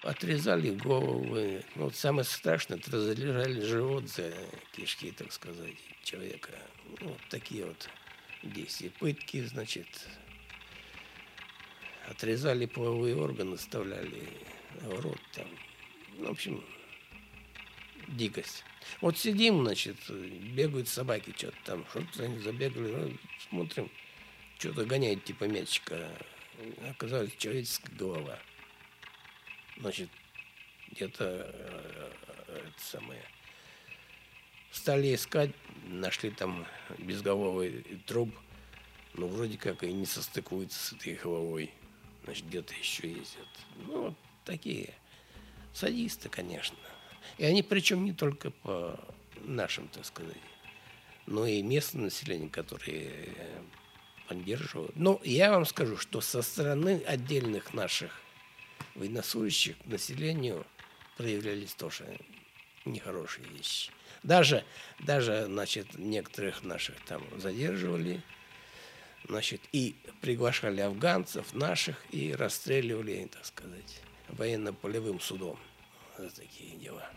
Отрезали 0.04 0.72
головы. 0.72 1.64
Ну, 1.76 1.86
вот 1.86 1.96
самое 1.96 2.26
страшное, 2.26 2.78
разрезали 2.92 3.62
живот 3.62 4.10
за 4.10 4.34
кишки, 4.74 5.12
так 5.12 5.32
сказать, 5.32 5.78
человека. 6.04 6.52
Ну, 7.00 7.08
вот 7.08 7.22
такие 7.30 7.66
вот 7.66 7.90
действия. 8.44 8.90
Пытки, 9.00 9.46
значит, 9.46 9.88
отрезали 12.10 12.66
половые 12.66 13.16
органы, 13.16 13.56
вставляли 13.56 14.28
в 14.82 15.00
рот 15.00 15.22
там. 15.34 15.48
Ну, 16.18 16.28
в 16.28 16.32
общем, 16.32 16.62
дикость. 18.10 18.66
Вот 19.00 19.18
сидим, 19.18 19.64
значит, 19.64 19.96
бегают 20.10 20.90
собаки, 20.90 21.34
что-то 21.36 21.58
там, 21.64 21.86
что-то 21.90 22.26
они 22.26 22.40
забегали, 22.40 22.92
ну, 22.92 23.18
смотрим, 23.50 23.90
что-то 24.60 24.84
гоняет 24.84 25.24
типа 25.24 25.46
мячика. 25.46 26.10
Оказалось, 26.90 27.32
человеческая 27.38 27.96
голова. 27.96 28.38
Значит, 29.84 30.10
где-то 30.92 31.26
э, 31.46 32.12
это 32.48 32.82
самое. 32.82 33.22
Стали 34.72 35.14
искать, 35.14 35.52
нашли 35.88 36.32
там 36.32 36.66
безголовый 37.00 37.84
труп, 38.08 38.34
но 39.14 39.28
вроде 39.28 39.58
как 39.58 39.84
и 39.84 39.92
не 39.92 40.06
состыкуется 40.06 40.80
с 40.80 40.94
этой 40.94 41.16
головой. 41.16 41.70
Значит, 42.24 42.48
где-то 42.48 42.74
еще 42.76 43.12
есть. 43.12 43.38
Ну, 43.76 44.04
вот 44.04 44.14
такие 44.46 44.94
садисты, 45.74 46.30
конечно. 46.30 46.78
И 47.38 47.44
они 47.44 47.62
причем 47.62 48.06
не 48.06 48.14
только 48.14 48.52
по 48.52 48.98
нашим, 49.42 49.90
так 49.90 50.06
сказать, 50.06 50.38
но 51.26 51.46
и 51.46 51.62
местное 51.62 52.04
население, 52.04 52.50
которые 52.50 53.36
поддерживают. 54.30 54.96
Но 54.96 55.20
я 55.26 55.52
вам 55.52 55.66
скажу, 55.66 55.98
что 55.98 56.22
со 56.22 56.42
стороны 56.42 57.04
отдельных 57.06 57.74
наших 57.74 58.23
военнослужащих 58.96 59.78
к 59.78 59.86
населению 59.86 60.66
проявлялись 61.18 61.74
тоже 61.74 62.06
нехорошие 62.86 63.48
вещи. 63.48 63.92
Даже, 64.24 64.64
даже, 65.00 65.46
значит, 65.46 65.98
некоторых 65.98 66.64
наших 66.64 66.96
там 67.06 67.24
задерживали, 67.38 68.22
значит, 69.28 69.62
и 69.72 69.96
приглашали 70.22 70.82
афганцев 70.82 71.54
наших 71.54 71.98
и 72.12 72.34
расстреливали, 72.34 73.30
так 73.32 73.46
сказать, 73.46 74.02
военно-полевым 74.30 75.20
судом 75.20 75.60
за 76.18 76.30
такие 76.30 76.78
дела. 76.78 77.10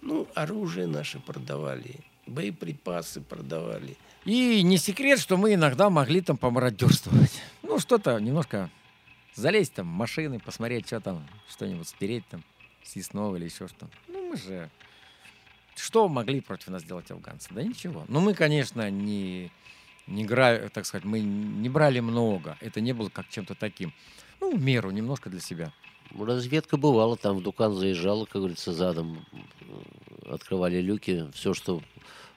Ну, 0.00 0.28
оружие 0.34 0.86
наше 0.86 1.18
продавали, 1.20 1.96
боеприпасы 2.26 3.20
продавали. 3.20 3.96
И 4.24 4.62
не 4.62 4.78
секрет, 4.78 5.18
что 5.18 5.36
мы 5.36 5.54
иногда 5.54 5.90
могли 5.90 6.20
там 6.20 6.36
помародерствовать. 6.36 7.42
Ну, 7.62 7.78
что-то 7.78 8.18
немножко 8.18 8.70
залезть 9.38 9.74
там 9.74 9.86
в 9.86 9.96
машины, 9.96 10.38
посмотреть, 10.38 10.86
что 10.86 11.00
там, 11.00 11.26
что-нибудь 11.48 11.88
спереть 11.88 12.26
там, 12.28 12.42
съестного 12.82 13.36
или 13.36 13.44
еще 13.44 13.68
что. 13.68 13.88
Ну, 14.08 14.30
мы 14.30 14.36
же... 14.36 14.70
Что 15.76 16.08
могли 16.08 16.40
против 16.40 16.68
нас 16.68 16.82
сделать 16.82 17.10
афганцы? 17.10 17.48
Да 17.52 17.62
ничего. 17.62 18.04
Но 18.08 18.20
мы, 18.20 18.34
конечно, 18.34 18.90
не, 18.90 19.52
не 20.08 20.24
играли, 20.24 20.68
так 20.68 20.86
сказать, 20.86 21.04
мы 21.04 21.20
не 21.20 21.68
брали 21.68 22.00
много. 22.00 22.58
Это 22.60 22.80
не 22.80 22.92
было 22.92 23.08
как 23.10 23.28
чем-то 23.28 23.54
таким. 23.54 23.94
Ну, 24.40 24.58
меру, 24.58 24.90
немножко 24.90 25.30
для 25.30 25.40
себя. 25.40 25.72
Разведка 26.18 26.76
бывала, 26.76 27.16
там 27.16 27.36
в 27.36 27.42
Дукан 27.42 27.74
заезжала, 27.74 28.24
как 28.24 28.36
говорится, 28.36 28.72
задом. 28.72 29.24
Открывали 30.26 30.80
люки, 30.80 31.30
все, 31.32 31.54
что 31.54 31.80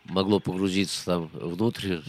могло 0.05 0.39
погрузиться 0.39 1.05
там 1.05 1.27
внутрь, 1.33 1.99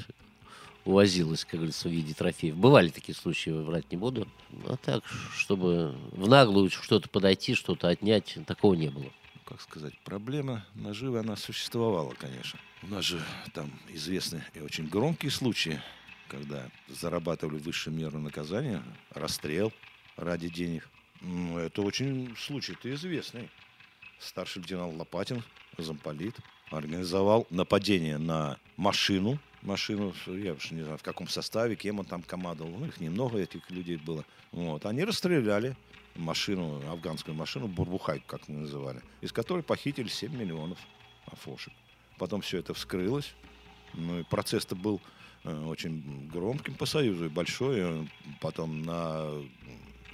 увозилось, 0.84 1.44
как 1.44 1.54
говорится, 1.54 1.88
в 1.88 1.92
виде 1.92 2.14
трофеев. 2.14 2.56
Бывали 2.56 2.88
такие 2.88 3.14
случаи, 3.14 3.50
врать 3.50 3.90
не 3.90 3.96
буду. 3.96 4.28
А 4.66 4.76
так, 4.76 5.04
чтобы 5.34 5.94
в 6.12 6.28
наглую 6.28 6.70
что-то 6.70 7.08
подойти, 7.08 7.54
что-то 7.54 7.88
отнять, 7.88 8.38
такого 8.46 8.74
не 8.74 8.88
было. 8.88 9.10
Как 9.44 9.60
сказать, 9.60 9.98
проблема 10.04 10.64
наживы, 10.74 11.18
она 11.18 11.36
существовала, 11.36 12.14
конечно. 12.14 12.58
У 12.82 12.88
нас 12.88 13.04
же 13.04 13.22
там 13.54 13.70
известны 13.90 14.44
и 14.54 14.60
очень 14.60 14.88
громкие 14.88 15.30
случаи, 15.30 15.80
когда 16.28 16.68
зарабатывали 16.88 17.58
высшую 17.58 17.94
меру 17.94 18.18
наказания, 18.18 18.82
расстрел 19.10 19.72
ради 20.16 20.48
денег. 20.48 20.88
Ну, 21.20 21.58
это 21.58 21.82
очень 21.82 22.34
случай-то 22.36 22.92
известный. 22.94 23.48
Старший 24.18 24.62
лейтенант 24.62 24.96
Лопатин, 24.96 25.42
замполит, 25.78 26.36
организовал 26.70 27.46
нападение 27.50 28.18
на 28.18 28.58
машину 28.76 29.38
машину, 29.62 30.12
я 30.26 30.52
уж 30.54 30.70
не 30.70 30.82
знаю, 30.82 30.98
в 30.98 31.02
каком 31.02 31.28
составе, 31.28 31.76
кем 31.76 32.00
он 32.00 32.04
там 32.04 32.22
командовал. 32.22 32.70
Ну, 32.70 32.86
их 32.86 33.00
немного, 33.00 33.38
этих 33.38 33.70
людей 33.70 33.96
было. 33.96 34.24
Вот. 34.50 34.86
Они 34.86 35.04
расстреляли 35.04 35.76
машину, 36.14 36.82
афганскую 36.90 37.34
машину, 37.34 37.68
Бурбухай, 37.68 38.22
как 38.26 38.48
называли, 38.48 39.00
из 39.20 39.32
которой 39.32 39.62
похитили 39.62 40.08
7 40.08 40.34
миллионов 40.36 40.78
афошек. 41.26 41.72
Потом 42.18 42.40
все 42.42 42.58
это 42.58 42.74
вскрылось. 42.74 43.34
Ну 43.94 44.20
и 44.20 44.22
процесс-то 44.24 44.74
был 44.74 45.00
э, 45.44 45.64
очень 45.64 46.28
громким 46.28 46.74
по 46.74 46.86
Союзу 46.86 47.26
и 47.26 47.28
большой. 47.28 48.08
Потом 48.40 48.82
на 48.82 49.28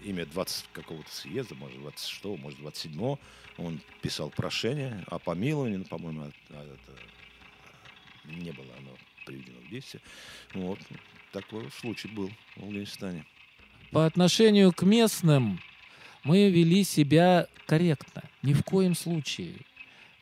имя 0.04 0.26
20 0.26 0.66
какого-то 0.72 1.10
съезда, 1.10 1.54
может, 1.54 1.78
26 1.80 2.24
может, 2.40 2.58
27 2.60 3.16
он 3.56 3.80
писал 4.02 4.30
прошение 4.30 5.04
о 5.08 5.18
помиловании, 5.18 5.78
ну, 5.78 5.84
по-моему, 5.84 6.30
это 6.50 6.92
не 8.24 8.52
было 8.52 8.68
оно 8.78 8.90
приведено 9.28 9.60
в 9.66 9.70
действие. 9.70 10.00
Вот. 10.54 10.78
Такой 11.32 11.70
случай 11.70 12.08
был 12.08 12.30
в 12.56 12.62
Афганистане. 12.62 13.24
По 13.92 14.06
отношению 14.06 14.72
к 14.72 14.82
местным 14.82 15.60
мы 16.24 16.50
вели 16.50 16.82
себя 16.84 17.46
корректно. 17.66 18.22
Ни 18.42 18.54
в 18.54 18.64
коем 18.64 18.94
случае. 18.94 19.54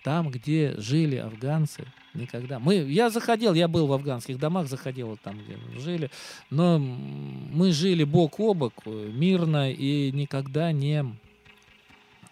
Там, 0.03 0.31
где 0.31 0.75
жили 0.79 1.17
афганцы, 1.17 1.85
никогда. 2.15 2.59
Мы, 2.59 2.77
я 2.77 3.11
заходил, 3.11 3.55
я 3.55 3.69
был 3.69 3.87
в 3.87 3.93
афганских 3.93 4.39
домах, 4.39 4.69
заходил 4.69 5.19
там, 5.23 5.41
где 5.41 5.59
жили, 5.81 6.11
но 6.51 6.79
мы 6.79 7.73
жили 7.73 8.05
бок 8.05 8.39
о 8.39 8.55
бок, 8.55 8.87
мирно 8.87 9.71
и 9.71 10.13
никогда 10.13 10.71
не 10.73 11.05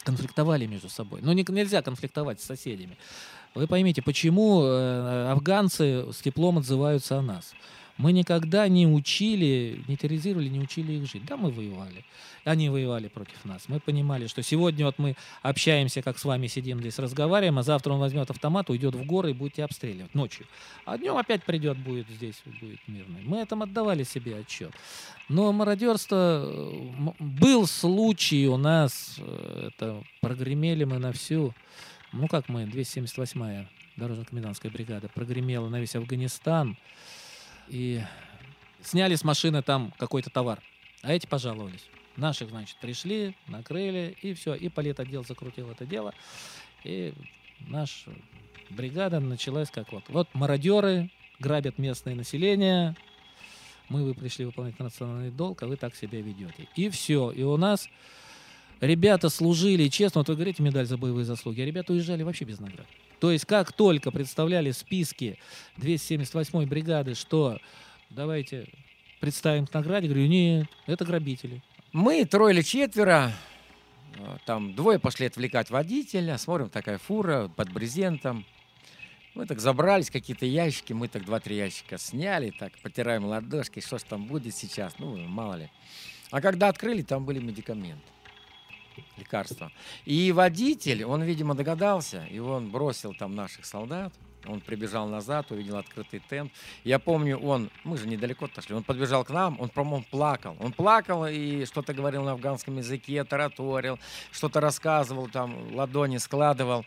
конфликтовали 0.05 0.66
между 0.66 0.89
собой. 0.89 1.20
Но 1.22 1.33
не, 1.33 1.45
нельзя 1.49 1.83
конфликтовать 1.83 2.41
с 2.41 2.45
соседями. 2.45 2.97
Вы 3.55 3.66
поймите, 3.68 4.02
почему 4.02 4.64
э, 4.64 5.30
афганцы 5.30 6.12
с 6.12 6.16
теплом 6.18 6.59
отзываются 6.59 7.18
о 7.18 7.22
нас. 7.22 7.55
Мы 7.96 8.11
никогда 8.11 8.66
не 8.66 8.88
учили, 8.88 9.84
не 9.86 9.96
терроризировали, 9.96 10.48
не 10.48 10.59
учили 10.59 10.94
их 10.94 11.09
жить. 11.09 11.24
Да, 11.24 11.36
мы 11.36 11.50
воевали. 11.52 12.05
Они 12.42 12.68
воевали 12.68 13.07
против 13.07 13.44
нас. 13.44 13.68
Мы 13.68 13.78
понимали, 13.78 14.26
что 14.26 14.42
сегодня 14.42 14.84
вот 14.84 14.98
мы 14.98 15.14
общаемся, 15.42 16.02
как 16.02 16.18
с 16.18 16.24
вами 16.24 16.48
сидим 16.48 16.80
здесь, 16.80 16.98
разговариваем, 16.98 17.59
а 17.59 17.62
завтра 17.62 17.92
он 17.92 18.00
возьмет 18.00 18.28
автомат, 18.30 18.68
уйдет 18.68 18.96
в 18.96 19.07
горы 19.07 19.30
и 19.30 19.32
будет 19.32 19.61
обстреливать 19.61 20.12
ночью. 20.14 20.46
А 20.84 20.98
днем 20.98 21.16
опять 21.16 21.44
придет, 21.44 21.78
будет 21.78 22.09
здесь, 22.09 22.42
будет 22.61 22.80
мирный. 22.88 23.22
Мы 23.22 23.38
этом 23.38 23.62
отдавали 23.62 24.02
себе 24.02 24.38
отчет. 24.38 24.72
Но 25.28 25.52
мародерство... 25.52 26.42
Э, 26.44 27.12
был 27.20 27.66
случай 27.68 28.48
у 28.48 28.57
нас, 28.57 29.16
э, 29.18 29.68
это 29.68 30.02
прогремели 30.20 30.82
мы 30.82 30.98
на 30.98 31.12
всю 31.12 31.55
ну 32.14 32.28
как 32.28 32.48
мы, 32.48 32.64
278-я 32.64 33.66
дорожно-комендантская 33.96 34.70
бригада 34.70 35.08
прогремела 35.08 35.68
на 35.68 35.80
весь 35.80 35.94
Афганистан, 35.96 36.76
и 37.68 38.02
сняли 38.82 39.14
с 39.14 39.24
машины 39.24 39.62
там 39.62 39.92
какой-то 39.98 40.30
товар, 40.30 40.60
а 41.02 41.12
эти 41.12 41.26
пожаловались. 41.26 41.86
Наших, 42.16 42.50
значит, 42.50 42.76
пришли, 42.80 43.36
накрыли, 43.48 44.16
и 44.22 44.34
все, 44.34 44.54
и 44.54 44.68
политотдел 44.68 45.24
закрутил 45.24 45.70
это 45.70 45.84
дело, 45.84 46.14
и 46.84 47.12
наша 47.60 48.10
бригада 48.70 49.20
началась 49.20 49.70
как 49.70 49.92
вот. 49.92 50.04
Вот 50.08 50.28
мародеры 50.34 51.10
грабят 51.40 51.78
местное 51.78 52.14
население, 52.14 52.94
мы 53.88 54.04
вы 54.04 54.14
пришли 54.14 54.44
выполнять 54.44 54.78
национальный 54.78 55.30
долг, 55.30 55.62
а 55.62 55.66
вы 55.66 55.76
так 55.76 55.94
себя 55.94 56.20
ведете. 56.20 56.68
И 56.74 56.88
все. 56.88 57.30
И 57.30 57.42
у 57.42 57.56
нас 57.56 57.88
Ребята 58.85 59.30
служили, 59.30 59.89
честно, 59.89 60.20
вот 60.20 60.28
вы 60.28 60.35
говорите 60.35 60.62
медаль 60.62 60.85
за 60.85 60.99
боевые 60.99 61.24
заслуги, 61.24 61.62
а 61.62 61.64
ребята 61.64 61.93
уезжали 61.93 62.22
вообще 62.22 62.45
без 62.45 62.61
наград. 62.61 62.87
То 63.18 63.30
есть 63.30 63.47
как 63.47 63.72
только 63.72 64.11
представляли 64.11 64.72
списки 64.72 65.39
278-й 65.78 66.66
бригады, 66.66 67.14
что 67.14 67.59
давайте 68.11 68.66
представим 69.20 69.66
к 69.66 69.72
награде. 69.72 70.09
Говорю, 70.09 70.26
нет, 70.26 70.66
это 70.87 71.07
грабители. 71.07 71.62
Мы 71.93 72.26
трое 72.26 72.55
или 72.55 72.61
четверо, 72.61 73.32
э, 74.18 74.37
там 74.45 74.74
двое 74.74 74.99
пошли 74.99 75.28
отвлекать 75.28 75.70
водителя, 75.70 76.37
смотрим, 76.37 76.68
такая 76.68 76.99
фура 76.99 77.51
под 77.57 77.72
брезентом. 77.72 78.45
Мы 79.35 79.47
так 79.47 79.61
забрались, 79.61 80.11
какие-то 80.11 80.45
ящики, 80.45 80.93
мы 80.93 81.09
так 81.09 81.24
два-три 81.24 81.57
ящика 81.57 81.97
сняли, 81.97 82.53
так 82.59 82.72
потираем 82.82 83.24
ладошки, 83.24 83.80
что 83.80 83.97
ж 83.97 84.03
там 84.03 84.26
будет 84.26 84.55
сейчас, 84.55 84.99
ну, 84.99 85.16
мало 85.16 85.55
ли. 85.55 85.70
А 86.30 86.43
когда 86.43 86.68
открыли, 86.68 87.01
там 87.01 87.24
были 87.24 87.39
медикаменты, 87.39 88.05
лекарства. 89.16 89.72
И 90.05 90.32
водитель, 90.32 91.05
он, 91.05 91.22
видимо, 91.22 91.55
догадался, 91.55 92.26
и 92.30 92.38
он 92.38 92.70
бросил 92.70 93.14
там 93.14 93.34
наших 93.34 93.64
солдат, 93.64 94.12
он 94.47 94.61
прибежал 94.61 95.09
назад, 95.09 95.51
увидел 95.51 95.76
открытый 95.76 96.20
тент. 96.28 96.53
Я 96.84 96.99
помню, 96.99 97.38
он, 97.38 97.70
мы 97.82 97.97
же 97.97 98.07
недалеко 98.07 98.45
отошли, 98.47 98.74
он 98.74 98.82
подбежал 98.82 99.24
к 99.24 99.30
нам, 99.30 99.59
он, 99.61 99.68
по-моему, 99.68 100.05
плакал. 100.11 100.57
Он 100.61 100.72
плакал 100.72 101.26
и 101.26 101.64
что-то 101.64 101.95
говорил 101.95 102.24
на 102.24 102.32
афганском 102.32 102.76
языке, 102.76 103.24
тараторил, 103.24 103.99
что-то 104.30 104.61
рассказывал, 104.61 105.28
там, 105.28 105.74
ладони 105.74 106.18
складывал. 106.18 106.84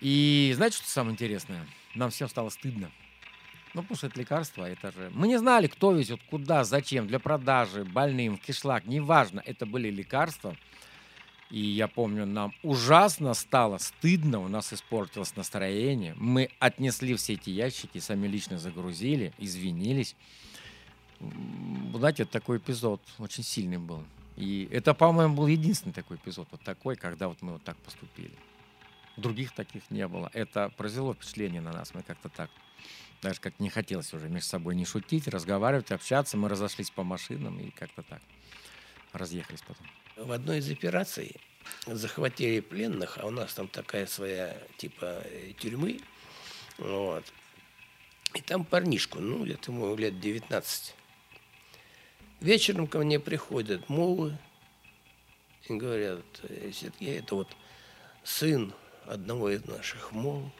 И 0.00 0.52
знаете, 0.54 0.76
что 0.76 0.88
самое 0.88 1.14
интересное? 1.14 1.66
Нам 1.94 2.10
всем 2.10 2.28
стало 2.28 2.50
стыдно. 2.50 2.90
Ну, 3.74 3.82
потому 3.82 3.96
что 3.96 4.06
это 4.06 4.18
лекарство, 4.18 4.64
это 4.64 4.90
же... 4.90 5.10
Мы 5.12 5.28
не 5.28 5.38
знали, 5.38 5.66
кто 5.66 5.92
везет, 5.92 6.20
куда, 6.30 6.64
зачем, 6.64 7.06
для 7.06 7.18
продажи, 7.18 7.84
больным, 7.84 8.38
в 8.38 8.40
кишлак, 8.40 8.86
неважно. 8.86 9.42
Это 9.44 9.66
были 9.66 9.90
лекарства. 9.90 10.56
И 11.50 11.60
я 11.60 11.86
помню, 11.86 12.26
нам 12.26 12.52
ужасно 12.62 13.32
стало 13.34 13.78
стыдно, 13.78 14.40
у 14.40 14.48
нас 14.48 14.72
испортилось 14.72 15.36
настроение. 15.36 16.14
Мы 16.16 16.50
отнесли 16.58 17.14
все 17.14 17.34
эти 17.34 17.50
ящики, 17.50 17.98
сами 17.98 18.26
лично 18.26 18.58
загрузили, 18.58 19.32
извинились. 19.38 20.16
Знаете, 21.94 22.24
такой 22.24 22.58
эпизод 22.58 23.00
очень 23.18 23.44
сильный 23.44 23.78
был. 23.78 24.02
И 24.36 24.68
это, 24.72 24.92
по-моему, 24.92 25.36
был 25.36 25.46
единственный 25.46 25.92
такой 25.92 26.16
эпизод, 26.16 26.48
вот 26.50 26.62
такой, 26.62 26.96
когда 26.96 27.28
вот 27.28 27.40
мы 27.42 27.54
вот 27.54 27.62
так 27.62 27.76
поступили. 27.78 28.34
Других 29.16 29.52
таких 29.52 29.90
не 29.90 30.06
было. 30.08 30.30
Это 30.34 30.68
произвело 30.76 31.14
впечатление 31.14 31.62
на 31.62 31.72
нас. 31.72 31.94
Мы 31.94 32.02
как-то 32.02 32.28
так, 32.28 32.50
даже 33.22 33.40
как 33.40 33.58
не 33.60 33.70
хотелось 33.70 34.12
уже 34.12 34.28
между 34.28 34.48
собой 34.48 34.74
не 34.74 34.84
шутить, 34.84 35.26
разговаривать, 35.28 35.90
общаться. 35.90 36.36
Мы 36.36 36.48
разошлись 36.48 36.90
по 36.90 37.02
машинам 37.02 37.58
и 37.60 37.70
как-то 37.70 38.02
так 38.02 38.20
разъехались 39.12 39.62
потом. 39.62 39.86
В 40.16 40.32
одной 40.32 40.58
из 40.58 40.70
операций 40.70 41.36
захватили 41.86 42.60
пленных, 42.60 43.18
а 43.18 43.26
у 43.26 43.30
нас 43.30 43.52
там 43.52 43.68
такая 43.68 44.06
своя 44.06 44.56
типа 44.78 45.22
э, 45.24 45.52
тюрьмы. 45.58 46.00
Вот. 46.78 47.24
И 48.34 48.40
там 48.40 48.64
парнишку, 48.64 49.18
ну, 49.18 49.44
где-то 49.44 49.72
ему 49.72 49.94
лет 49.94 50.18
19. 50.18 50.94
Вечером 52.40 52.86
ко 52.86 52.98
мне 52.98 53.20
приходят 53.20 53.88
молы 53.90 54.38
и 55.68 55.74
говорят, 55.74 56.24
«Э, 56.44 56.70
Сергей, 56.72 57.18
это 57.18 57.34
вот 57.34 57.48
сын 58.24 58.72
одного 59.04 59.50
из 59.50 59.66
наших 59.66 60.12
мол, 60.12 60.50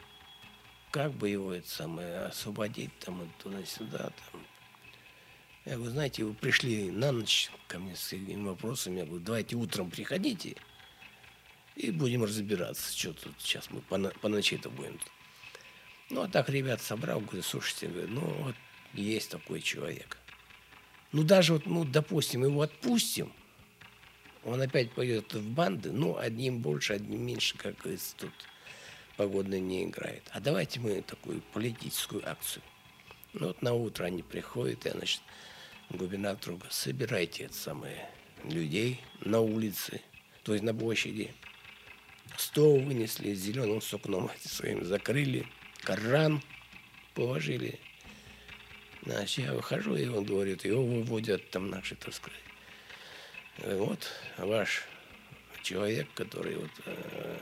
как 0.91 1.13
бы 1.13 1.29
его 1.29 1.53
это 1.53 1.67
самое 1.67 2.25
освободить 2.25 2.97
там 2.99 3.27
туда-сюда 3.39 4.11
там. 4.31 4.41
Я 5.67 5.75
говорю, 5.75 5.91
знаете, 5.91 6.23
вы 6.23 6.33
пришли 6.33 6.89
на 6.91 7.11
ночь 7.11 7.51
ко 7.67 7.77
мне 7.77 7.93
с 7.93 8.13
этими 8.13 8.47
вопросами. 8.47 8.99
Я 8.99 9.05
говорю, 9.05 9.21
давайте 9.21 9.57
утром 9.57 9.91
приходите 9.91 10.55
и 11.75 11.91
будем 11.91 12.23
разбираться, 12.23 12.97
что 12.97 13.11
тут 13.11 13.33
сейчас 13.39 13.69
мы 13.69 13.81
по, 13.81 13.97
по 13.97 14.29
ночи-то 14.29 14.69
будем. 14.69 14.97
Ну, 16.09 16.21
а 16.21 16.29
так 16.29 16.47
ребят 16.47 16.81
собрал, 16.81 17.19
говорю, 17.19 17.43
слушайте, 17.43 17.89
ну, 17.89 18.21
вот 18.21 18.55
есть 18.93 19.29
такой 19.29 19.59
человек. 19.59 20.17
Ну, 21.11 21.23
даже 21.23 21.51
вот, 21.51 21.65
ну, 21.65 21.83
допустим, 21.83 22.45
его 22.45 22.61
отпустим, 22.61 23.33
он 24.45 24.61
опять 24.61 24.93
пойдет 24.93 25.33
в 25.33 25.49
банды, 25.49 25.91
ну, 25.91 26.17
одним 26.17 26.59
больше, 26.59 26.93
одним 26.93 27.25
меньше, 27.25 27.57
как 27.57 27.75
говорится, 27.79 28.15
тут 28.15 28.31
погода 29.17 29.59
не 29.59 29.83
играет. 29.83 30.23
А 30.31 30.39
давайте 30.39 30.79
мы 30.79 31.01
такую 31.01 31.41
политическую 31.51 32.25
акцию. 32.25 32.63
Ну, 33.33 33.47
вот 33.47 33.61
на 33.61 33.73
утро 33.73 34.05
они 34.05 34.23
приходят, 34.23 34.85
и, 34.85 34.91
значит, 34.91 35.21
губернатор 35.89 36.53
говорит, 36.53 36.73
собирайте 36.73 37.45
это 37.45 37.53
самое 37.53 38.09
людей 38.43 38.99
на 39.21 39.39
улице, 39.41 40.01
то 40.43 40.53
есть 40.53 40.63
на 40.63 40.73
площади. 40.73 41.33
Стол 42.37 42.79
вынесли 42.81 43.33
с 43.33 43.39
зеленым 43.39 43.81
сукном 43.81 44.29
своим 44.41 44.85
закрыли, 44.85 45.47
Коран 45.83 46.41
положили. 47.13 47.79
Значит, 49.03 49.45
я 49.45 49.53
выхожу, 49.53 49.95
и 49.95 50.07
он 50.07 50.25
говорит, 50.25 50.65
его 50.65 50.83
выводят 50.83 51.49
там 51.49 51.69
наши, 51.69 51.95
так 51.95 52.13
сказать. 52.13 52.39
Вот 53.59 54.07
ваш 54.37 54.83
человек, 55.63 56.07
который 56.13 56.57
вот, 56.57 56.69
э, 56.85 57.37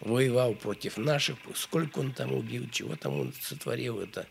воевал 0.00 0.54
против 0.54 0.96
наших, 0.96 1.38
сколько 1.54 1.98
он 1.98 2.12
там 2.12 2.32
убил, 2.32 2.68
чего 2.70 2.96
там 2.96 3.18
он 3.18 3.32
сотворил 3.32 4.00
это. 4.00 4.26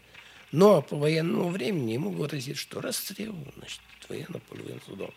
Но 0.52 0.82
по 0.82 0.98
военному 0.98 1.50
времени 1.50 1.94
ему 1.94 2.12
грозит, 2.12 2.58
что 2.58 2.82
расстрел, 2.82 3.36
значит, 3.56 3.82
военно-полевым 4.10 4.82
судом. 4.82 5.14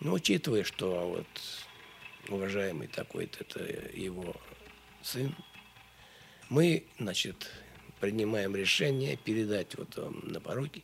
Но 0.00 0.14
учитывая, 0.14 0.64
что 0.64 1.08
вот 1.08 1.26
уважаемый 2.28 2.88
такой-то, 2.88 3.40
это 3.40 3.62
его 3.94 4.34
сын, 5.02 5.34
мы, 6.48 6.84
значит, 6.98 7.50
принимаем 8.00 8.56
решение 8.56 9.16
передать 9.16 9.76
вот 9.76 9.94
вам 9.96 10.20
на 10.24 10.40
пороге, 10.40 10.82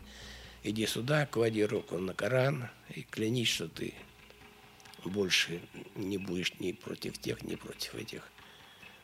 иди 0.63 0.87
сюда, 0.87 1.25
клади 1.25 1.65
руку 1.65 1.97
на 1.97 2.13
Коран 2.13 2.69
и 2.95 3.03
клянись, 3.03 3.49
что 3.49 3.69
ты 3.69 3.95
больше 5.05 5.61
не 5.95 6.19
будешь 6.19 6.53
ни 6.59 6.73
против 6.73 7.19
тех, 7.19 7.43
ни 7.43 7.55
против 7.55 7.95
этих, 7.95 8.31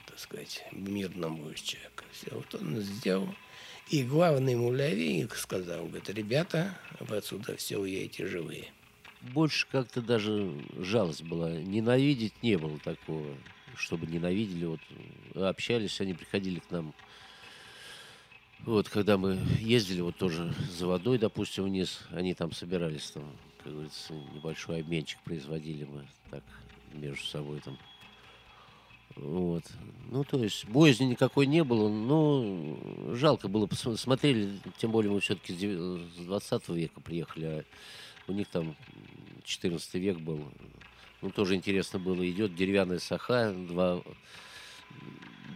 так 0.07 0.19
сказать, 0.19 0.65
мирным 0.73 1.37
будешь 1.37 1.61
человек. 1.63 2.05
Все, 2.13 2.31
вот 2.33 2.55
он 2.55 2.79
сделал. 2.81 3.35
И 3.93 4.05
главный 4.05 4.55
муляви 4.55 5.29
сказал, 5.37 5.85
говорит, 5.85 6.09
ребята, 6.09 6.75
вы 6.99 7.19
отсюда 7.19 7.59
все 7.59 7.77
уедете 7.77 8.27
живые. 8.27 8.73
Больше 9.21 9.67
как-то 9.71 10.01
даже 10.01 10.51
жалость 10.79 11.23
была. 11.25 11.51
Ненавидеть 11.51 12.43
не 12.43 12.57
было 12.57 12.79
такого, 12.79 13.37
чтобы 13.77 14.07
ненавидели. 14.07 14.65
Вот 14.65 14.81
общались, 15.37 16.01
они 16.01 16.15
приходили 16.15 16.61
к 16.61 16.71
нам. 16.71 16.95
Вот, 18.61 18.89
когда 18.89 19.19
мы 19.19 19.39
ездили 19.59 20.01
вот 20.01 20.17
тоже 20.17 20.55
за 20.71 20.87
водой, 20.87 21.19
допустим, 21.19 21.65
вниз, 21.65 22.01
они 22.13 22.33
там 22.33 22.53
собирались, 22.53 23.11
там, 23.11 23.31
как 23.63 23.75
говорится, 23.75 24.15
небольшой 24.35 24.81
обменчик 24.81 25.21
производили 25.21 25.85
мы 25.85 26.09
так 26.31 26.45
между 26.95 27.27
собой 27.27 27.61
там. 27.61 27.79
Вот. 29.17 29.65
Ну, 30.11 30.25
то 30.25 30.43
есть 30.43 30.67
боязни 30.67 31.05
никакой 31.07 31.47
не 31.47 31.65
было, 31.65 31.89
но 31.89 32.79
жалко 33.15 33.49
было, 33.49 33.69
смотрели, 33.97 34.59
тем 34.79 34.91
более 34.91 35.11
мы 35.13 35.21
все-таки 35.21 35.55
с 35.55 36.25
20 36.25 36.69
века 36.71 37.01
приехали, 37.01 37.45
а 37.47 37.65
у 38.29 38.33
них 38.33 38.49
там 38.49 38.77
14 39.45 39.95
век 39.95 40.19
был. 40.19 40.45
Ну, 41.23 41.31
тоже 41.31 41.55
интересно 41.55 41.99
было, 41.99 42.29
идет 42.29 42.55
деревянная 42.55 42.99
саха, 42.99 43.53
два 43.53 44.03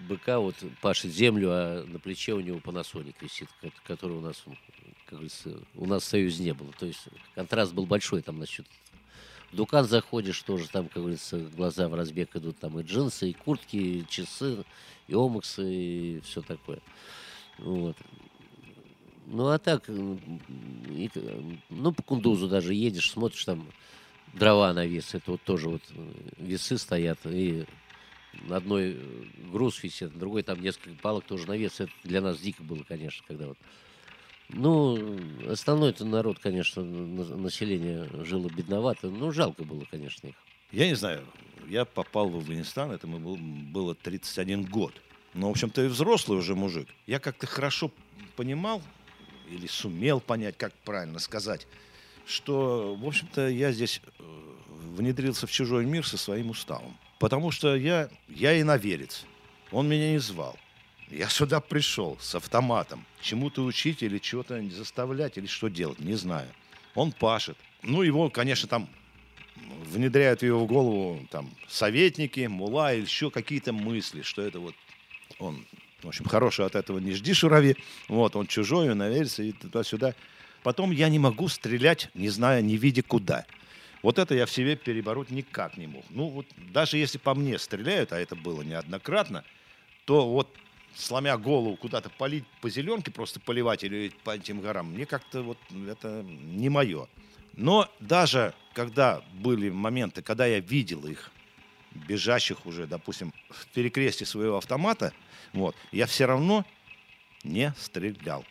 быка 0.09 0.39
вот 0.39 0.55
пашет 0.81 1.13
землю, 1.13 1.49
а 1.51 1.85
на 1.85 1.99
плече 1.99 2.33
у 2.35 2.41
него 2.41 2.61
панасоник 2.61 3.21
висит, 3.21 3.49
ко- 3.61 3.73
который 3.85 4.17
у 4.17 4.21
нас, 4.21 4.43
как 5.07 5.15
говорится, 5.19 5.59
у 5.75 5.87
нас 5.87 6.05
в 6.05 6.07
Союзе 6.07 6.45
не 6.45 6.55
было. 6.55 6.73
То 6.79 6.87
есть 6.87 7.01
контраст 7.35 7.73
был 7.75 7.87
большой 7.87 8.23
там 8.23 8.39
насчет 8.39 8.67
Дукан 9.57 9.87
заходишь, 9.87 10.41
тоже 10.43 10.69
там, 10.69 10.89
как 10.89 11.03
говорится, 11.03 11.39
глаза 11.39 11.89
в 11.89 11.95
разбег 11.95 12.37
идут, 12.37 12.59
там 12.59 12.79
и 12.79 12.83
джинсы, 12.83 13.31
и 13.31 13.33
куртки, 13.33 13.77
и 13.77 14.07
часы, 14.07 14.65
и 15.09 15.15
омаксы, 15.15 15.65
и 15.65 16.21
все 16.21 16.43
такое. 16.43 16.81
Вот. 17.59 17.97
Ну, 19.27 19.49
а 19.49 19.59
так, 19.59 19.89
и, 19.89 21.11
э, 21.15 21.41
ну, 21.71 21.93
по 21.93 22.03
Кундузу 22.03 22.49
даже 22.49 22.75
едешь, 22.75 23.11
смотришь, 23.11 23.45
там 23.45 23.67
дрова 24.35 24.73
на 24.73 24.87
вес, 24.87 25.15
это 25.15 25.33
вот 25.33 25.43
тоже 25.43 25.69
вот 25.69 25.83
э, 25.91 26.13
весы 26.37 26.79
стоят, 26.79 27.19
и 27.25 27.65
на 28.43 28.59
одной 28.59 28.93
э, 28.93 29.25
груз 29.51 29.83
висит, 29.83 30.13
на 30.13 30.21
другой 30.21 30.43
там 30.43 30.61
несколько 30.61 31.01
палок 31.01 31.25
тоже 31.25 31.49
на 31.49 31.57
вес. 31.57 31.81
Это 31.81 31.91
для 32.05 32.21
нас 32.21 32.39
дико 32.39 32.63
было, 32.63 32.85
конечно, 32.85 33.25
когда 33.27 33.49
вот 33.49 33.59
ну, 34.49 35.19
основной 35.49 35.91
это 35.91 36.05
народ, 36.05 36.39
конечно, 36.39 36.83
на- 36.83 37.37
население 37.37 38.09
жило 38.25 38.49
бедновато. 38.49 39.09
Ну, 39.09 39.33
жалко 39.33 39.65
было, 39.65 39.85
конечно, 39.91 40.29
их. 40.29 40.35
Я 40.73 40.89
не 40.89 40.95
знаю, 40.95 41.25
я 41.69 41.85
попал 41.85 42.29
в 42.29 42.37
Афганистан, 42.37 42.91
это 42.93 43.07
был- 43.07 43.37
было 43.37 43.95
31 43.95 44.65
год. 44.65 44.95
Но, 45.35 45.49
в 45.49 45.51
общем-то, 45.51 45.85
и 45.85 45.89
взрослый 45.89 46.39
уже 46.39 46.55
мужик. 46.55 46.89
Я 47.07 47.19
как-то 47.19 47.47
хорошо 47.47 47.91
понимал, 48.37 48.83
или 49.51 49.67
сумел 49.67 50.21
понять, 50.21 50.57
как 50.57 50.73
правильно 50.85 51.19
сказать, 51.19 51.67
что, 52.27 52.97
в 52.97 53.07
общем-то, 53.07 53.49
я 53.49 53.71
здесь 53.73 54.01
э, 54.19 54.23
внедрился 54.97 55.47
в 55.47 55.53
чужой 55.53 55.85
мир 55.85 56.07
со 56.07 56.17
своим 56.19 56.51
уставом. 56.51 56.97
Потому 57.21 57.51
что 57.51 57.77
я, 57.77 58.09
я 58.29 58.61
иноверец. 58.61 59.25
Он 59.71 59.89
меня 59.89 60.13
не 60.13 60.19
звал. 60.19 60.57
Я 61.11 61.29
сюда 61.29 61.61
пришел 61.61 62.19
с 62.21 62.35
автоматом. 62.35 63.05
Чему-то 63.21 63.63
учить 63.65 64.03
или 64.03 64.21
что-то 64.23 64.61
заставлять, 64.71 65.39
или 65.39 65.47
что 65.47 65.69
делать, 65.69 66.01
не 66.01 66.15
знаю. 66.15 66.49
Он 66.95 67.13
пашет. 67.13 67.57
Ну, 67.83 68.03
его, 68.03 68.29
конечно, 68.31 68.69
там 68.69 68.89
внедряют 69.57 70.41
в 70.41 70.45
его 70.45 70.67
голову 70.67 71.27
там 71.31 71.51
советники, 71.69 72.47
мула 72.47 72.93
или 72.93 73.03
еще 73.03 73.31
какие-то 73.31 73.73
мысли, 73.73 74.23
что 74.23 74.43
это 74.43 74.59
вот 74.59 74.75
он, 75.39 75.65
в 76.03 76.09
общем, 76.09 76.25
хорошего 76.25 76.67
от 76.67 76.75
этого 76.75 76.99
не 76.99 77.13
жди, 77.13 77.35
шурави. 77.35 77.77
Вот, 78.09 78.37
он 78.37 78.47
чужой, 78.47 78.91
он 78.91 78.99
наверится 78.99 79.43
и 79.43 79.53
туда-сюда. 79.53 80.15
Потом 80.63 80.91
я 80.91 81.09
не 81.09 81.19
могу 81.19 81.49
стрелять, 81.49 82.11
не 82.15 82.29
зная, 82.29 82.61
не 82.63 82.77
видя 82.77 83.03
куда. 83.03 83.47
Вот 84.03 84.19
это 84.19 84.35
я 84.35 84.47
в 84.47 84.51
себе 84.51 84.77
перебороть 84.77 85.31
никак 85.31 85.77
не 85.77 85.87
мог. 85.87 86.05
Ну, 86.11 86.29
вот 86.29 86.47
даже 86.73 86.97
если 86.97 87.19
по 87.19 87.35
мне 87.35 87.59
стреляют, 87.59 88.13
а 88.13 88.19
это 88.19 88.35
было 88.35 88.63
неоднократно, 88.63 89.45
то 90.05 90.29
вот 90.29 90.57
сломя 90.97 91.37
голову 91.37 91.77
куда-то 91.77 92.09
полить 92.09 92.45
по 92.61 92.71
зеленке, 92.71 93.11
просто 93.11 93.39
поливать 93.41 93.85
или 93.85 94.11
по 94.25 94.37
этим 94.37 94.61
горам, 94.61 94.93
мне 94.93 95.07
как-то 95.07 95.43
вот 95.43 95.59
это 95.89 96.23
не 96.23 96.69
мое. 96.69 97.09
Но 97.55 97.89
даже 98.01 98.55
когда 98.75 99.23
были 99.35 99.71
моменты, 99.71 100.23
когда 100.23 100.47
я 100.47 100.61
видел 100.61 101.07
их, 101.07 101.31
бежащих 101.93 102.67
уже, 102.67 102.87
допустим, 102.87 103.33
в 103.49 103.67
перекрестие 103.69 104.27
своего 104.27 104.59
автомата, 104.59 105.13
вот, 105.53 105.75
я 105.93 106.07
все 106.07 106.27
равно 106.27 106.65
не 107.45 107.73
стрелял. 107.79 108.45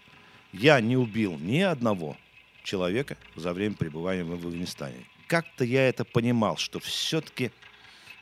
Я 0.51 0.79
не 0.79 0.97
убил 0.97 1.37
ни 1.37 1.59
одного 1.59 2.17
человека 2.63 3.17
за 3.35 3.53
время 3.53 3.75
пребывания 3.75 4.23
в 4.23 4.31
Афганистане. 4.31 5.05
Как-то 5.27 5.63
я 5.63 5.87
это 5.87 6.05
понимал, 6.05 6.57
что 6.57 6.79
все-таки 6.79 7.51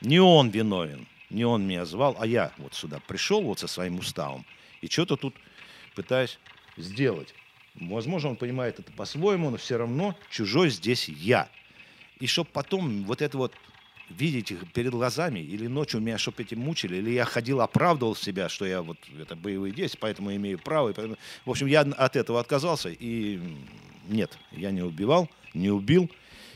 не 0.01 0.19
он 0.19 0.49
виновен, 0.49 1.07
не 1.33 1.45
он 1.45 1.67
меня 1.67 1.85
звал, 1.85 2.15
а 2.19 2.25
я 2.25 2.51
вот 2.57 2.73
сюда 2.73 2.99
пришел 3.07 3.41
вот 3.41 3.59
со 3.59 3.67
своим 3.67 3.99
уставом 3.99 4.45
и 4.81 4.87
что-то 4.87 5.17
тут 5.17 5.35
пытаюсь 5.95 6.39
сделать. 6.77 7.33
Возможно, 7.75 8.29
он 8.29 8.35
понимает 8.35 8.79
это 8.79 8.91
по-своему, 8.91 9.49
но 9.49 9.57
все 9.57 9.77
равно 9.77 10.15
чужой 10.29 10.69
здесь 10.69 11.09
я. 11.09 11.49
И 12.19 12.27
чтобы 12.27 12.49
потом 12.51 13.03
вот 13.05 13.21
это 13.21 13.37
вот 13.37 13.53
видеть 14.09 14.51
их 14.51 14.71
перед 14.73 14.91
глазами, 14.91 15.39
или 15.39 15.67
ночью 15.67 15.99
меня 15.99 16.17
чтобы 16.17 16.43
эти 16.43 16.53
мучили, 16.53 16.97
или 16.97 17.11
я 17.11 17.25
ходил, 17.25 17.61
оправдывал 17.61 18.15
себя, 18.15 18.47
что 18.49 18.65
я 18.65 18.81
вот 18.81 18.97
это 19.19 19.35
боевые 19.35 19.73
действия, 19.73 19.99
поэтому 19.99 20.35
имею 20.35 20.59
право. 20.59 20.89
И 20.89 20.93
поэтому... 20.93 21.17
В 21.45 21.49
общем, 21.49 21.67
я 21.67 21.81
от 21.81 22.15
этого 22.15 22.39
отказался, 22.39 22.89
и 22.89 23.39
нет, 24.07 24.37
я 24.51 24.71
не 24.71 24.81
убивал, 24.81 25.29
не 25.53 25.71
убил. 25.71 26.11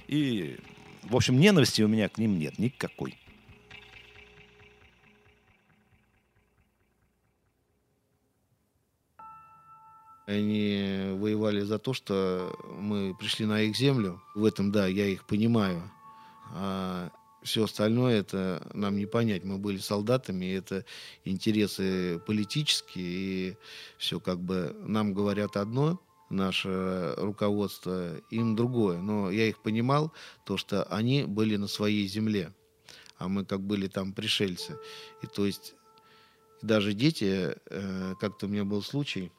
И, 0.08 0.58
в 1.04 1.16
общем, 1.16 1.40
ненависти 1.40 1.82
у 1.82 1.88
меня 1.88 2.10
к 2.10 2.18
ним 2.18 2.38
нет 2.38 2.60
никакой. 2.60 3.16
Они 10.28 11.14
воевали 11.14 11.62
за 11.62 11.80
то, 11.80 11.94
что 11.94 12.54
мы 12.78 13.16
пришли 13.16 13.46
на 13.46 13.62
их 13.62 13.78
землю. 13.78 14.22
В 14.36 14.44
этом, 14.44 14.74
да, 14.74 14.86
я 14.86 15.06
их 15.06 15.26
понимаю. 15.26 15.90
А 16.54 17.12
все 17.44 17.64
остальное 17.64 18.20
это 18.20 18.62
нам 18.74 18.98
не 18.98 19.06
понять. 19.06 19.46
Мы 19.46 19.58
были 19.58 19.78
солдатами, 19.78 20.46
это 20.54 20.84
интересы 21.24 22.22
политические, 22.28 23.06
и 23.06 23.58
все 23.98 24.20
как 24.20 24.40
бы 24.40 24.76
нам 24.82 25.14
говорят 25.14 25.56
одно, 25.56 26.02
наше 26.30 27.14
руководство, 27.16 28.18
им 28.30 28.58
другое. 28.58 29.00
Но 29.00 29.32
я 29.32 29.48
их 29.48 29.60
понимал, 29.60 30.12
то, 30.46 30.58
что 30.58 30.84
они 30.84 31.24
были 31.24 31.56
на 31.56 31.68
своей 31.68 32.06
земле, 32.06 32.54
а 33.18 33.30
мы 33.30 33.46
как 33.46 33.62
были 33.62 33.88
там 33.88 34.12
пришельцы. 34.12 34.78
И 35.22 35.28
то 35.28 35.46
есть 35.46 35.74
даже 36.62 36.94
дети, 36.94 37.56
э, 37.70 38.14
как-то 38.20 38.48
у 38.48 38.50
меня 38.50 38.66
был 38.66 38.82
случай, 38.82 39.32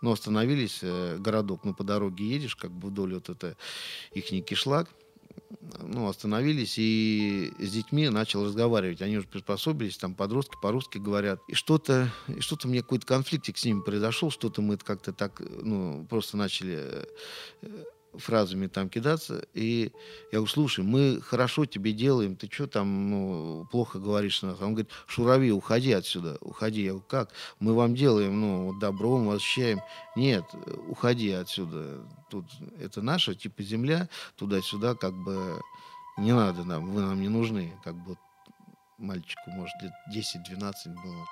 ну, 0.00 0.12
остановились, 0.12 0.80
э, 0.82 1.18
городок, 1.18 1.64
ну, 1.64 1.74
по 1.74 1.84
дороге 1.84 2.26
едешь, 2.26 2.56
как 2.56 2.70
бы 2.70 2.88
вдоль 2.88 3.14
вот 3.14 3.28
это 3.28 3.56
их 4.12 4.26
кишлак, 4.44 4.88
ну, 5.82 6.08
остановились 6.08 6.74
и 6.78 7.52
с 7.58 7.70
детьми 7.70 8.08
начал 8.08 8.44
разговаривать. 8.44 9.02
Они 9.02 9.18
уже 9.18 9.26
приспособились, 9.26 9.96
там 9.96 10.14
подростки 10.14 10.56
по-русски 10.60 10.98
говорят. 10.98 11.40
И 11.48 11.54
что-то, 11.54 12.12
и 12.28 12.40
что-то 12.40 12.68
мне 12.68 12.82
какой-то 12.82 13.06
конфликтик 13.06 13.58
с 13.58 13.64
ними 13.64 13.80
произошел, 13.80 14.30
что-то 14.30 14.62
мы 14.62 14.76
как-то 14.76 15.12
так, 15.12 15.40
ну, 15.40 16.06
просто 16.08 16.36
начали 16.36 17.06
э, 17.62 17.84
фразами 18.14 18.66
там 18.66 18.88
кидаться. 18.88 19.44
И 19.54 19.92
я 20.32 20.38
говорю, 20.38 20.46
слушай, 20.46 20.84
мы 20.84 21.20
хорошо 21.20 21.64
тебе 21.64 21.92
делаем, 21.92 22.36
ты 22.36 22.48
что 22.50 22.66
там 22.66 23.10
ну, 23.10 23.66
плохо 23.70 23.98
говоришь? 23.98 24.42
Он 24.42 24.54
говорит, 24.54 24.90
Шурави, 25.06 25.52
уходи 25.52 25.92
отсюда, 25.92 26.38
уходи. 26.40 26.82
Я 26.82 26.90
говорю, 26.90 27.06
как? 27.08 27.30
Мы 27.58 27.74
вам 27.74 27.94
делаем 27.94 28.40
ну, 28.40 28.78
добро, 28.78 29.18
мы 29.18 29.34
ощущаем. 29.34 29.80
Нет, 30.16 30.44
уходи 30.88 31.30
отсюда. 31.30 32.06
Тут 32.30 32.46
это 32.80 33.02
наша 33.02 33.34
типа 33.34 33.62
земля, 33.62 34.08
туда-сюда 34.36 34.94
как 34.94 35.14
бы 35.14 35.60
не 36.18 36.32
надо 36.32 36.64
нам, 36.64 36.90
вы 36.90 37.00
нам 37.00 37.20
не 37.20 37.28
нужны. 37.28 37.72
Как 37.82 37.94
бы 37.94 38.16
мальчику, 38.98 39.50
может, 39.50 39.74
лет 39.82 39.92
10-12 40.14 40.72
было. 41.02 41.26